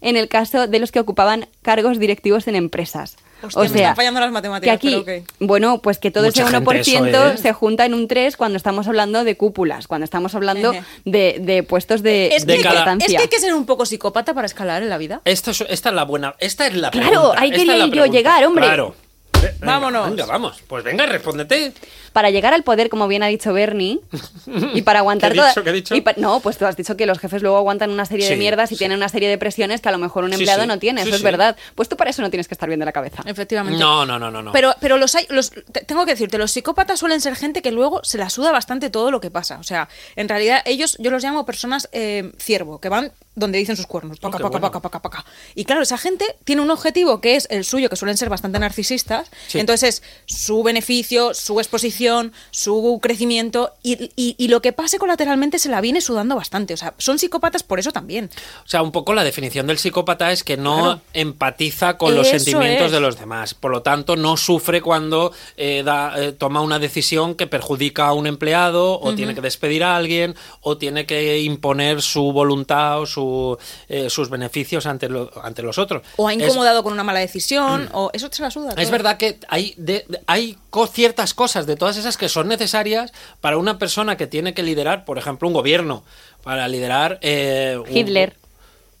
en 0.00 0.16
el 0.16 0.28
caso 0.28 0.66
de 0.66 0.78
los 0.78 0.92
que 0.92 1.00
ocupaban 1.00 1.48
cargos 1.62 1.98
directivos 1.98 2.46
en 2.48 2.56
empresas. 2.56 3.16
Hostia, 3.42 3.58
o 3.60 3.62
me 3.64 3.68
sea, 3.70 3.78
están 3.80 3.96
fallando 3.96 4.20
las 4.20 4.32
matemáticas, 4.32 4.78
que 4.78 4.88
aquí, 4.88 5.02
pero 5.04 5.18
ok. 5.22 5.26
bueno, 5.40 5.78
pues 5.80 5.96
que 5.98 6.10
todo 6.10 6.24
Mucha 6.24 6.42
ese 6.42 6.50
gente 6.52 6.70
1% 6.70 7.06
eso, 7.08 7.28
¿eh? 7.30 7.36
se 7.38 7.52
junta 7.54 7.86
en 7.86 7.94
un 7.94 8.06
3 8.06 8.36
cuando 8.36 8.58
estamos 8.58 8.86
hablando 8.86 9.24
de 9.24 9.34
cúpulas, 9.38 9.86
cuando 9.88 10.04
estamos 10.04 10.34
hablando 10.34 10.74
de, 11.06 11.38
de 11.40 11.62
puestos 11.62 12.02
de, 12.02 12.34
Es 12.36 12.44
de 12.44 12.52
que, 12.52 12.58
hay 12.58 12.62
que- 12.62 12.68
importancia. 12.68 13.06
es 13.06 13.12
que 13.14 13.22
hay 13.22 13.28
que 13.28 13.38
ser 13.40 13.54
un 13.54 13.64
poco 13.64 13.86
psicópata 13.86 14.34
para 14.34 14.44
escalar 14.46 14.82
en 14.82 14.90
la 14.90 14.98
vida. 14.98 15.22
Esto 15.24 15.52
es- 15.52 15.64
esta 15.70 15.88
es 15.88 15.94
la 15.94 16.04
buena. 16.04 16.34
Esta 16.38 16.66
es 16.66 16.74
la 16.74 16.90
Claro, 16.90 17.08
pregunta. 17.10 17.40
ahí 17.40 17.50
quería 17.50 17.76
yo 17.78 17.90
pregunta. 17.90 18.12
llegar, 18.12 18.44
hombre. 18.44 18.66
Claro. 18.66 18.94
Venga, 19.40 19.54
Vámonos. 19.60 20.10
Venga, 20.10 20.26
vamos. 20.26 20.62
Pues 20.66 20.84
venga, 20.84 21.06
respóndete. 21.06 21.72
para 22.12 22.30
llegar 22.30 22.52
al 22.54 22.64
poder, 22.64 22.88
como 22.90 23.06
bien 23.08 23.22
ha 23.22 23.28
dicho 23.28 23.52
Bernie, 23.52 24.00
y 24.74 24.82
para 24.82 24.98
aguantar 24.98 25.30
¿Qué 25.32 25.38
he 25.38 25.40
toda- 25.40 25.48
dicho? 25.50 25.62
¿Qué 25.64 25.70
he 25.70 25.72
dicho? 25.72 25.94
y 25.94 26.00
pa- 26.00 26.14
no, 26.16 26.40
pues 26.40 26.58
tú 26.58 26.66
has 26.66 26.76
dicho 26.76 26.96
que 26.96 27.06
los 27.06 27.18
jefes 27.18 27.40
luego 27.42 27.56
aguantan 27.56 27.90
una 27.90 28.04
serie 28.04 28.28
de 28.28 28.36
mierdas 28.36 28.72
y 28.72 28.74
sí. 28.74 28.78
tienen 28.80 28.96
una 28.98 29.08
serie 29.08 29.28
de 29.28 29.38
presiones 29.38 29.80
que 29.80 29.88
a 29.88 29.92
lo 29.92 29.98
mejor 29.98 30.24
un 30.24 30.32
empleado 30.32 30.62
sí. 30.62 30.66
no 30.68 30.78
tiene, 30.78 31.02
Sí, 31.02 31.08
eso 31.08 31.16
es 31.16 31.22
verdad. 31.22 31.56
Pues 31.74 31.88
tú 31.88 31.96
para 31.96 32.10
eso 32.10 32.20
no 32.22 32.30
tienes 32.30 32.48
que 32.48 32.54
estar 32.54 32.68
bien 32.68 32.80
de 32.80 32.86
la 32.86 32.92
cabeza. 32.92 33.22
Efectivamente. 33.26 33.78
No, 33.78 34.04
no, 34.06 34.18
no, 34.18 34.30
no. 34.30 34.42
no. 34.42 34.52
Pero, 34.52 34.74
pero 34.80 34.96
los 34.98 35.14
hay, 35.14 35.26
los, 35.30 35.50
te- 35.50 35.84
tengo 35.84 36.04
que 36.04 36.12
decirte, 36.12 36.36
los 36.38 36.50
psicópatas 36.50 36.98
suelen 36.98 37.20
ser 37.20 37.36
gente 37.36 37.62
que 37.62 37.70
luego 37.70 38.00
se 38.02 38.18
la 38.18 38.28
suda 38.28 38.50
bastante 38.52 38.90
todo 38.90 39.10
lo 39.10 39.20
que 39.20 39.30
pasa. 39.30 39.58
O 39.58 39.62
sea, 39.64 39.88
en 40.16 40.28
realidad 40.28 40.62
ellos, 40.64 40.96
yo 40.98 41.10
los 41.10 41.22
llamo 41.22 41.46
personas 41.46 41.88
eh, 41.92 42.32
ciervo, 42.38 42.80
que 42.80 42.88
van 42.88 43.12
donde 43.36 43.58
dicen 43.58 43.76
sus 43.76 43.86
cuernos. 43.86 44.18
Paca, 44.18 44.36
Oh, 44.36 44.38
qué 44.38 44.42
paca, 44.42 44.50
bueno. 44.58 44.72
paca, 44.72 44.80
paca, 44.80 45.00
paca. 45.00 45.24
Y 45.54 45.64
claro, 45.64 45.82
esa 45.82 45.96
gente 45.96 46.24
tiene 46.44 46.60
un 46.60 46.70
objetivo 46.70 47.20
que 47.20 47.36
es 47.36 47.46
el 47.50 47.64
suyo, 47.64 47.88
que 47.88 47.96
suelen 47.96 48.16
ser 48.18 48.28
bastante 48.28 48.58
narcisistas. 48.58 49.29
Sí. 49.48 49.58
Entonces, 49.60 49.80
es 49.80 50.02
su 50.26 50.62
beneficio, 50.62 51.34
su 51.34 51.58
exposición, 51.60 52.32
su 52.50 52.98
crecimiento 53.02 53.72
y, 53.82 54.10
y- 54.16 54.34
y 54.38 54.48
lo 54.48 54.62
que 54.62 54.72
pase 54.72 54.98
colateralmente 54.98 55.58
se 55.58 55.68
la 55.68 55.80
viene 55.80 56.00
sudando 56.00 56.36
bastante. 56.36 56.74
O 56.74 56.76
sea, 56.76 56.94
son 56.98 57.18
psicópatas 57.18 57.62
por 57.62 57.78
eso 57.78 57.90
también. 57.92 58.30
O 58.64 58.68
sea, 58.68 58.82
un 58.82 58.92
poco 58.92 59.14
la 59.14 59.24
definición 59.24 59.66
del 59.66 59.78
psicópata 59.78 60.32
es 60.32 60.44
que 60.44 60.56
no 60.56 60.76
Claro. 60.80 61.00
empatiza 61.12 61.96
con 61.98 62.14
los 62.14 62.28
sentimientos 62.28 62.86
es. 62.86 62.92
de 62.92 63.00
los 63.00 63.18
demás. 63.18 63.54
Por 63.54 63.70
lo 63.70 63.82
tanto, 63.82 64.16
no 64.16 64.36
sufre 64.36 64.80
cuando 64.82 65.32
eh, 65.56 65.82
da- 65.84 66.14
eh, 66.22 66.32
toma 66.32 66.60
una 66.60 66.78
decisión 66.78 67.34
que 67.34 67.46
perjudica 67.46 68.06
a 68.08 68.12
un 68.12 68.26
empleado 68.26 69.00
o 69.00 69.14
tiene 69.14 69.34
que 69.34 69.40
despedir 69.40 69.84
a 69.84 69.96
alguien 69.96 70.34
o 70.60 70.76
tiene 70.78 71.06
que 71.06 71.40
imponer 71.40 72.02
su 72.02 72.32
voluntad 72.32 73.00
o 73.00 73.06
su, 73.06 73.56
eh, 73.88 74.10
sus 74.10 74.28
beneficios 74.30 74.86
ante, 74.86 75.08
lo- 75.08 75.30
ante 75.42 75.62
los 75.62 75.78
otros. 75.78 76.02
O 76.16 76.28
ha 76.28 76.32
Es- 76.34 76.40
incomodado 76.40 76.82
con 76.82 76.92
una 76.92 77.04
mala 77.04 77.20
decisión, 77.20 77.88
o 77.92 78.10
eso 78.12 78.28
se 78.30 78.42
la 78.42 78.50
suda. 78.50 78.74
Es 78.76 78.90
verdad 78.90 79.16
que 79.16 79.19
hay, 79.48 79.74
de- 79.76 80.04
hay 80.26 80.56
ciertas 80.92 81.34
cosas 81.34 81.66
de 81.66 81.76
todas 81.76 81.96
esas 81.96 82.16
que 82.16 82.28
son 82.28 82.48
necesarias 82.48 83.12
para 83.40 83.56
una 83.58 83.78
persona 83.78 84.16
que 84.16 84.26
tiene 84.26 84.54
que 84.54 84.62
liderar, 84.62 85.04
por 85.04 85.18
ejemplo, 85.18 85.48
un 85.48 85.54
gobierno. 85.54 86.04
Para 86.42 86.66
liderar. 86.68 87.18
eh, 87.22 87.76
un- 87.78 87.96
Hitler. 87.96 88.36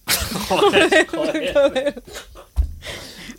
Joder, 0.48 1.06
joder. 1.06 2.02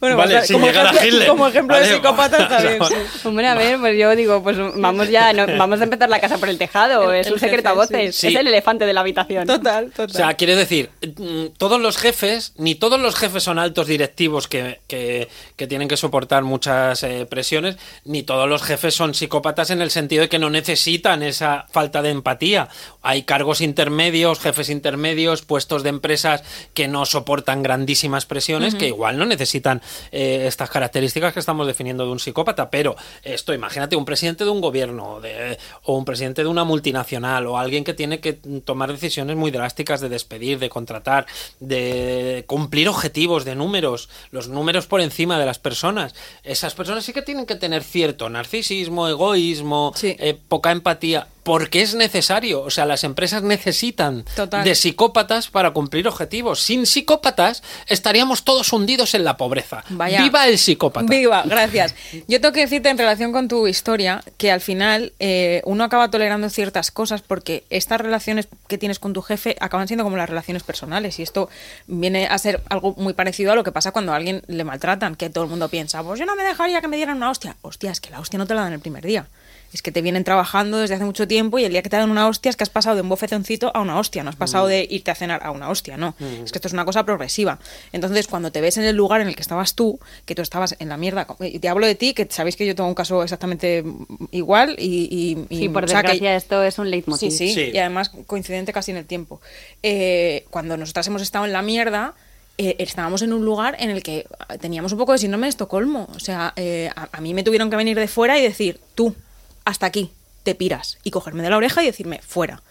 Bueno, 0.01 0.17
Vale, 0.17 0.41
como 0.51 0.67
ejemplo- 0.67 1.03
Hitler. 1.05 1.27
Como 1.27 1.47
ejemplo 1.47 1.77
de 1.77 1.85
psicópata 1.85 2.37
está 2.41 2.61
bien. 2.61 2.79
no. 2.79 2.85
sí. 2.87 2.95
Hombre, 3.23 3.47
a 3.47 3.53
ver, 3.55 3.79
pues 3.79 3.97
yo 3.97 4.15
digo, 4.15 4.41
pues 4.43 4.57
vamos 4.75 5.09
ya, 5.09 5.31
no- 5.31 5.45
vamos 5.57 5.79
a 5.79 5.83
empezar 5.83 6.09
la 6.09 6.19
casa 6.19 6.39
por 6.39 6.49
el 6.49 6.57
tejado, 6.57 7.13
El- 7.13 7.21
es 7.21 7.27
el 7.27 7.33
un 7.33 7.39
secreto 7.39 7.69
a 7.69 7.73
voces, 7.73 8.15
Sí. 8.15 8.27
es 8.29 8.35
el 8.35 8.47
elefante 8.47 8.85
de 8.85 8.93
la 8.93 9.01
habitación. 9.01 9.45
Total, 9.45 9.85
total. 9.91 10.07
O 10.07 10.13
sea, 10.13 10.33
quiere 10.33 10.55
decir, 10.55 10.89
mm, 11.17 11.47
todos 11.57 11.79
los 11.79 11.97
jefes, 11.97 12.53
ni 12.57 12.73
todos 12.75 12.99
los 12.99 13.15
jefes 13.15 13.43
son 13.43 13.59
altos 13.59 13.85
directivos 13.87 14.47
que, 14.47 14.79
que- 14.87 15.29
que 15.55 15.67
tienen 15.67 15.87
que 15.87 15.97
soportar 15.97 16.43
muchas 16.43 17.03
eh, 17.03 17.27
presiones, 17.29 17.77
ni 18.03 18.23
todos 18.23 18.49
los 18.49 18.63
jefes 18.63 18.95
son 18.95 19.13
psicópatas 19.13 19.69
en 19.69 19.81
el 19.83 19.91
sentido 19.91 20.23
de 20.23 20.29
que 20.29 20.39
no 20.39 20.49
necesitan 20.49 21.21
esa 21.21 21.67
falta 21.71 22.01
de 22.01 22.09
empatía. 22.09 22.69
Hay 23.03 23.21
cargos 23.21 23.61
intermedios, 23.61 24.39
jefes 24.39 24.69
intermedios, 24.69 25.43
puestos 25.43 25.83
de 25.83 25.89
empresas 25.89 26.43
que 26.73 26.87
no 26.87 27.05
soportan 27.05 27.61
grandísimas 27.61 28.25
presiones, 28.25 28.73
que 28.73 28.87
igual 28.87 29.17
no 29.19 29.25
necesitan 29.25 29.81
eh, 30.11 30.45
estas 30.47 30.69
características 30.69 31.33
que 31.33 31.39
estamos 31.39 31.67
definiendo 31.67 32.05
de 32.05 32.11
un 32.11 32.19
psicópata. 32.19 32.69
Pero 32.69 32.95
esto, 33.23 33.53
imagínate, 33.53 33.95
un 33.95 34.05
presidente 34.05 34.43
de 34.43 34.49
un 34.49 34.61
gobierno 34.61 35.19
de- 35.21 35.57
o 35.83 35.97
un 35.97 36.05
presidente 36.05 36.43
de 36.43 36.47
una 36.49 36.63
multinacional 36.63 37.47
o 37.47 37.57
alguien 37.57 37.83
que 37.83 37.93
tiene 37.93 38.19
que 38.19 38.33
tomar 38.65 38.91
decisiones 38.91 39.35
muy 39.35 39.51
drásticas 39.51 40.01
de 40.01 40.09
despedir, 40.09 40.59
de 40.59 40.69
contratar, 40.69 41.25
de 41.59 42.43
cumplir 42.47 42.89
objetivos, 42.89 43.45
de 43.45 43.55
números, 43.55 44.09
los 44.31 44.47
números 44.47 44.87
por 44.87 45.01
encima 45.01 45.39
de 45.39 45.45
las 45.45 45.59
personas. 45.59 46.13
Esas 46.43 46.73
personas 46.73 47.03
sí 47.05 47.13
que 47.13 47.21
tienen 47.21 47.45
que 47.45 47.55
tener 47.55 47.83
cierto 47.83 48.29
narcisismo, 48.29 49.07
egoísmo, 49.07 49.93
Sí. 49.95 50.15
eh, 50.19 50.37
poca 50.47 50.71
empatía. 50.71 51.27
Porque 51.43 51.81
es 51.81 51.95
necesario, 51.95 52.61
o 52.61 52.69
sea, 52.69 52.85
las 52.85 53.03
empresas 53.03 53.43
necesitan 53.43 54.25
Total. 54.35 54.63
de 54.63 54.75
psicópatas 54.75 55.47
para 55.47 55.71
cumplir 55.71 56.07
objetivos. 56.07 56.61
Sin 56.61 56.85
psicópatas 56.85 57.63
estaríamos 57.87 58.43
todos 58.43 58.71
hundidos 58.73 59.13
en 59.15 59.23
la 59.23 59.37
pobreza. 59.37 59.83
Vaya. 59.89 60.21
¡Viva 60.21 60.47
el 60.47 60.57
psicópata! 60.57 61.07
Viva, 61.07 61.43
gracias. 61.45 61.95
Yo 62.27 62.39
tengo 62.39 62.53
que 62.53 62.61
decirte 62.61 62.89
en 62.89 62.97
relación 62.97 63.31
con 63.31 63.47
tu 63.47 63.67
historia 63.67 64.23
que 64.37 64.51
al 64.51 64.61
final 64.61 65.13
eh, 65.19 65.61
uno 65.65 65.83
acaba 65.83 66.11
tolerando 66.11 66.49
ciertas 66.49 66.91
cosas 66.91 67.21
porque 67.21 67.63
estas 67.69 67.99
relaciones 67.99 68.47
que 68.67 68.77
tienes 68.77 68.99
con 68.99 69.13
tu 69.13 69.21
jefe 69.21 69.55
acaban 69.59 69.87
siendo 69.87 70.03
como 70.03 70.17
las 70.17 70.29
relaciones 70.29 70.63
personales 70.63 71.19
y 71.19 71.23
esto 71.23 71.49
viene 71.87 72.27
a 72.27 72.37
ser 72.37 72.61
algo 72.69 72.93
muy 72.97 73.13
parecido 73.13 73.51
a 73.51 73.55
lo 73.55 73.63
que 73.63 73.71
pasa 73.71 73.91
cuando 73.91 74.13
a 74.13 74.15
alguien 74.15 74.43
le 74.47 74.63
maltratan, 74.63 75.15
que 75.15 75.29
todo 75.29 75.43
el 75.43 75.49
mundo 75.49 75.69
piensa, 75.69 76.03
pues 76.03 76.19
yo 76.19 76.25
no 76.25 76.35
me 76.35 76.43
dejaría 76.43 76.81
que 76.81 76.87
me 76.87 76.97
dieran 76.97 77.17
una 77.17 77.29
hostia. 77.29 77.55
Hostia, 77.61 77.91
es 77.91 77.99
que 77.99 78.09
la 78.09 78.19
hostia 78.19 78.37
no 78.37 78.45
te 78.45 78.53
la 78.53 78.61
dan 78.61 78.73
el 78.73 78.79
primer 78.79 79.05
día. 79.05 79.27
Es 79.73 79.81
que 79.81 79.91
te 79.91 80.01
vienen 80.01 80.23
trabajando 80.25 80.77
desde 80.79 80.95
hace 80.95 81.05
mucho 81.05 81.27
tiempo 81.27 81.57
y 81.57 81.63
el 81.63 81.71
día 81.71 81.81
que 81.81 81.89
te 81.89 81.95
dan 81.95 82.11
una 82.11 82.27
hostia 82.27 82.49
es 82.49 82.57
que 82.57 82.63
has 82.63 82.69
pasado 82.69 82.95
de 82.97 83.01
un 83.03 83.09
bofetoncito 83.09 83.71
a 83.73 83.79
una 83.81 83.97
hostia, 83.97 84.21
no 84.23 84.29
has 84.29 84.35
pasado 84.35 84.67
de 84.67 84.85
irte 84.89 85.11
a 85.11 85.15
cenar 85.15 85.41
a 85.43 85.51
una 85.51 85.69
hostia, 85.69 85.95
no. 85.95 86.13
Es 86.19 86.51
que 86.51 86.57
esto 86.57 86.67
es 86.67 86.73
una 86.73 86.83
cosa 86.83 87.05
progresiva. 87.05 87.57
Entonces, 87.93 88.27
cuando 88.27 88.51
te 88.51 88.59
ves 88.59 88.75
en 88.77 88.83
el 88.83 88.95
lugar 88.97 89.21
en 89.21 89.27
el 89.29 89.35
que 89.35 89.41
estabas 89.41 89.73
tú, 89.75 89.99
que 90.25 90.35
tú 90.35 90.41
estabas 90.41 90.75
en 90.79 90.89
la 90.89 90.97
mierda, 90.97 91.25
y 91.39 91.59
te 91.59 91.69
hablo 91.69 91.85
de 91.87 91.95
ti, 91.95 92.13
que 92.13 92.27
sabéis 92.29 92.55
que 92.57 92.65
yo 92.65 92.75
tengo 92.75 92.89
un 92.89 92.95
caso 92.95 93.23
exactamente 93.23 93.83
igual 94.31 94.75
y... 94.77 95.07
y- 95.49 95.55
y- 95.55 95.59
Sí, 95.61 95.69
por 95.69 95.85
o 95.85 95.87
sea, 95.87 96.01
que- 96.01 96.09
desgracia 96.09 96.35
esto 96.35 96.63
es 96.63 96.77
un 96.77 96.85
Sí, 96.87 96.91
leitmotiv. 96.91 97.31
sí, 97.31 97.53
Sí. 97.53 97.71
y 97.73 97.77
además 97.77 98.09
coincidente 98.27 98.73
casi 98.73 98.91
en 98.91 98.97
el 98.97 99.05
tiempo. 99.05 99.39
Eh, 99.83 100.45
cuando 100.49 100.75
nosotras 100.77 101.07
hemos 101.07 101.21
estado 101.21 101.45
en 101.45 101.53
la 101.53 101.61
mierda, 101.61 102.13
eh, 102.57 102.75
estábamos 102.79 103.21
en 103.21 103.31
un 103.33 103.43
lugar 103.45 103.75
en 103.79 103.89
el 103.89 104.03
que 104.03 104.27
teníamos 104.59 104.91
un 104.91 104.97
poco 104.99 105.13
de 105.13 105.17
síndrome 105.19 105.45
de 105.45 105.49
Estocolmo. 105.51 106.07
O 106.15 106.19
sea, 106.19 106.53
eh, 106.57 106.89
a, 106.95 107.07
a 107.11 107.21
mí 107.21 107.33
me 107.33 107.43
tuvieron 107.43 107.69
que 107.69 107.75
venir 107.77 107.97
de 107.97 108.07
fuera 108.07 108.37
y 108.37 108.41
decir, 108.43 108.79
tú, 108.95 109.15
hasta 109.65 109.85
aquí, 109.85 110.11
te 110.43 110.55
piras. 110.55 110.97
Y 111.03 111.11
cogerme 111.11 111.43
de 111.43 111.49
la 111.49 111.57
oreja 111.57 111.83
y 111.83 111.85
decirme, 111.85 112.19
fuera. 112.21 112.63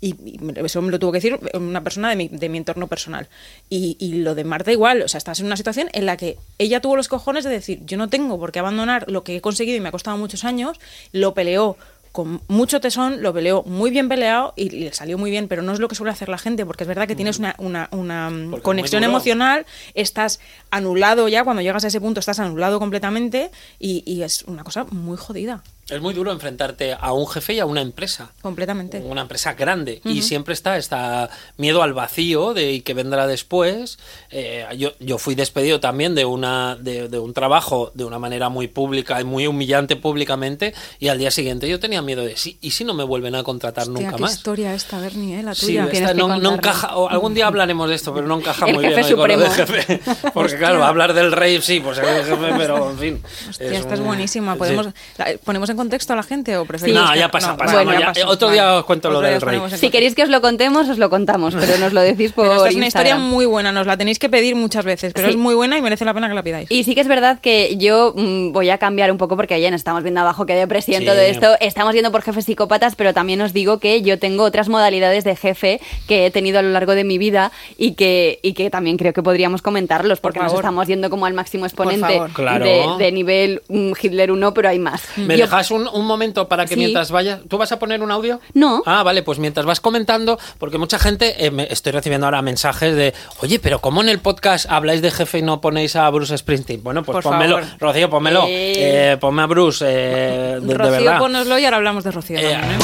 Y, 0.00 0.16
y 0.24 0.40
eso 0.64 0.82
me 0.82 0.90
lo 0.90 0.98
tuvo 0.98 1.12
que 1.12 1.18
decir 1.18 1.38
una 1.54 1.84
persona 1.84 2.10
de 2.10 2.16
mi, 2.16 2.28
de 2.28 2.48
mi 2.48 2.58
entorno 2.58 2.88
personal. 2.88 3.28
Y, 3.70 3.96
y 4.00 4.14
lo 4.14 4.34
de 4.34 4.42
Marta 4.42 4.72
igual, 4.72 5.02
o 5.02 5.08
sea, 5.08 5.18
estás 5.18 5.38
en 5.38 5.46
una 5.46 5.56
situación 5.56 5.88
en 5.92 6.06
la 6.06 6.16
que 6.16 6.38
ella 6.58 6.80
tuvo 6.80 6.96
los 6.96 7.08
cojones 7.08 7.44
de 7.44 7.50
decir, 7.50 7.80
yo 7.86 7.96
no 7.96 8.08
tengo 8.08 8.38
por 8.38 8.50
qué 8.50 8.58
abandonar 8.58 9.08
lo 9.08 9.22
que 9.22 9.36
he 9.36 9.40
conseguido 9.40 9.76
y 9.76 9.80
me 9.80 9.88
ha 9.88 9.92
costado 9.92 10.18
muchos 10.18 10.44
años, 10.44 10.80
lo 11.12 11.34
peleó 11.34 11.76
con 12.12 12.42
mucho 12.46 12.80
tesón, 12.80 13.22
lo 13.22 13.32
peleó 13.32 13.62
muy 13.62 13.90
bien 13.90 14.08
peleado 14.08 14.52
y 14.54 14.68
le 14.68 14.92
salió 14.92 15.16
muy 15.16 15.30
bien, 15.30 15.48
pero 15.48 15.62
no 15.62 15.72
es 15.72 15.78
lo 15.78 15.88
que 15.88 15.94
suele 15.94 16.12
hacer 16.12 16.28
la 16.28 16.36
gente, 16.36 16.66
porque 16.66 16.84
es 16.84 16.88
verdad 16.88 17.08
que 17.08 17.16
tienes 17.16 17.38
una, 17.38 17.54
una, 17.58 17.88
una, 17.90 18.28
mm, 18.28 18.54
es 18.54 18.60
conexión 18.60 19.02
emocional, 19.02 19.64
estás 19.94 20.38
anulado 20.70 21.28
ya, 21.28 21.42
cuando 21.42 21.62
llegas 21.62 21.84
a 21.84 21.88
ese 21.88 22.00
punto 22.00 22.20
estás 22.20 22.38
anulado 22.38 22.78
completamente 22.78 23.50
y, 23.78 24.02
y 24.06 24.22
es 24.22 24.42
una 24.42 24.62
cosa 24.62 24.84
muy 24.90 25.16
jodida, 25.16 25.62
Es 25.92 26.00
muy 26.00 26.14
duro 26.14 26.32
enfrentarte 26.32 26.96
a 26.98 27.12
un 27.12 27.26
jefe 27.26 27.54
y 27.54 27.60
a 27.60 27.66
una 27.66 27.80
empresa. 27.82 28.32
completamente. 28.40 28.98
Una 28.98 29.22
empresa 29.22 29.54
grande. 29.54 30.00
Y 30.04 30.22
siempre 30.22 30.54
está 30.54 30.76
está 30.78 31.28
miedo 31.58 31.82
al 31.82 31.92
vacío 31.92 32.54
de 32.54 32.72
y 32.72 32.80
que 32.80 32.94
vendrá 32.94 33.26
después. 33.26 33.98
Eh, 34.30 34.66
yo, 34.78 34.92
yo 35.00 35.18
fui 35.18 35.34
despedido 35.34 35.80
también 35.80 36.14
de, 36.14 36.24
una, 36.24 36.76
de, 36.76 37.08
de 37.08 37.18
un 37.18 37.34
trabajo 37.34 37.90
de 37.94 38.04
una 38.04 38.18
manera 38.18 38.48
muy 38.48 38.68
pública 38.68 39.20
y 39.20 39.24
muy 39.24 39.46
humillante 39.46 39.96
públicamente. 39.96 40.74
Y 40.98 41.08
al 41.08 41.18
día 41.18 41.30
siguiente 41.30 41.68
yo 41.68 41.78
tenía 41.78 42.00
miedo 42.02 42.24
de 42.24 42.36
sí. 42.36 42.58
¿Y 42.60 42.70
si 42.70 42.84
no 42.84 42.94
me 42.94 43.04
vuelven 43.04 43.34
a 43.34 43.42
contratar 43.42 43.88
Hostia, 43.88 44.02
nunca 44.04 44.16
qué 44.16 44.22
más? 44.22 44.32
historia 44.34 44.74
esta, 44.74 44.98
Bernie, 44.98 45.40
¿eh? 45.40 45.42
la 45.42 45.54
Sí, 45.54 45.66
tuya. 45.66 45.82
esta 45.82 45.92
Tienes 45.92 46.10
que 46.12 46.16
no, 46.18 46.36
no 46.38 46.54
encaja. 46.54 46.96
o 46.96 47.08
algún 47.08 47.34
día 47.34 47.46
hablaremos 47.46 47.88
de 47.88 47.96
esto, 47.96 48.14
pero 48.14 48.26
no 48.26 48.38
encaja 48.38 48.66
El 48.66 48.74
muy 48.74 48.86
bien 48.86 49.00
con 49.16 49.28
lo 49.28 49.38
de 49.38 49.50
jefe. 49.50 50.00
Porque 50.34 50.56
claro, 50.56 50.84
hablar 50.84 51.12
del 51.12 51.32
rey, 51.32 51.60
sí, 51.60 51.80
pues 51.80 51.98
es 51.98 52.04
el 52.04 52.24
jefe, 52.24 52.54
pero 52.56 52.90
en 52.90 52.98
fin. 52.98 53.22
Hostia, 53.50 53.72
esta 53.78 53.94
es 53.94 54.00
un- 54.00 54.06
buenísima. 54.06 54.52
sí. 54.54 54.58
¿Podemos, 54.58 54.86
la- 55.18 55.26
¿Ponemos 55.44 55.68
en 55.70 55.76
contexto 55.82 56.12
a 56.12 56.16
la 56.16 56.22
gente 56.22 56.56
o 56.56 56.64
preferís 56.64 56.94
No, 56.94 57.10
que- 57.12 57.18
ya 57.18 57.28
pasa, 57.30 57.56
pasa. 57.56 57.82
bueno, 57.82 57.98
ya 57.98 58.06
pasó. 58.12 58.28
otro 58.28 58.50
día 58.50 58.74
os 58.76 58.84
cuento 58.84 59.10
lo 59.10 59.18
Otro 59.18 59.28
día 59.28 59.38
del 59.38 59.42
rey. 59.68 59.78
Si 59.78 59.90
queréis 59.90 60.14
que 60.14 60.22
os 60.22 60.28
lo 60.28 60.40
contemos, 60.40 60.88
os 60.88 60.98
lo 60.98 61.10
contamos, 61.10 61.54
pero 61.54 61.76
nos 61.78 61.92
lo 61.92 62.00
decís 62.00 62.32
por 62.32 62.44
Pero 62.46 62.56
esta 62.58 62.68
es 62.70 62.76
una 62.76 62.86
historia 62.86 63.16
muy 63.16 63.46
buena, 63.46 63.72
nos 63.72 63.86
la 63.86 63.96
tenéis 63.96 64.18
que 64.18 64.28
pedir 64.28 64.54
muchas 64.56 64.84
veces, 64.84 65.12
pero 65.12 65.28
Sí. 65.28 65.32
es 65.34 65.36
muy 65.38 65.54
buena 65.54 65.76
y 65.78 65.82
merece 65.82 66.04
la 66.04 66.14
pena 66.14 66.28
que 66.28 66.34
la 66.34 66.42
pidáis. 66.42 66.70
Y 66.70 66.84
sí 66.84 66.94
que 66.94 67.00
es 67.00 67.08
verdad 67.08 67.40
que 67.40 67.76
yo 67.76 68.14
mm, 68.16 68.52
voy 68.52 68.70
a 68.70 68.78
cambiar 68.78 69.10
un 69.10 69.18
poco 69.18 69.36
porque 69.36 69.60
ya 69.60 69.70
nos 69.70 69.80
estamos 69.80 70.02
viendo 70.02 70.20
abajo 70.20 70.46
que 70.46 70.54
depresión 70.54 71.00
Sí. 71.00 71.06
todo 71.06 71.20
esto. 71.20 71.56
Estamos 71.60 71.92
viendo 71.92 72.10
por 72.12 72.22
jefes 72.22 72.44
psicópatas, 72.44 72.94
pero 72.94 73.12
también 73.12 73.40
os 73.40 73.52
digo 73.52 73.78
que 73.78 74.02
yo 74.02 74.18
tengo 74.18 74.44
otras 74.44 74.68
modalidades 74.68 75.24
de 75.24 75.36
jefe 75.36 75.80
que 76.08 76.26
he 76.26 76.30
tenido 76.30 76.58
a 76.58 76.62
lo 76.62 76.70
largo 76.70 76.94
de 76.94 77.04
mi 77.04 77.18
vida 77.18 77.50
y 77.76 77.92
que, 77.94 78.38
y 78.42 78.52
que 78.54 78.70
también 78.70 78.96
creo 78.96 79.12
que 79.12 79.22
podríamos 79.22 79.62
comentarlos 79.62 80.20
porque 80.20 80.38
nos 80.40 80.52
estamos 80.54 80.86
yendo 80.86 81.10
como 81.10 81.26
al 81.26 81.34
máximo 81.34 81.66
exponente 81.66 82.06
favor. 82.14 82.30
Claro. 82.32 82.64
de, 82.64 83.04
de 83.04 83.12
nivel 83.12 83.62
mm, 83.68 83.92
Hitler 84.00 84.30
1, 84.32 84.54
pero 84.54 84.68
hay 84.68 84.78
más. 84.78 85.02
¿Me 85.16 85.36
Yo- 85.36 85.44
dejas 85.62 85.70
un, 85.70 85.88
un 86.00 86.06
momento 86.06 86.48
para 86.48 86.64
que 86.66 86.74
Sí. 86.74 86.80
mientras 86.80 87.10
vayas... 87.10 87.40
¿Tú 87.48 87.58
vas 87.58 87.70
a 87.72 87.78
poner 87.78 88.02
un 88.02 88.10
audio? 88.10 88.40
No. 88.54 88.82
Ah, 88.86 89.02
vale, 89.02 89.22
pues 89.22 89.38
mientras 89.38 89.64
vas 89.66 89.80
comentando, 89.80 90.38
porque 90.58 90.78
mucha 90.78 90.98
gente, 90.98 91.46
eh, 91.46 91.50
me- 91.50 91.66
estoy 91.70 91.92
recibiendo 91.92 92.26
ahora 92.26 92.42
mensajes 92.42 92.94
de, 92.96 93.14
oye, 93.42 93.58
pero 93.58 93.80
¿cómo 93.80 94.02
en 94.02 94.08
el 94.08 94.18
podcast 94.18 94.66
habláis 94.70 95.02
de 95.02 95.10
jefe 95.10 95.38
y 95.38 95.42
no 95.42 95.60
ponéis 95.60 95.96
a 95.96 96.08
Bruce 96.10 96.36
Springsteen? 96.36 96.82
Bueno, 96.82 97.02
pues 97.02 97.14
Por 97.14 97.22
pónmelo, 97.24 97.58
favor. 97.60 97.78
Rocío, 97.78 98.10
pónmelo. 98.10 98.44
Eh. 98.48 99.12
Eh, 99.12 99.16
ponme 99.20 99.42
a 99.42 99.46
Bruce, 99.46 99.84
eh, 99.88 100.58
de, 100.60 100.66
de 100.66 100.74
Rocío, 100.74 100.90
verdad. 100.92 101.18
pónoslo 101.18 101.58
y 101.58 101.64
ahora 101.64 101.76
hablamos 101.78 102.04
de 102.04 102.10
Rocío. 102.10 102.40
También. 102.40 102.78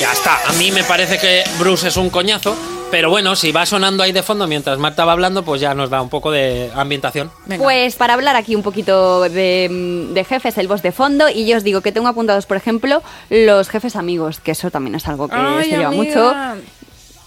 Ya 0.00 0.12
está, 0.12 0.38
a 0.48 0.52
mí 0.54 0.72
me 0.72 0.82
parece 0.84 1.18
que 1.18 1.44
Bruce 1.58 1.88
es 1.88 1.96
un 1.96 2.10
coñazo, 2.10 2.56
pero 2.92 3.08
bueno, 3.08 3.34
si 3.36 3.52
va 3.52 3.64
sonando 3.64 4.02
ahí 4.02 4.12
de 4.12 4.22
fondo 4.22 4.46
mientras 4.46 4.78
Marta 4.78 5.06
va 5.06 5.12
hablando, 5.12 5.42
pues 5.42 5.62
ya 5.62 5.74
nos 5.74 5.88
da 5.88 6.02
un 6.02 6.10
poco 6.10 6.30
de 6.30 6.70
ambientación. 6.74 7.30
Venga. 7.46 7.64
Pues 7.64 7.96
para 7.96 8.12
hablar 8.12 8.36
aquí 8.36 8.54
un 8.54 8.62
poquito 8.62 9.22
de, 9.22 9.66
mm, 9.70 10.12
de 10.12 10.24
jefes, 10.24 10.58
el 10.58 10.68
voz 10.68 10.82
de 10.82 10.92
fondo, 10.92 11.30
y 11.30 11.46
yo 11.46 11.56
os 11.56 11.64
digo 11.64 11.80
que 11.80 11.90
tengo 11.90 12.06
apuntados, 12.08 12.44
por 12.44 12.58
ejemplo, 12.58 13.02
los 13.30 13.70
jefes 13.70 13.96
amigos, 13.96 14.40
que 14.40 14.50
eso 14.50 14.70
también 14.70 14.94
es 14.94 15.08
algo 15.08 15.26
que 15.26 15.36
Ay, 15.36 15.70
se 15.70 15.76
lleva 15.78 15.88
amiga. 15.88 16.04
mucho. 16.04 16.60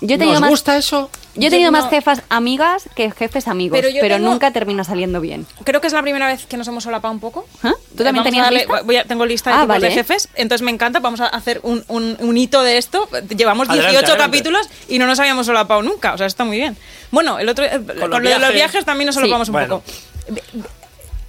Yo 0.01 0.15
he 0.15 0.17
tenido 0.19 0.33
¿Nos 0.33 0.41
más, 0.41 0.49
gusta 0.49 0.77
eso? 0.77 1.09
yo 1.35 1.47
he 1.47 1.49
tenido 1.49 1.69
Yo 1.69 1.71
más 1.71 1.85
no- 1.85 1.89
jefas 1.89 2.21
amigas 2.29 2.83
que 2.95 3.11
jefes 3.11 3.47
amigos, 3.47 3.77
Pero 3.79 3.89
pero, 3.93 4.07
yo 4.07 4.15
tengo- 4.17 4.29
nunca 4.29 4.51
termina 4.51 4.83
saliendo 4.83 5.21
bien. 5.21 5.47
Creo 5.63 5.79
que 5.81 5.87
es 5.87 5.93
la 5.93 6.01
primera 6.01 6.27
vez 6.27 6.45
que 6.45 6.57
nos 6.57 6.67
hemos 6.67 6.83
solapado 6.83 7.13
un 7.13 7.19
poco. 7.21 7.47
¿Ah? 7.63 7.73
¿Tú 7.95 8.03
también 8.03 8.19
a 8.19 8.23
tenías 8.23 8.45
darle- 8.45 8.59
lista? 8.65 8.81
voy 8.83 8.95
a- 8.97 9.05
tengo 9.05 9.25
lista 9.25 9.49
de 9.51 9.55
Ah, 9.55 9.61
tipos 9.61 9.75
de 9.75 9.81
vale. 9.81 9.93
jefes, 9.93 10.27
entonces 10.35 10.63
me 10.65 10.71
encanta. 10.71 10.99
Vamos 10.99 11.21
a 11.21 11.27
hacer 11.27 11.59
un, 11.63 11.83
un- 11.87 12.17
un 12.19 12.37
hito 12.37 12.61
de 12.61 12.77
esto. 12.77 13.07
Llevamos 13.35 13.67
18 13.69 13.85
Adelante, 13.87 14.11
adelante. 14.11 14.17
capítulos 14.37 14.69
y 14.89 14.99
no 14.99 15.07
nos 15.07 15.19
habíamos 15.19 15.45
solapado 15.45 15.81
nunca. 15.81 16.13
O 16.13 16.17
sea, 16.17 16.27
está 16.27 16.43
muy 16.43 16.57
bien. 16.57 16.75
Bueno, 17.11 17.39
el 17.39 17.47
otro, 17.49 17.63
eh, 17.65 17.69
con, 17.71 17.87
los 17.87 18.09
lo 18.09 18.17
de 18.19 18.21
los 18.21 18.37
viajes. 18.39 18.53
viajes 18.53 18.85
también 18.85 19.05
nos 19.07 19.15
Sí. 19.15 19.21
solapamos 19.21 19.47
un 19.49 19.53
Bueno. 19.53 19.79
poco. 19.81 19.91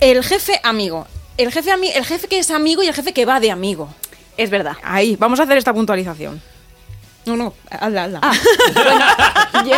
El 0.01 0.23
jefe 0.25 0.61
amigo. 0.63 1.07
El 1.39 1.53
jefe, 1.53 1.71
ami- 1.71 1.93
el 1.95 2.05
jefe 2.05 2.29
que 2.29 2.39
es 2.39 2.51
amigo 2.51 2.83
y 2.83 2.89
el 2.89 2.95
jefe 2.95 3.13
que 3.13 3.25
va 3.27 3.41
de 3.41 3.51
amigo. 3.51 3.89
Es 4.37 4.51
verdad. 4.51 4.75
Ahí, 4.83 5.17
vamos 5.17 5.41
a 5.41 5.45
hacer 5.45 5.57
esta 5.57 5.73
puntualización. 5.73 6.43
No, 7.27 7.37
no, 7.37 7.55
hazla, 7.71 8.05
hazla. 8.05 8.21
Ah, 8.23 8.33
bueno, 9.53 9.75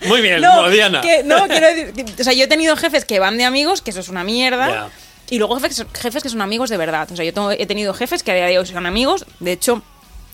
yo- 0.00 0.08
Muy 0.08 0.20
bien, 0.20 0.40
No, 0.40 0.68
Diana. 0.68 1.00
que- 1.00 1.22
no, 1.24 1.46
quiero 1.48 1.66
decir, 1.68 1.92
que- 1.92 2.20
o 2.20 2.24
sea, 2.24 2.32
yo 2.32 2.44
he 2.44 2.48
tenido 2.48 2.76
jefes 2.76 3.04
que 3.04 3.18
van 3.18 3.38
de 3.38 3.44
amigos, 3.44 3.82
que 3.82 3.90
eso 3.90 4.00
es 4.00 4.08
una 4.08 4.24
mierda. 4.24 4.88
Y 5.30 5.38
luego 5.38 5.58
jefes, 5.60 5.86
jefes 5.94 6.22
que 6.22 6.28
son 6.28 6.42
amigos 6.42 6.70
de 6.70 6.76
verdad. 6.76 7.08
O 7.10 7.16
sea, 7.16 7.24
yo 7.24 7.32
tengo- 7.32 7.50
he 7.52 7.66
tenido 7.66 7.94
jefes 7.94 8.22
que 8.22 8.32
a 8.32 8.34
día 8.34 8.46
de 8.46 8.58
hoy 8.58 8.66
son 8.66 8.84
amigos. 8.86 9.26
De 9.38 9.52
hecho, 9.52 9.82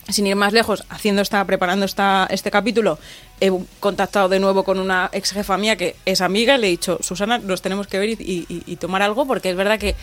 sin 0.09 0.27
ir 0.27 0.37
más 0.37 0.53
lejos, 0.53 0.85
haciendo 0.89 1.21
esta, 1.21 1.45
preparando 1.45 1.85
esta, 1.85 2.27
este 2.31 2.51
capítulo, 2.51 2.99
he 3.41 3.51
contactado 3.81 4.29
de 4.29 4.39
nuevo 4.41 4.65
con 4.65 4.79
una 4.79 5.11
ex 5.12 5.33
jefa 5.33 5.57
mía 5.59 5.77
que 5.77 5.97
es 6.07 6.21
amiga 6.23 6.55
y 6.55 6.59
le 6.59 6.67
he 6.69 6.71
dicho, 6.71 6.99
Susana, 7.03 7.39
nos 7.39 7.61
tenemos 7.61 7.87
que 7.89 7.99
ver 7.99 8.11
y, 8.11 8.47
y- 8.49 8.62
y 8.67 8.77
tomar 8.77 9.03
algo 9.03 9.27
porque 9.27 9.51
es 9.51 9.57
verdad 9.57 9.79
que 9.79 9.95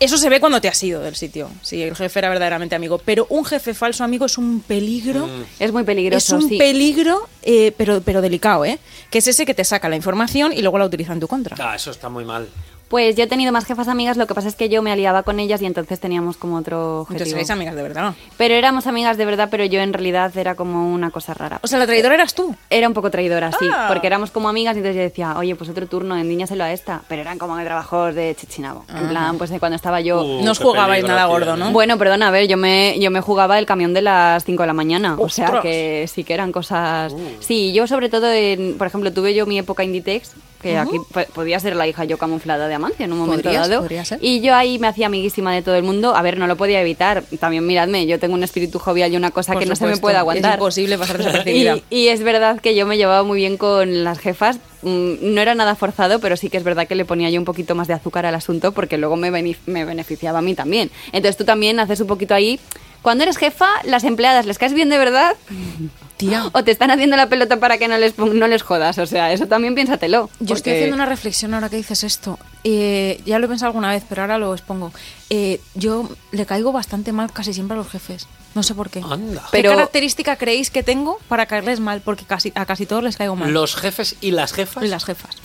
eso 0.00 0.16
se 0.18 0.28
ve 0.28 0.40
cuando 0.40 0.60
te 0.60 0.68
has 0.68 0.82
ido 0.82 1.00
del 1.00 1.14
sitio. 1.16 1.50
Si 1.62 1.82
el 1.82 1.94
jefe 1.96 2.18
era 2.18 2.28
verdaderamente 2.28 2.74
amigo. 2.74 2.98
Pero 2.98 3.26
un 3.30 3.44
jefe 3.44 3.74
falso 3.74 4.04
amigo 4.04 4.26
es 4.26 4.38
un 4.38 4.60
peligro. 4.60 5.28
es 5.58 5.72
muy 5.72 5.82
Es 5.82 5.86
peligroso, 5.86 6.36
un 6.36 6.48
sí. 6.48 6.58
peligro, 6.58 7.28
eh, 7.42 7.72
pero, 7.76 8.00
pero 8.02 8.20
delicado, 8.22 8.64
¿eh? 8.64 8.78
Que 9.10 9.18
es 9.18 9.26
ese 9.26 9.46
que 9.46 9.54
te 9.54 9.64
saca 9.64 9.88
la 9.88 9.96
información 9.96 10.52
y 10.52 10.62
luego 10.62 10.78
la 10.78 10.84
utiliza 10.86 11.12
en 11.12 11.20
tu 11.20 11.28
contra. 11.28 11.56
Ah, 11.58 11.76
eso 11.76 11.90
está 11.90 12.08
muy 12.08 12.24
mal. 12.24 12.48
Pues 12.92 13.16
yo 13.16 13.24
he 13.24 13.26
tenido 13.26 13.52
más 13.52 13.64
jefas 13.64 13.88
amigas, 13.88 14.18
lo 14.18 14.26
que 14.26 14.34
pasa 14.34 14.48
es 14.48 14.54
que 14.54 14.68
yo 14.68 14.82
me 14.82 14.92
aliaba 14.92 15.22
con 15.22 15.40
ellas 15.40 15.62
y 15.62 15.64
entonces 15.64 15.98
teníamos 15.98 16.36
como 16.36 16.56
otro 16.58 17.06
Entonces 17.08 17.22
objetivo. 17.22 17.30
seréis 17.36 17.50
amigas 17.50 17.74
de 17.74 17.82
verdad. 17.82 18.12
Pero 18.36 18.52
éramos 18.52 18.86
amigas 18.86 19.16
de 19.16 19.24
verdad, 19.24 19.48
pero 19.50 19.64
yo 19.64 19.80
en 19.80 19.94
realidad 19.94 20.30
era 20.36 20.56
como 20.56 20.92
una 20.92 21.10
cosa 21.10 21.32
rara. 21.32 21.58
O 21.62 21.66
sea, 21.68 21.78
la 21.78 21.86
traidora 21.86 22.16
eras 22.16 22.34
tú. 22.34 22.54
Era 22.68 22.86
un 22.86 22.92
poco 22.92 23.10
traidora, 23.10 23.50
sí, 23.58 23.66
Ah. 23.72 23.86
porque 23.88 24.06
éramos 24.08 24.30
como 24.30 24.50
amigas 24.50 24.76
y 24.76 24.80
entonces 24.80 24.96
yo 24.96 25.02
decía, 25.04 25.38
oye, 25.38 25.54
pues 25.56 25.70
otro 25.70 25.86
turno, 25.86 26.18
endíñaselo 26.18 26.64
a 26.64 26.70
esta. 26.72 27.00
Pero 27.08 27.22
eran 27.22 27.38
como 27.38 27.56
de 27.56 27.64
trabajos 27.64 28.14
de 28.14 28.36
chichinabo. 28.38 28.84
En 28.94 29.08
plan, 29.08 29.38
pues 29.38 29.48
de 29.48 29.58
cuando 29.58 29.76
estaba 29.76 30.02
yo... 30.02 30.22
Uh, 30.22 30.42
No 30.44 30.50
os 30.50 30.58
jugabais 30.58 31.02
nada 31.02 31.24
gordo, 31.24 31.56
¿no? 31.56 31.72
Bueno, 31.72 31.96
perdona, 31.96 32.28
a 32.28 32.30
ver, 32.30 32.46
yo 32.46 32.58
me, 32.58 32.98
yo 33.00 33.10
me 33.10 33.22
jugaba 33.22 33.58
el 33.58 33.64
camión 33.64 33.94
de 33.94 34.02
las 34.02 34.44
5 34.44 34.64
de 34.64 34.66
la 34.66 34.74
mañana. 34.74 35.16
O 35.18 35.30
sea 35.30 35.60
que 35.62 36.06
sí 36.12 36.24
que 36.24 36.34
eran 36.34 36.52
cosas. 36.52 37.14
Uh. 37.14 37.20
Sí, 37.40 37.72
yo 37.72 37.86
sobre 37.86 38.10
todo, 38.10 38.30
en- 38.30 38.76
por 38.76 38.86
ejemplo, 38.86 39.10
tuve 39.14 39.32
yo 39.32 39.46
mi 39.46 39.58
época 39.58 39.82
Inditex, 39.82 40.32
que 40.62 40.78
aquí 40.78 40.96
po- 41.12 41.24
podía 41.34 41.58
ser 41.60 41.76
la 41.76 41.86
hija 41.86 42.04
yo 42.04 42.16
camuflada 42.18 42.68
de 42.68 42.74
Amancia 42.74 43.04
en 43.04 43.12
un 43.12 43.18
momento 43.18 43.52
dado. 43.52 43.80
podría 43.80 44.04
ser. 44.04 44.18
Y 44.22 44.40
yo 44.40 44.54
ahí 44.54 44.78
me 44.78 44.86
hacía 44.86 45.06
amiguísima 45.06 45.52
de 45.54 45.62
todo 45.62 45.74
el 45.74 45.82
mundo. 45.82 46.14
A 46.16 46.22
ver, 46.22 46.38
no 46.38 46.46
lo 46.46 46.56
podía 46.56 46.80
evitar. 46.80 47.22
También 47.40 47.66
miradme, 47.66 48.06
yo 48.06 48.18
tengo 48.18 48.34
un 48.34 48.44
espíritu 48.44 48.78
jovial 48.78 49.12
y 49.12 49.16
una 49.16 49.30
cosa 49.30 49.52
Por 49.52 49.62
que 49.62 49.68
no 49.68 49.76
se 49.76 49.86
me 49.86 49.96
puede 49.96 50.16
aguantar. 50.16 50.52
Es 50.52 50.56
imposible 50.58 50.96
pasar 50.98 51.18
desapercibida. 51.18 51.76
Y, 51.90 51.96
y 52.04 52.08
es 52.08 52.22
verdad 52.22 52.60
que 52.60 52.74
yo 52.74 52.86
me 52.86 52.96
llevaba 52.96 53.22
muy 53.24 53.38
bien 53.38 53.56
con 53.56 54.04
las 54.04 54.18
jefas. 54.18 54.58
Mm, 54.82 55.34
No 55.34 55.40
era 55.40 55.54
nada 55.54 55.74
forzado, 55.74 56.18
pero 56.20 56.36
sí 56.36 56.48
que 56.48 56.56
es 56.56 56.64
verdad 56.64 56.86
que 56.86 56.94
le 56.94 57.04
ponía 57.04 57.28
yo 57.30 57.38
un 57.40 57.44
poquito 57.44 57.74
más 57.74 57.88
de 57.88 57.94
azúcar 57.94 58.24
al 58.26 58.34
asunto 58.34 58.72
porque 58.72 58.98
luego 58.98 59.16
me, 59.16 59.30
me 59.66 59.84
beneficiaba 59.84 60.38
a 60.38 60.42
mí 60.42 60.54
también. 60.54 60.90
Entonces 61.12 61.36
tú 61.36 61.44
también 61.44 61.78
haces 61.80 62.00
un 62.00 62.06
poquito 62.06 62.34
ahí. 62.34 62.58
Cuando 63.02 63.24
eres 63.24 63.36
jefa, 63.36 63.68
las 63.84 64.04
empleadas 64.04 64.46
les 64.46 64.58
caes 64.58 64.74
bien 64.74 64.88
de 64.88 64.96
verdad 64.98 65.34
Tía. 66.28 66.50
o 66.52 66.64
te 66.64 66.70
están 66.70 66.90
haciendo 66.90 67.16
la 67.16 67.28
pelota 67.28 67.58
para 67.58 67.78
que 67.78 67.88
no 67.88 67.98
les, 67.98 68.16
no 68.18 68.46
les 68.48 68.62
jodas. 68.62 68.98
O 68.98 69.06
sea, 69.06 69.32
eso 69.32 69.46
también 69.46 69.74
piénsatelo. 69.74 70.30
Yo 70.40 70.54
estoy 70.54 70.72
haciendo 70.74 70.96
una 70.96 71.06
reflexión 71.06 71.54
ahora 71.54 71.68
que 71.68 71.76
dices 71.76 72.04
esto. 72.04 72.38
Eh, 72.64 73.20
ya 73.26 73.38
lo 73.38 73.46
he 73.46 73.48
pensado 73.48 73.68
alguna 73.68 73.90
vez, 73.90 74.04
pero 74.08 74.22
ahora 74.22 74.38
lo 74.38 74.52
expongo. 74.54 74.92
Eh, 75.30 75.60
yo 75.74 76.08
le 76.30 76.46
caigo 76.46 76.72
bastante 76.72 77.12
mal 77.12 77.32
casi 77.32 77.52
siempre 77.52 77.74
a 77.74 77.78
los 77.78 77.88
jefes. 77.88 78.26
No 78.54 78.62
sé 78.62 78.74
por 78.74 78.90
qué. 78.90 79.00
Anda. 79.00 79.42
Pero- 79.50 79.70
¿Qué 79.70 79.76
característica 79.76 80.36
creéis 80.36 80.70
que 80.70 80.82
tengo 80.82 81.18
para 81.28 81.46
caerles 81.46 81.80
mal? 81.80 82.02
Porque 82.02 82.24
casi, 82.24 82.52
a 82.54 82.66
casi 82.66 82.86
todos 82.86 83.02
les 83.02 83.16
caigo 83.16 83.34
mal. 83.34 83.50
Los 83.52 83.76
jefes 83.76 84.16
y 84.20 84.30
las 84.32 84.52
jefas. 84.52 84.84
Y 84.84 84.88
las 84.88 85.04
jefas. 85.04 85.36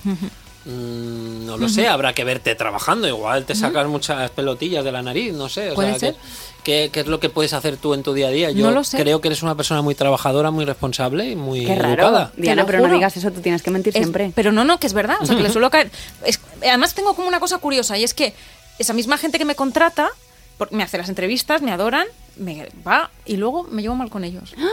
Mm, 0.66 1.46
no 1.46 1.58
lo 1.58 1.70
sé, 1.70 1.88
habrá 1.88 2.14
que 2.14 2.26
verte 2.26 2.54
trabajando. 2.56 3.08
Igual 3.08 3.46
te 3.46 3.56
sacas 3.56 3.88
muchas 3.88 4.30
pelotillas 4.32 4.84
de 4.84 4.92
la 4.92 5.02
nariz, 5.02 5.34
no 5.34 5.48
sé. 5.48 5.72
o 5.72 5.76
Puede 5.76 5.92
sea, 5.92 6.00
ser. 6.00 6.16
¿qué, 6.16 6.20
qué, 6.68 6.90
qué 6.92 7.00
es 7.00 7.08
lo 7.08 7.22
que 7.22 7.30
puedes 7.30 7.54
hacer 7.54 7.78
tú 7.78 7.94
en 7.94 8.04
tu 8.04 8.14
día 8.14 8.28
a 8.28 8.30
día? 8.30 8.52
Yo 8.52 8.66
No 8.66 8.72
lo 8.72 8.84
sé. 8.84 8.98
creo 8.98 9.22
que 9.22 9.30
eres 9.30 9.42
una 9.42 9.56
persona 9.56 9.82
muy 9.82 9.96
trabajadora, 9.96 10.52
muy 10.52 10.66
responsable 10.66 11.30
y 11.32 11.36
muy 11.38 11.66
Qué 11.66 11.76
raro. 11.76 11.94
educada. 12.04 12.32
Diana, 12.36 12.66
pero 12.66 12.86
no 12.86 12.94
digas 12.94 13.16
eso, 13.16 13.32
tú 13.32 13.40
tienes 13.40 13.64
que 13.64 13.72
mentir 13.72 13.96
Es- 13.96 14.02
siempre. 14.04 14.34
pero 14.36 14.52
no, 14.52 14.66
no, 14.66 14.78
que 14.78 14.86
es 14.88 14.94
verdad. 14.94 15.16
O 15.22 15.26
sea, 15.26 15.38
que 15.38 15.44
le 15.44 15.50
suelo 15.54 15.70
caer. 15.70 15.90
es- 16.26 16.42
además, 16.62 16.94
tengo 16.94 17.14
como 17.16 17.30
una 17.30 17.40
cosa 17.40 17.58
curiosa 17.60 17.98
y 17.98 18.04
es 18.04 18.14
que 18.14 18.34
esa 18.80 18.92
misma 18.94 19.18
gente 19.18 19.38
que 19.40 19.46
me 19.46 19.56
contrata, 19.56 20.10
por- 20.58 20.72
me 20.74 20.84
hace 20.84 20.98
las 20.98 21.08
entrevistas, 21.08 21.62
me 21.62 21.72
adoran, 21.72 22.06
me 22.36 22.68
va 22.86 23.10
y 23.26 23.38
luego 23.38 23.64
me 23.64 23.82
llevo 23.82 23.96
mal 23.96 24.10
con 24.10 24.24
ellos. 24.26 24.54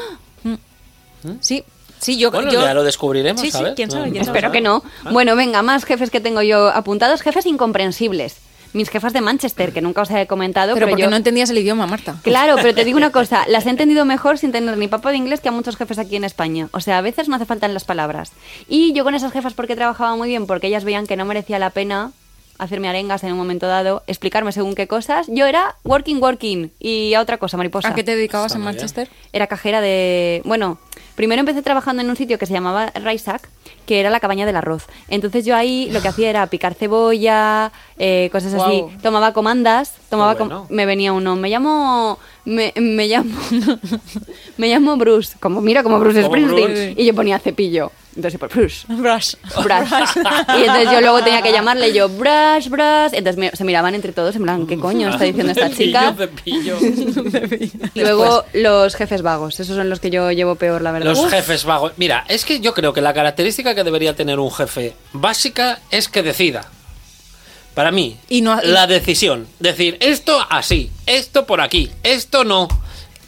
Mm. 0.42 1.38
Sí, 1.40 1.64
sí, 2.00 2.18
yo. 2.18 2.30
Bueno, 2.30 2.52
yo- 2.52 2.61
ya 2.61 2.74
lo 2.74 2.83
descubriremos, 2.85 3.40
Sí, 3.40 3.46
sí, 3.46 3.52
¿sabes? 3.52 3.72
quién 3.76 3.90
sabe, 3.90 4.09
No, 4.09 4.12
quién 4.12 4.24
sabe. 4.26 4.37
Espero 4.38 4.52
que 4.52 4.61
no. 4.61 4.83
Bueno, 5.11 5.37
venga, 5.37 5.62
más 5.62 5.85
jefes 5.87 6.11
que 6.11 6.20
tengo 6.20 6.42
yo 6.42 6.68
apuntados. 6.68 7.22
Jefes 7.22 7.46
incomprensibles. 7.46 8.37
Mis 8.75 8.91
jefas 8.91 9.13
de 9.13 9.23
Manchester, 9.23 9.73
que 9.73 9.81
nunca 9.81 10.03
os 10.03 10.11
he 10.11 10.27
comentado. 10.27 10.75
Pero 10.75 10.87
Pero, 10.87 10.89
porque 10.91 11.05
yo... 11.05 11.11
no 11.11 11.17
entendías 11.17 11.49
el 11.49 11.59
idioma, 11.59 11.87
Marta. 11.87 12.17
Claro, 12.23 12.57
pero 12.57 12.75
te 12.75 12.85
digo 12.85 12.99
una 12.99 13.11
cosa, 13.19 13.45
las 13.49 13.65
he 13.65 13.71
entendido 13.71 14.05
mejor 14.05 14.37
sin 14.37 14.53
tener 14.53 14.77
ni 14.77 14.89
papa 14.89 15.11
de 15.11 15.17
inglés 15.17 15.41
que 15.41 15.49
a 15.49 15.53
muchos 15.53 15.77
jefes 15.77 15.99
aquí 15.99 16.17
en 16.17 16.25
España. 16.25 16.69
O 16.73 16.81
sea, 16.81 16.99
a 16.99 17.01
veces 17.01 17.29
no 17.29 17.37
hace 17.37 17.47
falta 17.47 17.65
en 17.65 17.73
las 17.73 17.85
palabras. 17.85 18.33
Y 18.69 18.93
yo 18.93 19.05
con 19.05 19.15
esas 19.15 19.33
jefas 19.33 19.55
porque 19.55 19.77
trabajaba 19.77 20.15
muy 20.17 20.29
bien, 20.29 20.47
porque 20.47 20.67
ellas 20.67 20.85
veían 20.85 21.07
que 21.07 21.17
no 21.17 21.25
merecía 21.25 21.59
la 21.59 21.71
pena 21.71 22.13
hacerme 22.59 22.89
arengas 22.89 23.25
en 23.25 23.33
un 23.33 23.39
momento 23.39 23.67
dado, 23.67 24.03
explicarme 24.07 24.53
según 24.53 24.75
qué 24.75 24.87
cosas, 24.87 25.27
yo 25.29 25.47
era 25.47 25.77
working, 25.85 26.23
working 26.23 26.71
y 26.79 27.15
a 27.15 27.21
otra 27.21 27.39
cosa, 27.39 27.57
mariposa. 27.57 27.89
¿A 27.89 27.95
qué 27.95 28.05
te 28.05 28.15
dedicabas 28.15 28.53
Está 28.53 28.59
en. 28.59 28.65
Manchester? 28.65 29.09
Era 29.33 29.47
cajera 29.47 29.81
de... 29.81 30.41
Bueno, 30.45 30.79
primero 31.14 31.40
empecé 31.40 31.62
trabajando 31.62 32.03
en 32.03 32.11
un 32.11 32.16
sitio 32.16 32.38
que 32.38 32.46
se 32.46 32.53
llamaba 32.53 32.90
Raisac, 32.94 33.48
que 33.87 34.00
era 34.00 34.11
la 34.11 34.20
cabaña 34.20 34.46
del 34.46 34.57
arroz. 34.57 34.87
Entonces 35.09 35.44
yo 35.44 35.55
ahí 35.57 35.88
lo 35.92 36.00
que 36.00 36.09
hacía 36.09 36.31
era 36.31 36.46
picar 36.46 36.74
cebolla, 36.74 37.70
eh, 37.98 38.29
cosas 38.33 38.55
así. 38.55 38.85
Tomaba 39.03 39.33
comandas, 39.33 39.94
tomaba 40.09 40.37
com- 40.37 40.48
bueno. 40.48 40.66
me 40.70 40.87
venía 40.87 41.12
uno, 41.12 41.37
me 41.37 41.48
llamo... 41.50 42.18
Me, 42.46 42.72
me 42.76 43.09
llamo... 43.09 43.30
me 44.59 44.68
llamo 44.68 44.96
Bruce, 44.96 45.37
como 45.40 45.61
mira 45.61 45.83
como 45.83 45.98
Bruce 45.98 46.22
Como 46.22 46.35
Springsteen. 46.35 46.66
Bruce. 46.66 46.94
Y 46.98 47.07
yo 47.07 47.14
ponía 47.14 47.38
cepillo. 47.38 47.90
Entonces, 48.16 48.38
pues, 48.38 48.52
Bruce. 48.54 48.87
Brush. 48.88 49.35
Brush. 49.64 49.90
Y 50.57 50.61
entonces 50.61 50.90
yo 50.92 51.00
luego 51.00 51.22
tenía 51.24 51.42
que 51.42 51.50
llamarle 51.52 51.92
yo, 51.92 52.09
brush, 52.09 52.68
brush. 52.68 53.12
Entonces 53.12 53.37
me- 53.38 53.50
se 53.50 53.64
miraban 53.64 53.94
entre 53.94 54.12
todos 54.12 54.37
en 54.37 54.42
plan, 54.42 54.66
¿qué 54.66 54.78
coño 54.78 55.09
está 55.11 55.24
diciendo 55.24 55.52
esta 55.52 55.70
chica? 55.70 56.14
Cepillo, 56.16 56.76
luego 57.94 58.44
los 58.52 58.94
jefes 58.94 59.22
vagos, 59.22 59.59
esos 59.61 59.74
son 59.76 59.88
los 59.88 60.00
que 60.00 60.11
yo 60.11 60.30
llevo 60.33 60.54
peor, 60.54 60.83
la 60.83 60.92
verdad. 60.92 61.11
Los 61.14 61.28
jefes 61.30 61.64
vagos. 61.64 61.92
Mira, 61.96 62.24
es 62.28 62.44
que 62.44 62.61
yo 62.61 62.74
creo 62.74 62.92
que 62.92 63.00
la 63.00 63.14
característica 63.14 63.74
que 63.74 63.85
debería 63.85 64.14
tener 64.14 64.38
un 64.38 64.50
jefe 64.50 64.94
básica 65.12 65.80
es 65.90 66.09
que 66.09 66.22
decida. 66.22 66.70
Para 67.75 67.91
mí, 67.91 68.17
Y 68.29 68.41
no- 68.41 68.61
y- 68.63 68.67
la 68.69 68.87
decisión. 68.87 69.47
Decir, 69.59 69.97
esto 70.01 70.39
así, 70.49 70.91
esto 71.07 71.45
por 71.47 71.61
aquí, 71.61 71.91
esto 72.03 72.45
no. 72.45 72.69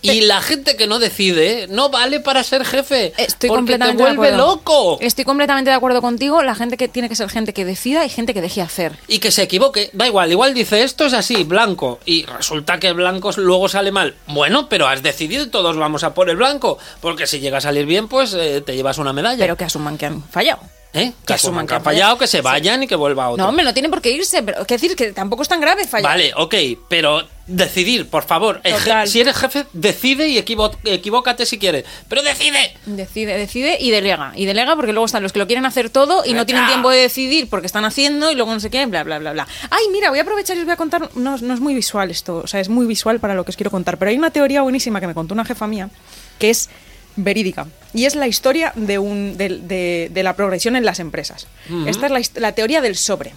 Y 0.02 0.20
la 0.20 0.40
gente 0.40 0.76
que 0.76 0.86
no 0.86 1.00
decide 1.00 1.66
no 1.68 1.88
vale 1.90 2.20
para 2.20 2.44
ser 2.44 2.64
jefe. 2.64 3.12
Estoy 3.16 3.48
porque 3.48 3.58
completamente 3.72 4.04
te 4.04 4.08
de 4.10 4.16
vuelve 4.16 4.34
acuerdo. 4.34 4.54
loco. 4.54 4.98
Estoy 5.00 5.24
completamente 5.24 5.70
de 5.70 5.74
acuerdo 5.76 6.00
contigo. 6.00 6.44
La 6.44 6.54
gente 6.54 6.76
que 6.76 6.86
tiene 6.86 7.08
que 7.08 7.16
ser 7.16 7.28
gente 7.28 7.52
que 7.52 7.64
decida 7.64 8.04
y 8.04 8.08
gente 8.08 8.32
que 8.32 8.40
deje 8.40 8.62
hacer. 8.62 8.92
Y 9.08 9.18
que 9.18 9.32
se 9.32 9.42
equivoque, 9.42 9.90
da 9.94 10.06
igual, 10.06 10.30
igual 10.30 10.54
dice 10.54 10.84
esto 10.84 11.06
es 11.06 11.12
así, 11.12 11.42
blanco, 11.42 11.98
y 12.04 12.24
resulta 12.26 12.78
que 12.78 12.92
blanco 12.92 13.32
luego 13.36 13.68
sale 13.68 13.90
mal. 13.90 14.14
Bueno, 14.28 14.68
pero 14.68 14.86
has 14.86 15.02
decidido 15.02 15.42
y 15.42 15.48
todos 15.48 15.76
vamos 15.76 16.04
a 16.04 16.14
por 16.14 16.30
el 16.30 16.36
blanco, 16.36 16.78
porque 17.00 17.26
si 17.26 17.40
llega 17.40 17.58
a 17.58 17.62
salir 17.62 17.86
bien, 17.86 18.06
pues 18.06 18.32
eh, 18.34 18.60
te 18.64 18.76
llevas 18.76 18.98
una 18.98 19.12
medalla. 19.12 19.38
Pero 19.42 19.56
que 19.56 19.64
asuman 19.64 19.98
que 19.98 20.06
han 20.06 20.22
fallado. 20.22 20.60
¿Eh? 20.92 21.12
que 21.20 21.26
Que 21.26 21.32
asuman 21.34 21.64
asuman 21.64 21.66
que 21.66 21.68
que 21.70 21.74
han 21.74 21.80
han 21.80 21.84
fallado, 21.84 22.18
que 22.18 22.26
se 22.26 22.40
vayan 22.40 22.82
y 22.82 22.86
que 22.86 22.96
vuelva 22.96 23.28
otro. 23.28 23.42
No, 23.42 23.48
hombre, 23.50 23.64
no 23.64 23.72
tienen 23.74 23.90
por 23.90 24.00
qué 24.00 24.10
irse. 24.12 24.42
Pero 24.42 24.64
que 24.66 24.74
decir 24.74 24.96
que 24.96 25.12
tampoco 25.12 25.42
es 25.42 25.48
tan 25.48 25.60
grave 25.60 25.86
fallar. 25.86 26.10
Vale, 26.10 26.32
ok, 26.36 26.54
pero 26.88 27.22
decidir, 27.46 28.08
por 28.08 28.24
favor. 28.24 28.60
Total. 28.62 29.06
si 29.06 29.20
eres 29.20 29.36
jefe, 29.36 29.66
decide 29.72 30.26
y 30.28 30.38
equivo- 30.38 30.74
equivócate 30.84 31.44
si 31.46 31.58
quieres. 31.58 31.84
Pero 32.08 32.22
decide. 32.22 32.74
Decide, 32.86 33.36
decide 33.38 33.76
y 33.80 33.90
delega. 33.90 34.32
Y 34.34 34.46
delega 34.46 34.74
porque 34.74 34.92
luego 34.92 35.06
están 35.06 35.22
los 35.22 35.32
que 35.32 35.38
lo 35.38 35.46
quieren 35.46 35.66
hacer 35.66 35.90
todo 35.90 36.24
y 36.24 36.32
no 36.32 36.46
tienen 36.46 36.66
tiempo 36.66 36.90
de 36.90 36.98
decidir 36.98 37.48
porque 37.50 37.66
están 37.66 37.84
haciendo 37.84 38.30
y 38.30 38.34
luego 38.34 38.52
no 38.54 38.60
sé 38.60 38.70
qué, 38.70 38.86
bla, 38.86 39.04
bla, 39.04 39.18
bla, 39.18 39.32
bla. 39.32 39.46
Ay, 39.70 39.84
mira, 39.92 40.08
voy 40.10 40.18
a 40.18 40.22
aprovechar 40.22 40.56
y 40.56 40.60
os 40.60 40.64
voy 40.66 40.72
a 40.72 40.76
contar. 40.76 41.10
No, 41.14 41.36
no 41.36 41.54
es 41.54 41.60
muy 41.60 41.74
visual 41.74 42.10
esto, 42.10 42.38
o 42.38 42.46
sea, 42.46 42.60
es 42.60 42.68
muy 42.70 42.86
visual 42.86 43.20
para 43.20 43.34
lo 43.34 43.44
que 43.44 43.50
os 43.50 43.56
quiero 43.56 43.70
contar. 43.70 43.98
Pero 43.98 44.10
hay 44.10 44.16
una 44.16 44.30
teoría 44.30 44.62
buenísima 44.62 45.00
que 45.00 45.06
me 45.06 45.14
contó 45.14 45.34
una 45.34 45.44
jefa 45.44 45.66
mía 45.66 45.90
que 46.38 46.50
es 46.50 46.68
verídica 47.16 47.66
y 47.94 48.04
es 48.04 48.14
la 48.14 48.26
historia 48.26 48.72
de, 48.76 48.98
un, 48.98 49.36
de, 49.36 49.48
de- 49.48 50.10
de 50.12 50.22
la 50.22 50.36
progresión 50.36 50.76
en 50.76 50.84
las 50.84 51.00
empresas. 51.00 51.46
Esta 51.86 52.06
es 52.06 52.12
la, 52.34 52.40
la 52.40 52.52
teoría 52.52 52.80
del 52.80 52.96
sobre. 52.96 53.32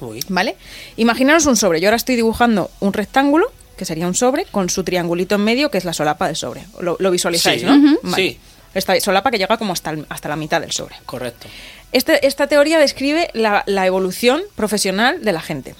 Uy. 0.00 0.20
¿Vale? 0.28 0.56
Imaginaros 0.96 1.46
un 1.46 1.56
sobre. 1.56 1.80
Yo 1.80 1.88
ahora 1.88 1.96
estoy 1.96 2.16
dibujando 2.16 2.70
un 2.80 2.92
rectángulo, 2.92 3.52
que 3.76 3.84
sería 3.84 4.06
un 4.08 4.14
sobre, 4.14 4.44
con 4.46 4.68
su 4.68 4.82
triangulito 4.84 5.36
en 5.36 5.42
medio, 5.44 5.70
que 5.70 5.78
es 5.78 5.84
la 5.84 5.92
solapa 5.92 6.26
del 6.26 6.36
sobre. 6.36 6.64
Lo, 6.80 6.96
lo 6.98 7.10
visualizáis, 7.10 7.60
Sí. 7.60 7.66
¿no? 7.66 7.98
Vale. 8.02 8.16
Sí. 8.16 8.38
Esta 8.74 8.98
solapa 9.00 9.30
que 9.30 9.38
llega 9.38 9.56
como 9.58 9.72
hasta, 9.74 9.90
el- 9.90 10.06
hasta 10.08 10.28
la 10.28 10.36
mitad 10.36 10.60
del 10.60 10.72
sobre. 10.72 10.96
Correcto. 11.06 11.46
Este- 11.92 12.26
esta 12.26 12.46
teoría 12.48 12.78
describe 12.78 13.30
la, 13.34 13.62
la 13.66 13.86
evolución 13.86 14.40
profesional 14.56 15.22
de 15.22 15.32
la 15.32 15.40
gente. 15.42 15.74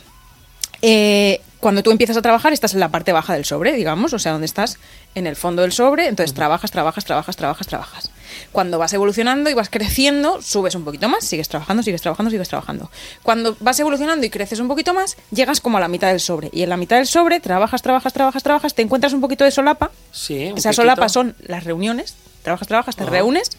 Eh, 0.83 1.41
cuando 1.61 1.85
tú 1.85 1.93
empiezas 1.93 2.17
a 2.17 2.23
trabajar, 2.23 2.53
estás 2.53 2.75
en 2.75 2.81
la 2.81 2.91
parte 2.91 3.13
baja 3.13 3.35
del 3.35 3.45
sobre, 3.45 3.73
digamos, 3.73 4.13
o 4.13 4.19
sea, 4.19 4.33
donde 4.33 4.47
estás 4.47 4.79
en 5.15 5.29
el 5.29 5.37
fondo 5.37 5.63
del 5.63 5.71
sobre, 5.71 6.09
entonces 6.09 6.35
trabajas, 6.35 6.73
trabajas, 6.73 7.05
trabajas, 7.05 7.37
trabajas, 7.37 7.67
trabajas. 7.69 8.11
Cuando 8.51 8.81
vas 8.81 8.93
evolucionando 8.93 9.49
y 9.49 9.55
vas 9.55 9.71
creciendo, 9.71 10.43
subes 10.43 10.75
un 10.75 10.85
poquito 10.85 11.09
más, 11.09 11.25
sigues 11.25 11.49
trabajando, 11.49 11.85
sigues 11.85 12.03
trabajando, 12.03 12.33
sigues 12.33 12.49
trabajando. 12.49 12.91
Cuando 13.23 13.57
vas 13.61 13.79
evolucionando 13.79 14.27
y 14.27 14.31
creces 14.31 14.59
un 14.59 14.67
poquito 14.67 14.93
más, 14.93 15.17
llegas 15.31 15.61
como 15.61 15.79
a 15.79 15.81
la 15.81 15.87
mitad 15.87 16.09
del 16.09 16.19
sobre. 16.19 16.51
Y 16.53 16.65
en 16.65 16.69
la 16.69 16.77
mitad 16.77 16.97
del 16.97 17.07
sobre, 17.07 17.39
trabajas, 17.39 17.81
trabajas, 17.81 18.13
trabajas, 18.13 18.43
trabajas, 18.43 18.75
te 18.75 18.83
encuentras 18.83 19.13
un 19.13 19.21
poquito 19.21 19.45
de 19.45 19.53
solapa. 19.53 19.93
Sí, 20.11 20.47
un 20.51 20.59
Esa 20.59 20.73
solapa 20.73 21.09
son 21.09 21.37
las 21.43 21.63
reuniones. 21.63 22.17
Trabajas, 22.43 22.67
trabajas, 22.67 22.97
te 22.97 23.05
reúnes 23.05 23.51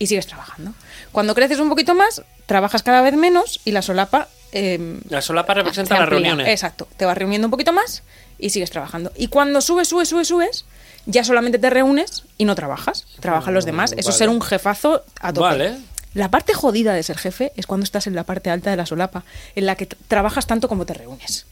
y 0.00 0.08
sigues 0.08 0.26
trabajando. 0.26 0.72
Cuando 1.12 1.34
creces 1.36 1.60
un 1.60 1.68
poquito 1.68 1.94
más, 1.94 2.22
trabajas 2.46 2.82
cada 2.82 3.02
vez 3.02 3.14
menos 3.14 3.60
y 3.64 3.70
la 3.70 3.82
solapa... 3.82 4.26
eh, 4.52 5.00
La 5.08 5.22
solapa 5.22 5.54
representa 5.54 5.94
Se 5.94 6.00
las 6.00 6.08
reuniones. 6.08 6.48
Exacto, 6.48 6.88
te 6.96 7.04
vas 7.04 7.16
reuniendo 7.16 7.46
un 7.46 7.50
poquito 7.50 7.72
más 7.72 8.02
y 8.38 8.50
sigues 8.50 8.70
trabajando. 8.70 9.12
Y 9.16 9.28
cuando 9.28 9.60
subes, 9.60 9.88
subes, 9.88 10.08
subes, 10.08 10.28
subes, 10.28 10.64
ya 11.06 11.24
solamente 11.24 11.58
te 11.58 11.70
reúnes 11.70 12.24
y 12.38 12.44
no 12.44 12.54
trabajas. 12.54 13.06
Trabajan 13.20 13.54
los 13.54 13.64
demás. 13.64 13.92
Eso 13.92 14.00
es 14.00 14.06
vale. 14.06 14.18
ser 14.18 14.28
un 14.28 14.42
jefazo 14.42 15.04
a 15.20 15.32
tope. 15.32 15.46
Vale. 15.46 15.76
La 16.14 16.30
parte 16.30 16.54
jodida 16.54 16.94
de 16.94 17.02
ser 17.02 17.18
jefe 17.18 17.52
es 17.56 17.66
cuando 17.66 17.84
estás 17.84 18.06
en 18.06 18.14
la 18.14 18.24
parte 18.24 18.50
alta 18.50 18.70
de 18.70 18.76
la 18.76 18.86
solapa, 18.86 19.24
en 19.54 19.66
la 19.66 19.74
que 19.76 19.86
trabajas 19.86 20.46
tanto 20.46 20.66
como 20.66 20.86
te 20.86 20.94
reúnes. 20.94 21.44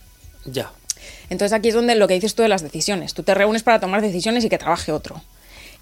Ya. 0.47 0.71
Entonces 1.29 1.53
aquí 1.53 1.69
es 1.69 1.75
donde 1.75 1.95
lo 1.95 2.09
que 2.09 2.15
dices 2.15 2.35
tú 2.35 2.43
de 2.43 2.49
las 2.49 2.63
decisiones. 2.63 3.15
Tú 3.15 3.23
te 3.23 3.35
reúnes 3.35 3.63
para 3.63 3.79
tomar 3.79 4.01
decisiones 4.01 4.45
y 4.45 4.49
que 4.49 4.59
trabaje 4.59 4.91
otro. 4.91 5.23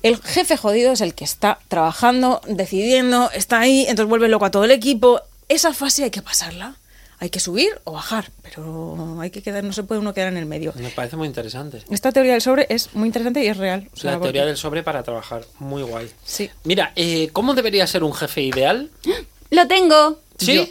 El 0.03 0.21
jefe 0.21 0.57
jodido 0.57 0.93
es 0.93 1.01
el 1.01 1.15
que 1.15 1.25
está 1.25 1.59
trabajando, 1.69 2.41
decidiendo, 2.49 3.31
está 3.31 3.61
ahí, 3.61 3.83
entonces 3.83 4.09
vuelve 4.09 4.29
loco 4.29 4.47
a 4.47 4.51
todo 4.51 4.65
el 4.65 4.73
equipo. 4.73 5.21
Esa 5.49 5.73
fase 5.75 6.05
hay 6.05 6.11
que 6.11 6.23
pasarla. 6.23 6.75
Hay 7.23 7.31
que 7.31 7.39
subir 7.39 7.69
o 7.85 7.93
bajar, 7.93 8.33
pero 8.43 9.21
hay 9.21 9.31
que 9.31 9.43
quedar, 9.43 9.63
no 9.63 9.73
se 9.73 9.85
puede 9.85 10.01
uno 10.01 10.13
quedar 10.13 10.27
en 10.33 10.39
el 10.39 10.45
medio. 10.45 10.73
Me 10.75 10.89
parece 10.91 11.15
muy 11.17 11.29
interesante. 11.29 11.81
Esta 11.89 12.11
teoría 12.11 12.33
del 12.33 12.41
sobre 12.43 12.67
es 12.69 12.93
muy 12.97 13.07
interesante 13.07 13.45
y 13.45 13.47
es 13.47 13.57
real. 13.57 13.89
O 13.93 13.97
sea, 13.97 14.11
La 14.11 14.17
teoría 14.19 14.41
porque- 14.41 14.47
del 14.49 14.57
sobre 14.57 14.83
para 14.83 15.05
trabajar. 15.05 15.45
Muy 15.61 15.85
guay. 15.85 16.11
Sí. 16.25 16.51
Mira, 16.65 16.91
eh, 16.97 17.29
¿cómo 17.33 17.55
debería 17.55 17.87
ser 17.87 18.03
un 18.03 18.13
jefe 18.13 18.43
ideal? 18.43 18.91
¡Lo 19.51 19.69
tengo! 19.69 20.19
¿Sí? 20.37 20.57
Yo. 20.57 20.65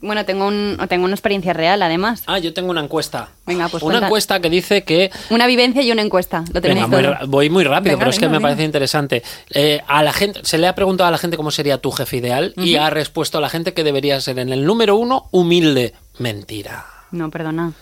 Bueno, 0.00 0.24
tengo, 0.24 0.46
un, 0.46 0.76
tengo 0.88 1.04
una 1.04 1.14
experiencia 1.14 1.52
real, 1.52 1.80
además. 1.82 2.22
Ah, 2.26 2.38
yo 2.38 2.52
tengo 2.52 2.70
una 2.70 2.82
encuesta. 2.82 3.30
Venga, 3.46 3.68
pues 3.68 3.82
Una 3.82 3.92
cuenta. 3.94 4.06
encuesta 4.06 4.40
que 4.40 4.50
dice 4.50 4.84
que 4.84 5.10
Una 5.30 5.46
vivencia 5.46 5.82
y 5.82 5.90
una 5.90 6.02
encuesta. 6.02 6.44
Lo 6.52 6.60
tenéis 6.60 6.88
Venga, 6.88 7.10
ra- 7.20 7.20
voy 7.26 7.48
muy 7.50 7.64
rápido, 7.64 7.92
Venga, 7.92 7.98
pero 8.00 8.10
es 8.10 8.18
que 8.18 8.28
me 8.28 8.40
parece 8.40 8.62
interesante. 8.64 9.22
Eh, 9.50 9.80
a 9.86 10.02
la 10.02 10.12
gente, 10.12 10.40
se 10.44 10.58
le 10.58 10.66
ha 10.68 10.74
preguntado 10.74 11.08
a 11.08 11.10
la 11.10 11.18
gente 11.18 11.36
cómo 11.36 11.50
sería 11.50 11.78
tu 11.78 11.90
jefe 11.92 12.18
ideal 12.18 12.52
y 12.56 12.76
ha 12.76 12.90
respuesto 12.90 13.38
a 13.38 13.40
la 13.40 13.48
gente 13.48 13.72
que 13.74 13.84
debería 13.84 14.20
ser 14.20 14.38
en 14.38 14.52
el 14.52 14.64
número 14.64 14.96
uno, 14.96 15.28
humilde. 15.30 15.94
Mentira. 16.18 16.86
No, 17.10 17.30
perdona. 17.30 17.72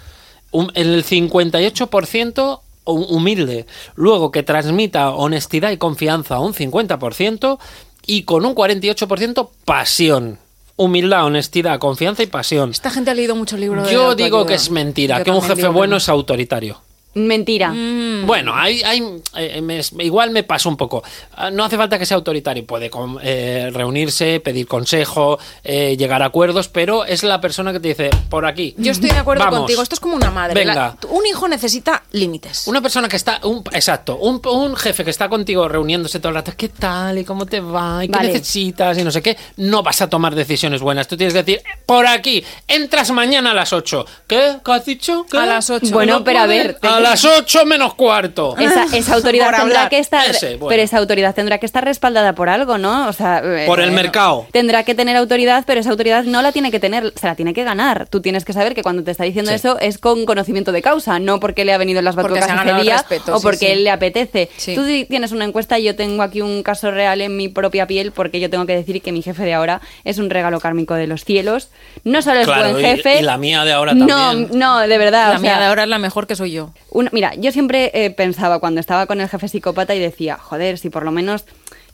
En 0.53 0.70
el 0.77 1.05
58% 1.05 2.61
hu- 2.85 3.07
humilde. 3.11 3.66
Luego 3.96 4.31
que 4.31 4.42
transmita 4.42 5.11
honestidad 5.11 5.70
y 5.70 5.77
confianza 5.79 6.38
un 6.38 6.55
50% 6.55 7.59
y 8.07 8.22
con 8.22 8.44
un 8.44 8.55
48% 8.55 9.48
pasión. 9.64 10.38
Humildad, 10.76 11.24
honestidad, 11.26 11.78
confianza 11.78 12.22
y 12.22 12.26
pasión. 12.26 12.70
Esta 12.70 12.90
gente 12.90 13.10
ha 13.10 13.14
leído 13.14 13.37
mucho 13.37 13.56
libro 13.56 13.84
de 13.84 13.92
Yo 13.92 14.14
digo 14.14 14.44
que 14.44 14.54
es 14.54 14.70
mentira, 14.70 15.18
Yo 15.18 15.24
que 15.24 15.30
un 15.30 15.42
jefe 15.42 15.68
bueno 15.68 15.92
no. 15.92 15.96
es 15.98 16.08
autoritario. 16.08 16.80
Mentira. 17.14 17.70
Mm. 17.70 18.27
Bueno, 18.27 18.55
hay, 18.55 18.83
hay, 18.83 19.03
eh, 19.37 19.61
me- 19.61 19.81
igual 20.05 20.31
me 20.31 20.42
pasa 20.42 20.68
un 20.68 20.77
poco. 20.77 21.03
Ah, 21.37 21.50
No 21.50 21.64
hace 21.64 21.77
falta 21.77 21.98
que 21.98 22.07
sea 22.07 22.16
autoritario. 22.16 22.66
Puede 22.66 22.90
eh, 23.22 23.70
reunirse, 23.72 24.40
pedir 24.40 24.66
consejo, 24.66 25.38
eh, 25.62 25.96
llegar 25.96 26.22
a 26.22 26.27
acuerdos, 26.27 26.68
pero 26.68 27.05
es 27.05 27.22
la 27.22 27.40
persona 27.40 27.72
que 27.72 27.81
te 27.81 27.88
dice, 27.88 28.11
por 28.29 28.46
aquí. 28.46 28.74
Yo 28.79 28.92
estoy 28.92 29.11
de 29.11 29.18
acuerdo 29.18 29.44
Vamos. 29.44 29.61
contigo. 29.61 29.83
Esto 29.83 29.94
es 29.94 30.00
como 30.00 30.16
una 30.16 30.31
madre. 30.31 30.55
Venga. 30.55 30.74
La- 30.74 31.09
un 31.11 31.24
hijo 31.27 31.46
necesita 31.48 32.03
límites. 32.12 32.66
Una 32.66 32.81
persona 32.81 33.09
que 33.09 33.16
está, 33.16 33.40
un, 33.44 33.62
exacto, 33.72 34.16
un, 34.16 34.40
un 34.46 34.77
jefe 34.77 35.05
que 35.05 35.11
está 35.11 35.29
contigo 35.29 35.68
reuniéndose 35.68 36.18
todo 36.18 36.31
el 36.31 36.35
rato, 36.37 36.53
¿qué 36.57 36.68
tal? 36.68 37.18
¿Y 37.18 37.24
cómo 37.24 37.46
te 37.46 37.61
va? 37.61 38.05
¿Y 38.05 38.09
qué 38.09 38.16
Vale. 38.16 38.33
necesitas? 38.33 38.98
Y 38.98 39.05
no 39.05 39.11
sé 39.11 39.22
qué, 39.22 39.37
no 39.57 39.83
vas 39.83 40.00
a 40.03 40.09
tomar 40.09 40.35
decisiones 40.35 40.81
buenas. 40.81 41.07
Tú 41.09 41.16
tienes 41.16 41.33
que 41.35 41.42
decir, 41.42 41.62
por 41.87 42.07
aquí, 42.07 42.42
entras 42.66 43.11
mañana 43.11 43.53
a 43.53 43.55
las 43.55 43.72
8. 43.72 44.05
¿Qué? 44.27 44.57
¿Qué 44.64 44.72
has 44.72 44.85
dicho? 44.85 45.27
¿Qué? 45.31 45.38
A 45.38 45.46
las 45.46 45.70
ocho. 45.70 45.90
Bueno, 45.92 46.18
No 46.18 46.24
pero 46.24 46.40
a 46.40 46.46
ver, 46.46 46.74
te- 46.81 46.88
A 46.88 47.00
las 47.04 47.24
8 47.24 47.64
menos 47.66 47.94
cuarto. 47.94 48.56
Esa, 48.58 48.84
esa 48.96 49.14
autoridad 49.14 49.46
Por 49.46 49.54
tendrá 49.56 49.76
hablar. 49.80 49.90
que 49.90 49.98
estar, 49.98 50.28
Ese, 50.30 50.56
bueno. 50.56 50.68
pero 50.68 50.82
esa 50.82 50.98
autoridad 50.98 51.34
tendrá 51.34 51.58
que 51.58 51.66
estar 51.66 51.84
respaldada 51.84 52.34
por 52.34 52.48
algo, 52.48 52.78
¿no? 52.78 53.08
O 53.08 53.12
sea, 53.12 53.38
eh, 53.38 53.64
Por 53.66 53.80
el 53.80 53.86
bueno, 53.90 54.02
mercado. 54.02 54.46
Tendrá 54.52 54.82
que 54.84 54.94
tener 54.94 55.16
autoridad, 55.16 55.64
pero 55.66 55.80
esa 55.80 55.90
autoridad 55.90 56.24
no 56.24 56.42
la 56.42 56.52
tiene 56.52 56.70
que 56.70 56.80
tener, 56.80 57.12
se 57.14 57.26
la 57.26 57.34
tiene 57.36 57.54
que 57.54 57.64
ganar. 57.64 58.06
Tú 58.08 58.20
tienes 58.20 58.44
que 58.44 58.52
saber 58.52 58.74
que 58.74 58.82
cuando 58.82 59.02
te 59.04 59.10
está 59.10 59.24
diciendo 59.24 59.50
Sí. 59.50 59.56
eso 59.56 59.78
es 59.78 59.98
con 59.98 60.24
conocimiento 60.26 60.72
de 60.72 60.82
causa, 60.82 61.18
no 61.18 61.40
porque 61.40 61.64
le 61.64 61.72
ha 61.72 61.78
venido 61.78 61.98
en 62.00 62.04
las 62.06 62.14
batucas 62.16 62.46
ese 62.48 62.82
día 62.82 62.96
respeto, 62.98 63.34
o 63.34 63.38
sí, 63.38 63.42
porque 63.42 63.58
sí. 63.58 63.66
él 63.66 63.84
le 63.84 63.90
apetece. 63.90 64.48
Sí. 64.56 64.74
Tú 64.74 64.84
tienes 65.08 65.32
una 65.32 65.44
encuesta 65.44 65.78
y 65.78 65.84
yo 65.84 65.94
tengo 65.96 66.22
aquí 66.22 66.40
un 66.40 66.62
caso 66.62 66.90
real 66.90 67.20
en 67.20 67.36
mi 67.36 67.48
propia 67.48 67.86
piel 67.86 68.12
porque 68.12 68.40
yo 68.40 68.50
tengo 68.50 68.66
que 68.66 68.74
decir 68.76 69.02
que 69.02 69.12
mi 69.12 69.22
jefe 69.22 69.42
de 69.44 69.54
ahora 69.54 69.80
es 70.04 70.18
un 70.18 70.30
regalo 70.30 70.60
kármico 70.60 70.94
de 70.94 71.06
los 71.06 71.24
cielos. 71.24 71.68
No 72.04 72.22
solo 72.22 72.40
es 72.40 72.46
Claro, 72.46 72.72
buen 72.72 72.84
jefe. 72.84 73.20
y 73.20 73.22
la 73.22 73.36
mía 73.38 73.64
de 73.64 73.72
ahora 73.72 73.94
No, 73.94 74.06
también. 74.06 74.58
no, 74.58 74.78
de 74.80 74.98
verdad. 74.98 75.32
La 75.32 75.38
o 75.38 75.40
mía 75.40 75.58
de 75.58 75.64
ahora 75.66 75.82
es 75.84 75.88
la 75.88 75.98
mejor 75.98 76.26
que 76.26 76.36
soy 76.36 76.52
yo. 76.52 76.70
Una- 76.94 77.11
mira, 77.12 77.35
yo 77.35 77.52
siempre 77.52 77.90
eh, 77.92 78.11
pensaba 78.11 78.59
cuando 78.61 78.80
estaba 78.80 79.04
con 79.07 79.20
el 79.20 79.28
jefe 79.28 79.48
psicópata 79.48 79.94
y 79.94 79.98
decía, 80.00 80.38
joder, 80.38 80.78
si 80.78 80.88
por 80.88 81.04
lo 81.04 81.11
menos, 81.12 81.44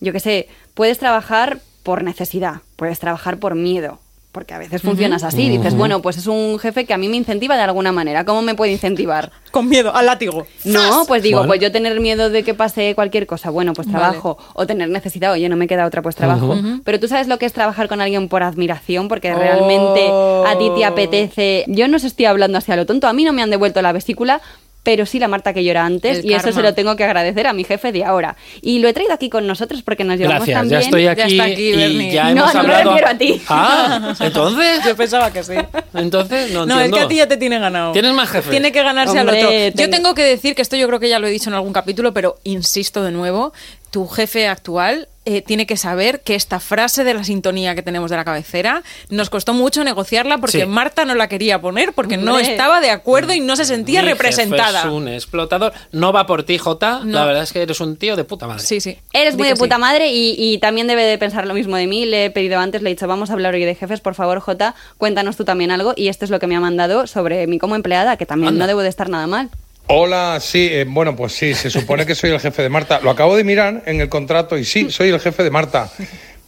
yo 0.01 0.13
qué 0.13 0.21
sé, 0.21 0.49
puedes 0.75 0.99
trabajar 0.99 1.59
por 1.83 2.05
necesidad, 2.05 2.61
puedes 2.77 3.01
trabajar 3.01 3.39
por 3.39 3.55
miedo, 3.57 3.99
Porque 4.33 4.55
a 4.55 4.59
veces 4.59 4.81
funcionas 4.83 5.25
así. 5.25 5.49
Dices, 5.49 5.75
bueno, 5.75 6.03
pues 6.03 6.17
es 6.17 6.29
un 6.29 6.61
jefe 6.61 6.85
que 6.85 6.95
a 6.95 6.99
mí 6.99 7.09
me 7.09 7.17
incentiva 7.17 7.57
de 7.57 7.63
alguna 7.63 7.91
manera. 7.91 8.25
¿Cómo 8.25 8.43
me 8.43 8.55
puede 8.55 8.71
incentivar? 8.71 9.33
Con 9.51 9.69
miedo, 9.69 9.93
al 9.93 10.07
látigo. 10.07 10.47
No, 10.65 11.05
pues 11.09 11.25
digo, 11.25 11.39
Vale. 11.41 11.49
pues 11.49 11.61
yo 11.61 11.73
tener 11.73 11.99
miedo 11.99 12.31
de 12.31 12.45
que 12.45 12.55
pase 12.55 12.95
cualquier 12.95 13.27
cosa, 13.27 13.51
bueno, 13.51 13.73
pues 13.73 13.89
trabajo. 13.89 14.39
O 14.55 14.69
tener 14.69 14.89
necesidad, 14.89 15.33
oye, 15.33 15.49
no 15.49 15.57
me 15.57 15.67
queda 15.67 15.85
otra, 15.85 16.01
pues 16.01 16.15
trabajo. 16.15 16.55
Pero 16.85 17.01
tú 17.01 17.09
sabes 17.09 17.27
lo 17.27 17.39
que 17.41 17.47
es 17.47 17.53
trabajar 17.53 17.89
con 17.89 18.01
alguien 18.01 18.29
por 18.29 18.45
admiración, 18.45 19.09
porque 19.09 19.35
realmente 19.35 20.07
a 20.11 20.57
ti 20.57 20.71
te 20.77 20.85
Oh. 20.85 20.87
apetece. 20.87 21.65
Yo 21.67 21.89
no 21.89 21.97
os 21.97 22.05
estoy 22.05 22.27
hablando 22.27 22.57
así 22.59 22.71
a 22.71 22.77
lo 22.77 22.87
tonto, 22.87 23.09
a 23.09 23.13
mí 23.13 23.25
no 23.25 23.33
me 23.33 23.43
han 23.43 23.51
devuelto 23.51 23.83
la 23.83 23.91
vesícula. 23.91 24.41
Pero 24.83 25.05
sí 25.05 25.19
la 25.19 25.29
Marta 25.29 25.53
que 25.53 25.63
yo 25.63 25.71
era 25.73 25.85
antes, 25.85 26.21
El 26.21 26.31
y 26.31 26.35
eso 26.35 26.53
se 26.53 26.63
lo 26.63 26.73
tengo 26.75 26.97
que 26.97 27.05
agradecer 27.05 27.47
a 27.47 27.53
mi 27.53 27.65
jefe 27.65 27.93
de 27.93 28.03
ahora. 28.05 28.37
Y 28.63 28.79
lo 28.79 28.89
he 28.89 28.95
traído 28.95 29.13
aquí 29.13 29.29
con 29.29 29.47
nosotros 29.47 29.83
porque 29.83 30.05
nos 30.05 30.17
llevamos 30.19 30.47
Gracias, 30.47 30.59
tan 30.59 30.69
ya 30.71 30.79
bien. 30.79 30.89
estoy 30.89 31.03
Ya 31.05 31.11
aquí, 31.13 31.33
está 31.33 31.45
aquí, 31.45 31.63
y 31.69 31.77
Bernie. 31.77 32.13
ya 32.13 32.25
No, 32.35 32.47
no 32.47 32.53
me 32.55 32.59
hablado. 32.61 32.85
refiero 32.91 33.07
a 33.09 33.15
ti. 33.19 33.43
Ah, 33.49 34.15
entonces, 34.21 34.81
Yo 34.87 34.97
pensaba 34.97 35.31
que 35.33 35.43
sí. 35.43 35.53
entonces 35.95 36.51
no, 36.53 36.65
No, 36.65 36.81
es 36.81 36.91
que 36.91 37.01
a 37.01 37.09
ti 37.09 37.17
ya 37.17 37.29
te 37.29 37.37
tiene 37.37 37.59
ganado. 37.59 37.93
Tienes 37.93 38.13
más 38.15 38.31
jefe. 38.31 38.51
Tiene 38.51 38.73
que 38.73 38.83
ganarse 38.83 39.19
al 39.19 39.29
Hombre, 39.29 39.45
otro. 39.45 39.53
Yo 39.53 39.73
tengo- 39.91 39.97
tengo 39.97 40.15
que 40.15 40.23
decir 40.23 40.55
que 40.55 40.63
esto 40.63 40.77
yo 40.77 40.87
creo 40.87 40.99
que 40.99 41.09
ya 41.11 41.19
lo 41.19 41.27
he 41.27 41.31
dicho 41.31 41.51
en 41.51 41.55
algún 41.55 41.73
capítulo, 41.75 42.15
pero 42.15 42.39
insisto 42.45 43.03
de 43.03 43.11
nuevo, 43.11 43.53
tu 43.91 44.07
jefe 44.07 44.47
actual 44.49 45.09
eh, 45.27 45.43
tiene 45.43 45.67
que 45.67 45.77
saber 45.77 46.21
que 46.23 46.35
esta 46.35 46.61
frase 46.61 47.05
de 47.05 47.13
la 47.13 47.25
sintonía 47.25 47.75
que 47.75 47.83
tenemos 47.83 48.11
de 48.11 48.17
la 48.17 48.25
cabecera 48.25 48.83
nos 49.11 49.29
costó 49.29 49.53
mucho 49.53 49.85
negociarla 49.85 50.39
porque 50.39 50.61
Sí. 50.61 50.67
Marta 50.67 51.05
no 51.05 51.15
la 51.15 51.29
quería 51.29 51.61
poner 51.61 51.93
porque 51.93 52.17
no 52.17 52.39
estaba 52.39 52.81
de 52.81 52.91
acuerdo 52.91 53.35
y 53.35 53.41
no 53.41 53.55
se 53.55 53.67
sentía 53.67 54.01
Mi 54.01 54.09
jefe 54.09 54.23
representada. 54.23 54.81
Es 54.81 54.87
un 54.87 55.09
explotador. 55.09 55.73
No 55.93 56.13
va 56.13 56.27
por 56.27 56.43
ti, 56.45 56.57
Jota. 56.57 57.01
No. 57.05 57.13
La 57.19 57.25
verdad 57.27 57.43
es 57.43 57.53
que 57.53 57.61
eres 57.63 57.81
un 57.81 57.97
tío 57.97 58.17
de 58.17 58.25
puta 58.25 58.47
madre. 58.47 58.63
Sí, 58.63 58.81
sí. 58.81 58.97
Eres 59.13 59.37
muy 59.37 59.47
de 59.47 59.57
puta 59.57 59.75
sí. 59.75 59.81
madre 59.81 60.09
y, 60.09 60.35
y 60.39 60.59
también 60.59 60.87
debe 60.87 61.05
de 61.05 61.19
pensar 61.19 61.47
lo 61.47 61.53
mismo 61.55 61.77
de 61.77 61.87
mí. 61.87 62.07
Le 62.07 62.25
he 62.25 62.31
pedido 62.31 62.59
antes, 62.59 62.81
le 62.81 62.91
he 62.91 62.95
dicho, 62.95 63.07
vamos 63.07 63.29
a 63.31 63.35
hablar 63.35 63.53
hoy 63.55 63.65
de 63.65 63.75
jefes, 63.75 64.01
por 64.01 64.15
favor, 64.15 64.41
Jota, 64.41 64.75
cuéntanos 64.97 65.37
tú 65.37 65.45
también 65.45 65.71
algo. 65.71 65.93
Y 65.97 66.09
esto 66.09 66.25
es 66.25 66.31
lo 66.31 66.39
que 66.39 66.47
me 66.47 66.57
ha 66.57 66.61
mandado 66.61 67.07
sobre 67.07 67.47
mí 67.47 67.59
como 67.59 67.77
empleada, 67.77 68.17
que 68.17 68.25
también 68.27 68.55
Anda. 68.55 68.65
no 68.65 68.69
debo 68.69 68.81
de 68.81 68.89
estar 68.89 69.11
nada 69.11 69.27
mal. 69.27 69.51
Hola, 69.87 70.39
sí, 70.41 70.69
eh, 70.71 70.85
bueno, 70.89 71.17
pues 71.17 71.33
sí, 71.33 71.55
se 71.55 71.69
supone 71.69 72.07
que 72.07 72.15
soy 72.15 72.31
el 72.31 72.39
jefe 72.39 72.63
de 72.63 72.69
Marta. 72.69 73.01
Lo 73.01 73.11
acabo 73.11 73.37
de 73.37 73.43
mirar 73.43 73.83
en 73.87 74.01
el 74.01 74.09
contrato 74.09 74.57
y 74.57 74.65
sí, 74.65 74.91
soy 74.91 75.09
el 75.09 75.19
jefe 75.19 75.43
de 75.43 75.51
Marta. 75.51 75.91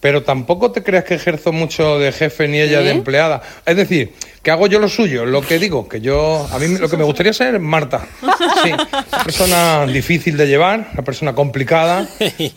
Pero 0.03 0.25
tampoco 0.25 0.73
te 0.73 0.83
creas 0.83 1.05
que 1.05 1.15
ejerzo 1.15 1.53
mucho 1.53 2.01
de 2.01 2.11
jefe 2.11 2.49
ni 2.49 2.61
ella 2.61 2.81
de 2.81 2.91
empleada. 2.91 3.41
Es 3.65 3.77
decir, 3.77 4.12
que 4.43 4.51
hago 4.51 4.67
yo 4.67 4.81
lo 4.81 4.88
suyo, 4.88 5.25
lo 5.25 5.43
que 5.43 5.61
digo, 5.61 5.88
que 5.88 6.01
yo, 6.01 6.45
a 6.51 6.59
mí 6.59 6.67
lo 6.77 6.88
que 6.88 6.97
me 6.97 7.05
gustaría 7.05 7.33
ser 7.33 7.55
es 7.55 7.61
Marta. 7.61 8.05
Sí, 8.65 8.73
una 8.73 9.23
persona 9.23 9.87
difícil 9.87 10.37
de 10.37 10.49
llevar, 10.49 10.88
una 10.93 11.05
persona 11.05 11.35
complicada, 11.37 12.09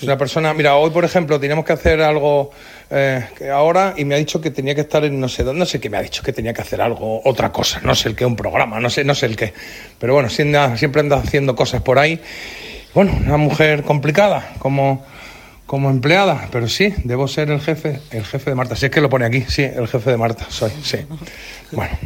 una 0.02 0.18
persona, 0.18 0.56
mira, 0.56 0.76
hoy 0.76 0.90
por 0.90 1.06
ejemplo 1.06 1.40
teníamos 1.40 1.66
que 1.66 1.74
hacer 1.74 2.02
algo 2.02 2.50
eh, 2.90 3.24
que 3.38 3.52
ahora 3.52 3.94
y 3.96 4.06
me 4.06 4.16
ha 4.16 4.18
dicho 4.18 4.42
que 4.42 4.50
tenía 4.50 4.74
que 4.74 4.82
estar 4.82 5.06
en 5.06 5.20
no 5.20 5.30
sé 5.30 5.44
dónde, 5.44 5.60
no 5.60 5.66
sé 5.68 5.80
qué 5.80 5.92
me 5.92 5.98
ha 5.98 6.02
dicho, 6.02 6.24
que 6.24 6.34
tenía 6.34 6.52
que 6.52 6.62
hacer 6.62 6.82
algo, 6.82 7.22
otra 7.26 7.52
cosa, 7.52 7.80
no 7.84 7.94
sé 7.94 8.10
el 8.10 8.16
qué, 8.16 8.26
un 8.26 8.36
programa, 8.36 8.80
no 8.80 8.90
sé, 8.90 9.04
no 9.04 9.14
sé 9.14 9.28
el 9.28 9.36
qué. 9.36 9.54
Pero 10.00 10.16
bueno, 10.16 10.30
siempre 10.30 10.60
anda, 10.60 10.78
siempre 10.78 11.02
anda 11.02 11.18
haciendo 11.18 11.56
cosas 11.56 11.84
por 11.84 12.00
ahí. 12.00 12.20
Bueno, 12.96 13.16
una 13.24 13.38
mujer 13.38 13.84
complicada, 13.84 14.54
como 14.58 15.06
como 15.66 15.90
empleada, 15.90 16.48
pero 16.52 16.68
sí, 16.68 16.94
debo 17.04 17.28
ser 17.28 17.50
el 17.50 17.60
jefe, 17.60 18.00
el 18.12 18.24
jefe 18.24 18.52
de 18.52 18.56
Marta. 18.56 18.76
Si 18.76 18.86
es 18.86 18.92
que 18.92 19.02
lo 19.02 19.10
pone 19.10 19.26
aquí, 19.26 19.42
sí, 19.48 19.64
el 19.64 19.88
jefe 19.88 20.12
de 20.12 20.18
Marta, 20.18 20.46
soy, 20.50 20.72
sí. 20.84 21.00
Bueno. 21.72 21.98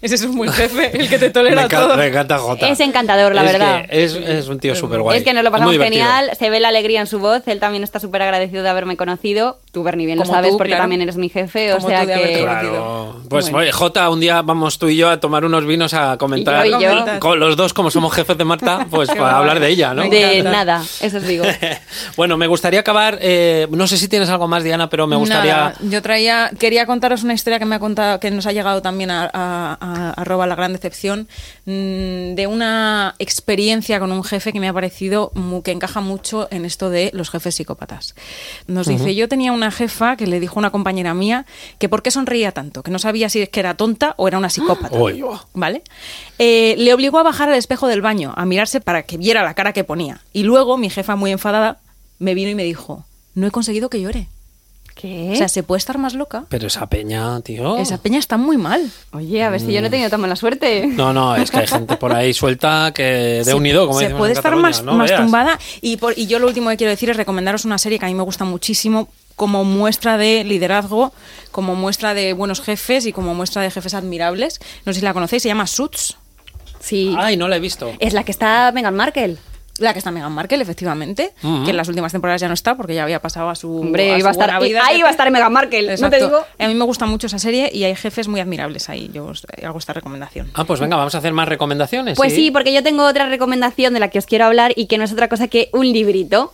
Ese 0.00 0.16
es 0.16 0.22
un 0.22 0.36
buen 0.36 0.50
jefe, 0.50 0.98
el 0.98 1.08
que 1.08 1.16
te 1.16 1.30
tolera 1.30 1.68
todo. 1.68 1.96
me 1.96 2.08
encanta 2.08 2.36
Jota. 2.38 2.68
Es 2.68 2.80
encantador, 2.80 3.34
la 3.34 3.44
Es 3.44 3.52
verdad. 3.52 3.86
que 3.88 4.02
Es, 4.04 4.14
es 4.16 4.48
un 4.48 4.58
tío 4.58 4.74
súper 4.74 5.00
guay. 5.00 5.18
Es 5.18 5.24
que 5.24 5.32
nos 5.32 5.44
lo 5.44 5.52
pasamos 5.52 5.76
genial, 5.76 6.30
se 6.36 6.50
ve 6.50 6.58
la 6.58 6.68
alegría 6.68 7.00
en 7.00 7.06
su 7.06 7.20
voz, 7.20 7.46
él 7.46 7.60
también 7.60 7.84
está 7.84 8.00
súper 8.00 8.22
agradecido 8.22 8.64
de 8.64 8.68
haberme 8.68 8.96
conocido. 8.96 9.60
Tú, 9.72 9.82
Bernie, 9.82 10.04
bien 10.04 10.18
lo 10.18 10.24
Como 10.24 10.34
sabes 10.34 10.50
tú, 10.50 10.58
porque 10.58 10.72
claro. 10.72 10.82
también 10.82 11.00
eres 11.00 11.16
mi 11.16 11.30
jefe, 11.30 11.72
o 11.72 11.76
Como 11.78 11.88
sea 11.88 12.04
que... 12.06 12.40
Claro. 12.42 13.22
Pues 13.30 13.50
Bueno. 13.50 13.72
Jota, 13.72 14.10
un 14.10 14.20
día 14.20 14.42
vamos 14.42 14.78
tú 14.78 14.88
y 14.88 14.96
yo 14.98 15.08
a 15.08 15.18
tomar 15.18 15.46
unos 15.46 15.64
vinos 15.64 15.94
a 15.94 16.18
comentar. 16.18 16.66
Y 16.66 16.70
yo, 16.72 16.78
y 16.78 16.82
yo. 16.82 17.04
Con 17.20 17.40
los 17.40 17.56
dos, 17.56 17.72
como 17.72 17.90
somos 17.90 18.12
jefes 18.12 18.36
de 18.36 18.44
Marta, 18.44 18.86
pues 18.90 19.08
para 19.08 19.38
hablar 19.38 19.60
de 19.60 19.68
ella, 19.70 19.94
¿no? 19.94 20.02
De 20.08 20.42
nada, 20.42 20.82
eso 21.00 21.16
os 21.16 21.26
digo. 21.26 21.44
bueno, 22.18 22.36
me 22.36 22.46
gustaría 22.48 22.80
acabar. 22.80 23.18
eh, 23.22 23.66
no 23.70 23.86
sé 23.86 23.96
si 23.96 24.08
tienes 24.08 24.28
algo 24.28 24.46
más, 24.46 24.62
Diana, 24.62 24.90
pero 24.90 25.06
me 25.06 25.16
gustaría. 25.16 25.54
Nada, 25.56 25.74
yo 25.80 26.02
traía, 26.02 26.50
quería 26.58 26.84
contaros 26.84 27.22
una 27.22 27.32
historia 27.32 27.58
que 27.58 27.64
me 27.64 27.76
ha 27.76 27.80
contado, 27.80 28.20
que 28.20 28.30
nos 28.30 28.44
ha 28.46 28.52
llegado 28.52 28.82
también 28.82 29.10
a, 29.10 29.24
a- 29.32 29.78
a- 29.80 30.10
arroba 30.20 30.46
la 30.46 30.54
gran 30.54 30.74
decepción, 30.74 31.28
mm, 31.64 32.34
de 32.34 32.46
una 32.46 33.14
experiencia 33.18 33.98
con 34.00 34.12
un 34.12 34.22
jefe 34.22 34.52
que 34.52 34.60
me 34.60 34.68
ha 34.68 34.72
parecido 34.74 35.32
que 35.64 35.70
encaja 35.72 36.02
mucho 36.02 36.46
en 36.50 36.66
esto 36.66 36.90
de 36.90 37.10
los 37.14 37.30
jefes 37.30 37.54
psicópatas. 37.54 38.14
Nos 38.66 38.86
dice, 38.86 39.14
yo 39.14 39.28
tenía 39.28 39.52
una 39.62 39.70
jefa 39.70 40.16
que 40.16 40.26
le 40.26 40.40
dijo 40.40 40.56
a 40.56 40.58
una 40.60 40.70
compañera 40.70 41.14
mía 41.14 41.46
que 41.78 41.88
por 41.88 42.02
qué 42.02 42.10
sonreía 42.10 42.52
tanto, 42.52 42.82
que 42.82 42.90
no 42.90 42.98
sabía 42.98 43.28
si 43.28 43.40
es 43.40 43.48
que 43.48 43.60
era 43.60 43.74
tonta 43.74 44.14
o 44.18 44.28
era 44.28 44.38
una 44.38 44.50
psicópata. 44.50 44.96
Oh. 44.98 45.40
¿Vale? 45.54 45.82
Eh, 46.38 46.74
le 46.78 46.92
obligó 46.92 47.18
a 47.18 47.22
bajar 47.22 47.48
al 47.48 47.54
espejo 47.56 47.86
del 47.88 48.02
baño, 48.02 48.32
a 48.36 48.44
mirarse 48.44 48.80
para 48.80 49.04
que 49.04 49.16
viera 49.16 49.42
la 49.42 49.54
cara 49.54 49.72
que 49.72 49.84
ponía. 49.84 50.20
Y 50.32 50.42
luego 50.42 50.76
mi 50.76 50.90
jefa, 50.90 51.16
muy 51.16 51.30
enfadada, 51.30 51.78
me 52.18 52.34
vino 52.34 52.50
y 52.50 52.54
me 52.54 52.64
dijo, 52.64 53.04
no 53.34 53.46
he 53.46 53.50
conseguido 53.50 53.88
que 53.88 54.00
llore. 54.00 54.26
¿Qué? 54.94 55.30
O 55.32 55.36
sea, 55.36 55.48
¿se 55.48 55.62
puede 55.62 55.78
estar 55.78 55.96
más 55.96 56.12
loca? 56.12 56.44
Pero 56.50 56.66
esa 56.66 56.86
peña, 56.86 57.40
tío. 57.40 57.78
Esa 57.78 57.96
peña 57.96 58.18
está 58.18 58.36
muy 58.36 58.58
mal. 58.58 58.90
Oye, 59.12 59.42
a 59.42 59.48
ver 59.48 59.58
si 59.58 59.72
yo 59.72 59.80
no 59.80 59.86
he 59.86 59.90
tenido 59.90 60.10
tan 60.10 60.20
mala 60.20 60.36
suerte. 60.36 60.86
No, 60.86 61.14
no, 61.14 61.34
es 61.34 61.50
que 61.50 61.60
hay 61.60 61.66
gente 61.66 61.96
por 61.96 62.12
ahí 62.12 62.34
suelta 62.34 62.92
que 62.94 63.02
de 63.02 63.44
Se- 63.44 63.54
unido, 63.54 63.86
como 63.86 63.98
Se 64.00 64.10
puede 64.10 64.32
en 64.32 64.36
estar 64.38 64.52
Cataluña, 64.52 64.68
más, 64.68 64.82
no 64.84 64.92
más 64.94 65.16
tumbada. 65.16 65.58
Y, 65.80 65.96
por- 65.96 66.12
y 66.18 66.26
yo 66.26 66.38
lo 66.38 66.46
último 66.46 66.68
que 66.68 66.76
quiero 66.76 66.90
decir 66.90 67.08
es 67.08 67.16
recomendaros 67.16 67.64
una 67.64 67.78
serie 67.78 67.98
que 67.98 68.04
a 68.04 68.08
mí 68.08 68.14
me 68.14 68.22
gusta 68.22 68.44
muchísimo 68.44 69.08
como 69.36 69.64
muestra 69.64 70.16
de 70.18 70.44
liderazgo, 70.44 71.12
como 71.50 71.74
muestra 71.74 72.14
de 72.14 72.32
buenos 72.32 72.60
jefes 72.60 73.06
y 73.06 73.12
como 73.12 73.34
muestra 73.34 73.62
de 73.62 73.70
jefes 73.70 73.94
admirables. 73.94 74.60
No 74.84 74.92
sé 74.92 75.00
si 75.00 75.04
la 75.04 75.12
conocéis, 75.14 75.42
se 75.42 75.48
llama 75.48 75.66
Suits. 75.66 76.16
Sí. 76.80 77.14
Ay, 77.18 77.36
no 77.36 77.48
la 77.48 77.56
he 77.56 77.60
visto. 77.60 77.92
Es 78.00 78.12
la 78.12 78.24
que 78.24 78.32
está 78.32 78.70
Meghan 78.72 78.94
Markle. 78.96 79.36
La 79.78 79.94
que 79.94 80.00
está 80.00 80.10
Meghan 80.10 80.32
Markle, 80.32 80.60
efectivamente, 80.62 81.32
Ujú. 81.42 81.64
que 81.64 81.70
en 81.70 81.76
las 81.78 81.88
últimas 81.88 82.12
temporadas 82.12 82.40
ya 82.42 82.46
no 82.48 82.52
está 82.54 82.76
porque 82.76 82.94
ya 82.94 83.04
había 83.04 83.22
pasado 83.22 83.48
a 83.48 83.54
su 83.54 83.74
Hombre, 83.80 84.12
a 84.12 84.18
iba 84.18 84.28
a 84.28 84.34
su 84.34 84.38
estar, 84.40 84.58
buena 84.58 84.60
vida, 84.68 84.82
ahí 84.86 85.00
va 85.00 85.08
a 85.08 85.10
estar 85.12 85.30
Meghan 85.30 85.50
Markle, 85.52 85.80
no 85.82 85.86
te 85.86 85.94
Exacto. 85.94 86.26
digo. 86.26 86.38
A 86.58 86.68
mí 86.68 86.74
me 86.74 86.84
gusta 86.84 87.06
mucho 87.06 87.26
esa 87.26 87.38
serie 87.38 87.70
y 87.72 87.84
hay 87.84 87.96
jefes 87.96 88.28
muy 88.28 88.38
admirables 88.40 88.90
ahí. 88.90 89.10
Yo 89.14 89.24
os 89.24 89.46
hago 89.64 89.78
esta 89.78 89.94
recomendación. 89.94 90.50
Ah, 90.54 90.64
pues 90.64 90.78
venga, 90.78 90.96
vamos 90.96 91.14
a 91.14 91.18
hacer 91.18 91.32
más 91.32 91.48
recomendaciones. 91.48 92.18
Pues 92.18 92.34
sí, 92.34 92.50
porque 92.50 92.72
yo 92.74 92.82
tengo 92.82 93.06
otra 93.06 93.28
recomendación 93.30 93.94
de 93.94 94.00
la 94.00 94.08
que 94.08 94.18
os 94.18 94.26
quiero 94.26 94.44
hablar 94.44 94.72
y 94.76 94.86
que 94.86 94.98
no 94.98 95.04
es 95.04 95.12
otra 95.12 95.28
cosa 95.28 95.48
que 95.48 95.70
un 95.72 95.90
librito. 95.90 96.52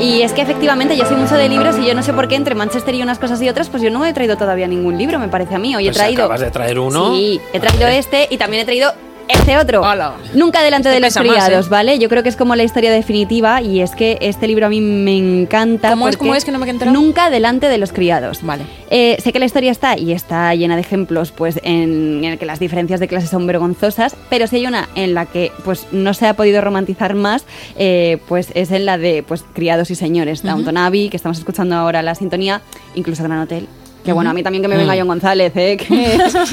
Y 0.00 0.22
es 0.22 0.32
que 0.32 0.42
efectivamente 0.42 0.96
yo 0.96 1.06
soy 1.06 1.16
mucho 1.16 1.36
de 1.36 1.48
libros 1.48 1.76
y 1.78 1.86
yo 1.86 1.94
no 1.94 2.02
sé 2.02 2.12
por 2.12 2.26
qué 2.26 2.34
entre 2.34 2.54
Manchester 2.56 2.94
y 2.94 3.02
unas 3.02 3.18
cosas 3.20 3.40
y 3.40 3.48
otras, 3.48 3.68
pues 3.68 3.82
yo 3.82 3.90
no 3.90 4.04
he 4.04 4.12
traído 4.12 4.36
todavía 4.36 4.66
ningún 4.66 4.98
libro, 4.98 5.18
me 5.20 5.28
parece 5.28 5.54
a 5.54 5.58
mí. 5.58 5.76
Hoy 5.76 5.84
he 5.84 5.88
Pues 5.90 5.96
traído. 5.98 6.24
acabas 6.24 6.40
de 6.40 6.50
traer 6.50 6.78
uno. 6.80 7.14
Sí, 7.14 7.40
he 7.52 7.60
traído 7.60 7.86
este 7.86 8.26
y 8.30 8.36
también 8.36 8.62
he 8.62 8.64
traído 8.64 8.92
este 9.32 9.56
otro. 9.56 9.80
Hola. 9.82 10.14
Nunca 10.34 10.62
delante 10.62 10.88
Este 10.88 11.00
de 11.00 11.06
los 11.06 11.14
más, 11.16 11.24
criados, 11.24 11.66
¿eh? 11.66 11.68
¿vale? 11.70 11.98
Yo 11.98 12.08
creo 12.08 12.22
que 12.22 12.28
es 12.28 12.36
como 12.36 12.56
la 12.56 12.62
historia 12.62 12.92
definitiva 12.92 13.60
y 13.62 13.80
es 13.80 13.92
que 13.94 14.18
este 14.20 14.46
libro 14.46 14.66
a 14.66 14.68
mí 14.68 14.80
me 14.80 15.16
encanta. 15.16 15.90
¿Cómo 15.90 16.08
es? 16.08 16.16
porque 16.16 16.26
¿Cómo 16.26 16.34
es? 16.34 16.44
Que 16.44 16.52
no 16.52 16.58
me 16.58 16.68
enterado. 16.68 16.98
Nunca 16.98 17.30
delante 17.30 17.68
de 17.68 17.78
los 17.78 17.92
criados. 17.92 18.42
Vale. 18.42 18.64
Eh, 18.90 19.16
sé 19.22 19.32
que 19.32 19.38
la 19.38 19.46
historia 19.46 19.70
está 19.70 19.98
y 19.98 20.12
está 20.12 20.54
llena 20.54 20.74
de 20.76 20.82
ejemplos 20.82 21.32
pues 21.32 21.60
en, 21.62 22.24
en 22.24 22.32
el 22.32 22.38
que 22.38 22.46
las 22.46 22.58
diferencias 22.58 23.00
de 23.00 23.08
clase 23.08 23.26
son 23.26 23.46
vergonzosas, 23.46 24.16
pero 24.30 24.46
si 24.46 24.56
hay 24.56 24.66
una 24.66 24.88
en 24.94 25.14
la 25.14 25.26
que 25.26 25.52
pues 25.64 25.86
no 25.92 26.14
se 26.14 26.26
ha 26.26 26.34
podido 26.34 26.60
romantizar 26.60 27.14
más, 27.14 27.44
eh, 27.76 28.18
pues 28.28 28.48
es 28.54 28.70
en 28.70 28.86
la 28.86 28.98
de 28.98 29.22
pues 29.22 29.44
criados 29.54 29.90
y 29.90 29.94
señores, 29.94 30.42
Downton 30.42 30.76
Abbey, 30.76 31.08
que 31.08 31.16
estamos 31.16 31.38
escuchando 31.38 31.74
ahora 31.76 32.02
la 32.02 32.14
sintonía, 32.14 32.60
incluso 32.94 33.22
Gran 33.22 33.40
Hotel. 33.40 33.68
Que 34.04 34.12
bueno, 34.12 34.30
a 34.30 34.32
mí 34.34 34.42
también 34.42 34.62
que 34.62 34.68
me 34.68 34.76
venga 34.76 34.94
John 34.96 35.06
González, 35.06 35.52
¿eh? 35.54 35.76
que, 35.78 35.86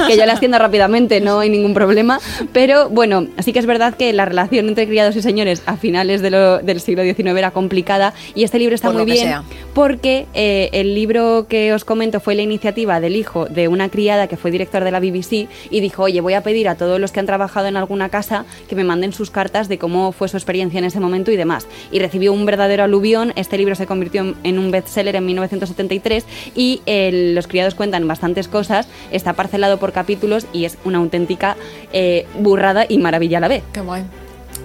que 0.07 0.17
yo 0.17 0.25
la 0.25 0.33
extiendo 0.33 0.59
rápidamente, 0.59 1.19
no 1.19 1.39
hay 1.39 1.49
ningún 1.49 1.73
problema. 1.73 2.19
Pero 2.53 2.89
bueno, 2.89 3.25
sí 3.39 3.53
que 3.53 3.59
es 3.59 3.65
verdad 3.65 3.95
que 3.95 4.13
la 4.13 4.25
relación 4.25 4.67
entre 4.67 4.87
criados 4.87 5.15
y 5.15 5.21
señores 5.23 5.63
a 5.65 5.75
finales 5.77 6.21
de 6.21 6.29
lo- 6.29 6.59
del 6.59 6.79
siglo 6.79 7.01
XIX 7.03 7.37
era 7.37 7.51
complicada 7.51 8.13
y 8.35 8.43
este 8.43 8.59
libro 8.59 8.75
está 8.75 8.89
Por 8.89 8.97
muy 8.97 9.05
bien 9.11 9.25
sea. 9.27 9.43
porque 9.73 10.27
eh, 10.35 10.69
el 10.73 10.93
libro 10.93 11.47
que 11.49 11.73
os 11.73 11.85
comento 11.85 12.19
fue 12.19 12.35
la 12.35 12.43
iniciativa 12.43 12.99
del 12.99 13.15
hijo 13.15 13.45
de 13.47 13.67
una 13.67 13.89
criada 13.89 14.27
que 14.27 14.37
fue 14.37 14.51
director 14.51 14.83
de 14.83 14.91
la 14.91 14.99
BBC 14.99 15.47
y 15.71 15.79
dijo, 15.79 16.03
oye, 16.03 16.21
voy 16.21 16.33
a 16.35 16.41
pedir 16.43 16.69
a 16.69 16.75
todos 16.75 16.99
los 16.99 17.11
que 17.11 17.19
han 17.19 17.25
trabajado 17.25 17.67
en 17.67 17.77
alguna 17.77 18.09
casa 18.09 18.45
que 18.67 18.75
me 18.75 18.83
manden 18.83 19.11
sus 19.11 19.31
cartas 19.31 19.67
de 19.69 19.77
cómo 19.79 20.11
fue 20.11 20.27
su 20.29 20.37
experiencia 20.37 20.77
en 20.77 20.85
ese 20.85 20.99
momento 20.99 21.31
y 21.31 21.35
demás. 21.35 21.67
Y 21.91 21.97
recibió 21.99 22.31
un 22.31 22.45
verdadero 22.45 22.83
aluvión, 22.83 23.33
este 23.35 23.57
libro 23.57 23.73
se 23.73 23.87
convirtió 23.87 24.35
en, 24.43 24.59
un 24.59 24.69
bestseller 24.71 25.15
en 25.15 25.25
1973 25.25 26.25
y 26.55 26.81
eh, 26.85 27.31
los 27.39 27.47
criados 27.47 27.73
cuentan 27.73 28.05
bastantes 28.05 28.49
cosas, 28.49 28.87
está 29.11 29.31
parcelado 29.33 29.77
por 29.77 29.93
capítulos 29.93 30.45
y 30.51 30.65
es 30.65 30.77
una 30.83 30.97
auténtica 30.97 31.55
eh, 31.93 32.27
burrada 32.37 32.85
y 32.87 32.97
maravilla 32.97 33.37
a 33.37 33.41
la 33.41 33.47
vez. 33.47 33.63
Qué 33.71 33.79
guay. 33.79 34.03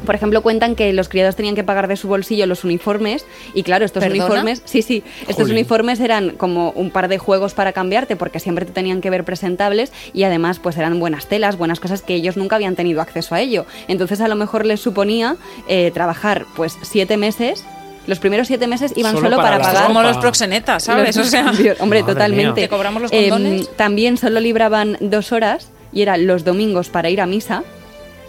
Por 0.05 0.15
ejemplo, 0.15 0.43
cuentan 0.43 0.75
que 0.75 0.93
los 0.93 1.09
criados 1.09 1.37
tenían 1.37 1.55
que 1.55 1.65
pagar 1.65 1.89
de 1.89 1.97
su 1.97 2.09
bolsillo 2.09 2.47
los 2.47 2.65
uniformes 2.65 3.25
y 3.55 3.63
claro, 3.63 3.85
estos 3.85 4.03
¿Perdona? 4.03 4.25
uniformes, 4.27 4.63
sí, 4.65 4.83
sí, 4.83 5.03
estos 5.23 5.37
Jolín. 5.37 5.53
uniformes 5.53 6.01
eran 6.01 6.31
como 6.31 6.71
un 6.73 6.91
par 6.91 7.09
de 7.09 7.19
juegos 7.19 7.55
para 7.55 7.73
cambiarte 7.73 8.17
porque 8.17 8.41
siempre 8.41 8.67
te 8.67 8.73
tenían 8.73 9.01
que 9.01 9.09
ver 9.09 9.25
presentables 9.25 9.93
y 10.13 10.25
además 10.25 10.59
pues 10.59 10.77
eran 10.77 10.99
buenas 11.01 11.27
telas, 11.27 11.57
buenas 11.57 11.81
cosas 11.81 12.03
que 12.03 12.15
ellos 12.15 12.37
nunca 12.37 12.57
habían 12.57 12.77
tenido 12.77 13.01
acceso 13.01 13.35
a 13.35 13.41
ello. 13.41 13.65
Entonces 13.89 14.21
a 14.21 14.29
lo 14.29 14.37
mejor 14.37 14.67
les 14.67 14.81
suponía 14.81 15.37
eh, 15.69 15.91
trabajar 15.95 16.45
pues 16.55 16.77
siete 16.83 17.17
meses 17.17 17.65
Los 18.07 18.19
primeros 18.19 18.47
siete 18.49 18.67
meses 18.67 18.93
iban 18.97 19.13
Solo 19.15 19.27
solo, 19.29 19.37
para 19.39 19.59
para, 19.59 19.73
pagar. 19.73 19.87
Como 19.87 20.03
los 20.03 20.17
proxenetas, 20.19 20.85
¿sabes? 20.85 21.17
Los- 21.17 21.27
O 21.27 21.31
sea, 21.31 21.51
Dios, 21.59 21.79
hombre, 21.81 22.03
totalmente. 22.03 22.61
mía. 22.61 22.65
¿Que 22.65 22.69
cobramos 22.69 23.03
los 23.03 23.13
Em, 23.13 23.65
también 23.77 24.17
solo 24.19 24.41
libraban 24.41 24.97
dos 25.01 25.33
horas 25.33 25.71
y 25.93 26.03
eran 26.03 26.27
los 26.27 26.45
domingos 26.45 26.89
para 26.91 27.09
ir 27.11 27.21
a 27.21 27.27
misa. 27.27 27.63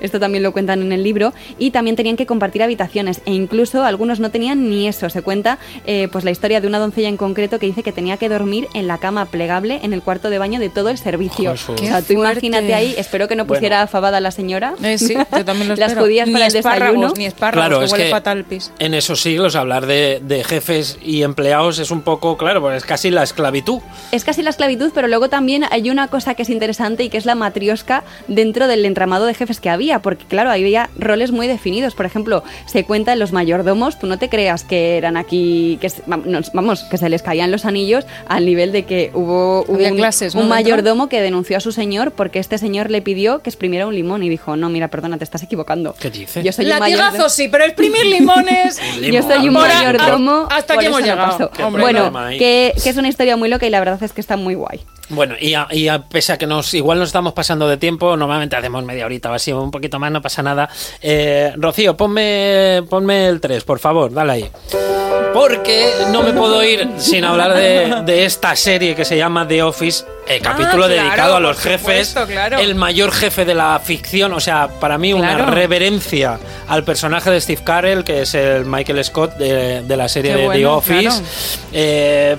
Esto 0.01 0.19
también 0.19 0.43
lo 0.43 0.51
cuentan 0.51 0.81
en 0.81 0.91
el 0.91 1.03
libro. 1.03 1.33
Y 1.57 1.71
también 1.71 1.95
tenían 1.95 2.17
que 2.17 2.25
compartir 2.25 2.63
habitaciones. 2.63 3.21
E 3.25 3.31
incluso 3.33 3.83
algunos 3.83 4.19
no 4.19 4.31
tenían 4.31 4.69
ni 4.69 4.87
eso. 4.87 5.09
Se 5.09 5.21
cuenta 5.21 5.57
eh, 5.85 6.07
pues 6.11 6.23
la 6.25 6.31
historia 6.31 6.61
de 6.61 6.67
una 6.67 6.79
doncella 6.79 7.09
en 7.09 7.17
concreto 7.17 7.59
que 7.59 7.65
dice 7.65 7.83
que 7.83 7.91
tenía 7.91 8.17
que 8.17 8.29
dormir 8.29 8.67
en 8.73 8.87
la 8.87 8.97
cama 8.97 9.25
plegable 9.25 9.79
en 9.83 9.93
el 9.93 10.01
cuarto 10.01 10.29
de 10.29 10.37
baño 10.39 10.59
de 10.59 10.69
todo 10.69 10.89
el 10.89 10.97
servicio. 10.97 11.51
O 11.51 11.77
sea, 11.77 12.01
tú 12.01 12.13
imagínate 12.13 12.73
ahí. 12.73 12.95
Espero 12.97 13.27
que 13.27 13.35
no 13.35 13.45
Bueno. 13.45 13.59
pusiera 13.59 13.87
fabada 13.87 14.19
la 14.19 14.31
señora. 14.31 14.75
Eh, 14.83 14.97
sí, 14.97 15.13
yo 15.31 15.45
también 15.45 15.67
lo 15.69 15.75
Las 15.85 15.93
judías 15.95 16.27
ni 16.27 16.33
para 16.33 16.47
el 16.47 16.55
espárragos, 16.55 16.95
desayuno. 16.95 17.13
Ni 17.17 17.25
espárragos, 17.25 17.65
Claro, 17.67 17.79
que 17.79 17.85
es 17.85 17.91
huele 17.91 18.03
que 18.05 18.09
fatal 18.11 18.37
el 18.39 18.43
pis. 18.45 18.71
en 18.79 18.93
esos 18.93 19.21
siglos 19.21 19.55
hablar 19.55 19.85
de, 19.85 20.21
de 20.23 20.43
jefes 20.43 20.97
y 21.03 21.21
empleados 21.23 21.79
es 21.79 21.91
un 21.91 22.01
poco, 22.01 22.37
claro, 22.37 22.61
pues 22.61 22.77
es 22.77 22.85
casi 22.85 23.11
la 23.11 23.23
esclavitud. 23.23 23.79
Es 24.11 24.23
casi 24.23 24.41
la 24.41 24.49
esclavitud, 24.49 24.91
pero 24.95 25.07
luego 25.07 25.29
también 25.29 25.65
hay 25.69 25.89
una 25.89 26.07
cosa 26.07 26.33
que 26.33 26.41
es 26.43 26.49
interesante 26.49 27.03
y 27.03 27.09
que 27.09 27.17
es 27.17 27.25
la 27.25 27.35
matriosca 27.35 28.03
dentro 28.27 28.67
del 28.67 28.85
entramado 28.85 29.25
de 29.25 29.33
jefes 29.33 29.59
que 29.59 29.69
había, 29.69 29.84
porque 30.01 30.25
claro, 30.25 30.49
había 30.51 30.89
roles 30.97 31.31
muy 31.31 31.47
definidos. 31.47 31.95
Por 31.95 32.05
ejemplo, 32.05 32.43
se 32.65 32.83
cuenta 32.83 33.13
en 33.13 33.19
los 33.19 33.31
mayordomos, 33.31 33.97
tú 33.99 34.07
no 34.07 34.17
te 34.17 34.29
creas 34.29 34.63
que 34.63 34.97
eran 34.97 35.17
aquí, 35.17 35.77
que 35.81 35.89
se- 35.89 36.01
vamos, 36.07 36.51
vamos, 36.53 36.83
que 36.83 36.97
se 36.97 37.09
les 37.09 37.21
caían 37.21 37.51
los 37.51 37.65
anillos 37.65 38.05
al 38.27 38.45
nivel 38.45 38.71
de 38.71 38.83
que 38.86 39.11
hubo 39.13 39.65
Había 39.73 39.91
un, 39.91 39.97
clases, 39.97 40.36
¿no, 40.36 40.41
un 40.41 40.49
dentro? 40.49 40.55
mayordomo 40.63 41.09
que 41.09 41.21
denunció 41.21 41.57
a 41.57 41.59
su 41.59 41.71
señor 41.71 42.11
porque 42.11 42.39
este 42.39 42.57
señor 42.57 42.89
le 42.91 43.01
pidió 43.01 43.39
que 43.41 43.49
exprimiera 43.49 43.88
un 43.88 43.95
limón 43.95 44.23
y 44.23 44.29
dijo, 44.29 44.55
no, 44.55 44.69
mira, 44.69 44.88
perdona, 44.89 45.17
te 45.17 45.23
estás 45.23 45.43
equivocando. 45.43 45.95
¿Qué 45.99 46.09
dice? 46.09 46.43
Yo 46.43 46.51
soy 46.51 46.65
Latigazos 46.65 47.01
mayordomo. 47.01 47.29
sí, 47.29 47.47
pero 47.47 47.63
exprimir 47.65 48.05
limones... 48.05 48.79
Yo 49.01 49.21
soy 49.21 49.47
un 49.47 49.53
mayordomo. 49.53 50.47
hasta 50.51 50.73
aquí 50.75 50.86
hemos 50.86 51.01
no 51.01 51.05
llegado. 51.05 51.51
Hombre, 51.63 51.81
bueno, 51.83 52.11
ahí. 52.17 52.38
que, 52.38 52.73
que 52.83 52.89
es 52.89 52.97
una 52.97 53.07
historia 53.07 53.38
muy 53.38 53.49
loca 53.49 53.65
y 53.65 53.69
la 53.69 53.79
verdad 53.79 54.01
es 54.01 54.13
que 54.13 54.21
está 54.21 54.36
muy 54.38 54.55
guay. 54.55 54.81
Bueno, 55.09 55.35
y, 55.39 55.53
a- 55.53 55.67
y 55.71 55.87
a- 55.87 56.01
pese 56.01 56.33
a 56.33 56.37
que 56.37 56.47
nos 56.47 56.73
igual 56.73 56.97
nos 56.99 57.09
estamos 57.09 57.33
pasando 57.33 57.67
de 57.67 57.77
tiempo, 57.77 58.17
normalmente 58.17 58.55
hacemos 58.55 58.83
media 58.83 59.05
horita 59.05 59.29
o 59.29 59.33
así, 59.33 59.51
un 59.53 59.69
poquito 59.71 59.99
más, 59.99 60.11
no 60.11 60.21
pasa 60.21 60.41
nada. 60.41 60.67
Eh, 61.01 61.53
Rocío, 61.57 61.95
ponme, 61.95 62.81
ponme 62.89 63.27
el 63.27 63.39
3, 63.39 63.63
por 63.63 63.79
favor, 63.79 64.11
dale 64.11 64.31
ahí. 64.31 64.51
Porque 65.33 65.91
no 66.13 66.23
me 66.23 66.31
puedo 66.31 66.63
ir 66.63 66.87
sin 66.97 67.25
hablar 67.25 67.53
de, 67.53 68.03
de 68.05 68.23
esta 68.25 68.55
serie 68.55 68.95
que 68.95 69.03
se 69.03 69.17
llama 69.17 69.45
The 69.45 69.63
Office, 69.63 70.05
el 70.27 70.41
capítulo 70.41 70.85
Ah, 70.85 70.87
claro, 70.87 71.03
dedicado 71.03 71.35
a 71.35 71.39
los 71.41 71.57
jefes, 71.57 72.07
supuesto, 72.07 72.25
claro. 72.25 72.57
el 72.59 72.73
mayor 72.75 73.11
jefe 73.11 73.43
de 73.43 73.53
la 73.53 73.79
ficción, 73.83 74.31
o 74.33 74.39
sea, 74.39 74.69
para 74.79 74.97
mí 74.97 75.11
una 75.13 75.37
reverencia 75.45 76.39
al 76.69 76.85
personaje 76.85 77.29
de 77.31 77.41
Steve 77.41 77.61
Carell, 77.65 78.03
que 78.05 78.21
es 78.21 78.33
el 78.33 78.65
Michael 78.65 79.03
Scott 79.03 79.35
de, 79.35 79.81
de 79.83 79.97
la 79.97 80.07
serie 80.07 80.33
Qué 80.35 80.41
de 80.41 80.49
The 80.49 80.65
Office. 80.67 81.21
Eh, 81.73 82.37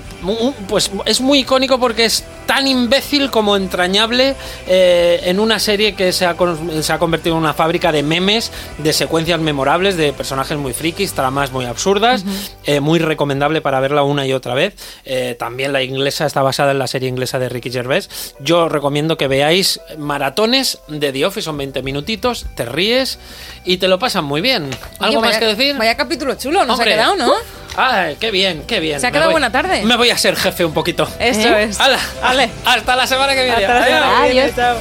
pues 0.67 0.89
es 1.05 1.21
muy 1.21 1.39
icónico 1.39 1.79
porque 1.79 2.05
es 2.05 2.23
tan 2.47 2.65
imbécil 2.67 3.29
como 3.29 3.55
entrañable 3.55 4.35
eh, 4.67 5.19
en 5.25 5.39
una 5.39 5.59
serie 5.59 5.93
que 5.93 6.11
se 6.11 6.25
ha, 6.25 6.35
se 6.81 6.93
ha 6.93 6.97
convertido 6.97 7.35
en 7.35 7.41
una 7.43 7.53
fábrica 7.53 7.91
de 7.91 8.01
memes, 8.01 8.51
de 8.79 8.93
secuencias 8.93 9.39
memorables, 9.39 9.97
de 9.97 10.13
personajes 10.13 10.57
muy 10.57 10.73
frikis, 10.73 11.13
tramas 11.13 11.51
muy 11.51 11.65
absurdas, 11.65 12.23
eh, 12.65 12.79
muy 12.79 12.99
recomendable 12.99 13.61
para 13.61 13.79
verla 13.79 14.03
una 14.03 14.25
y 14.25 14.33
otra 14.33 14.53
vez. 14.55 14.73
Eh, 15.05 15.35
también 15.37 15.73
la 15.73 15.83
inglesa 15.83 16.25
está 16.25 16.41
basada 16.41 16.71
en 16.71 16.79
la 16.79 16.87
serie 16.87 17.09
inglesa 17.09 17.37
de 17.37 17.49
Ricky 17.49 17.69
Gervais. 17.69 18.09
Yo 18.39 18.69
recomiendo 18.69 19.17
que 19.17 19.27
veáis 19.27 19.79
maratones 19.97 20.79
de 20.87 21.11
The 21.11 21.25
Office, 21.25 21.43
son 21.45 21.57
20 21.57 21.83
minutitos, 21.83 22.45
te 22.55 22.65
ríes 22.65 23.19
y 23.65 23.77
te 23.77 23.87
lo 23.87 23.99
pasan 23.99 24.23
muy 24.25 24.41
bien. 24.41 24.69
¿Algo 24.99 25.19
Oye, 25.19 25.27
más 25.27 25.27
vaya- 25.35 25.39
que 25.39 25.45
decir? 25.55 25.75
Vaya 25.77 25.95
capítulo 25.97 26.33
chulo, 26.35 26.65
nos 26.65 26.79
Hombre. 26.79 26.93
ha 26.93 26.95
quedado, 26.97 27.15
¿no? 27.17 27.33
Ay, 27.77 28.17
qué 28.19 28.31
bien, 28.31 28.63
qué 28.67 28.79
bien. 28.79 28.99
Se 28.99 29.05
ha 29.07 29.11
quedado 29.11 29.29
buena 29.31 29.51
tarde. 29.51 29.83
Me 29.85 29.95
voy 29.95 30.09
a 30.09 30.17
ser 30.17 30.35
jefe 30.35 30.65
un 30.65 30.73
poquito. 30.73 31.07
Eso 31.19 31.47
¿Eh? 31.55 31.63
es. 31.65 31.79
¡Hala! 31.79 31.99
Hasta 32.65 32.95
la 32.95 33.05
semana 33.07 33.35
que 33.35 33.43
viene. 33.43 33.65
Hasta 33.65 33.79
la 33.79 33.85
semana 33.85 34.05
que 34.09 34.15
Adiós. 34.17 34.33
viene, 34.33 34.53
chao. 34.55 34.77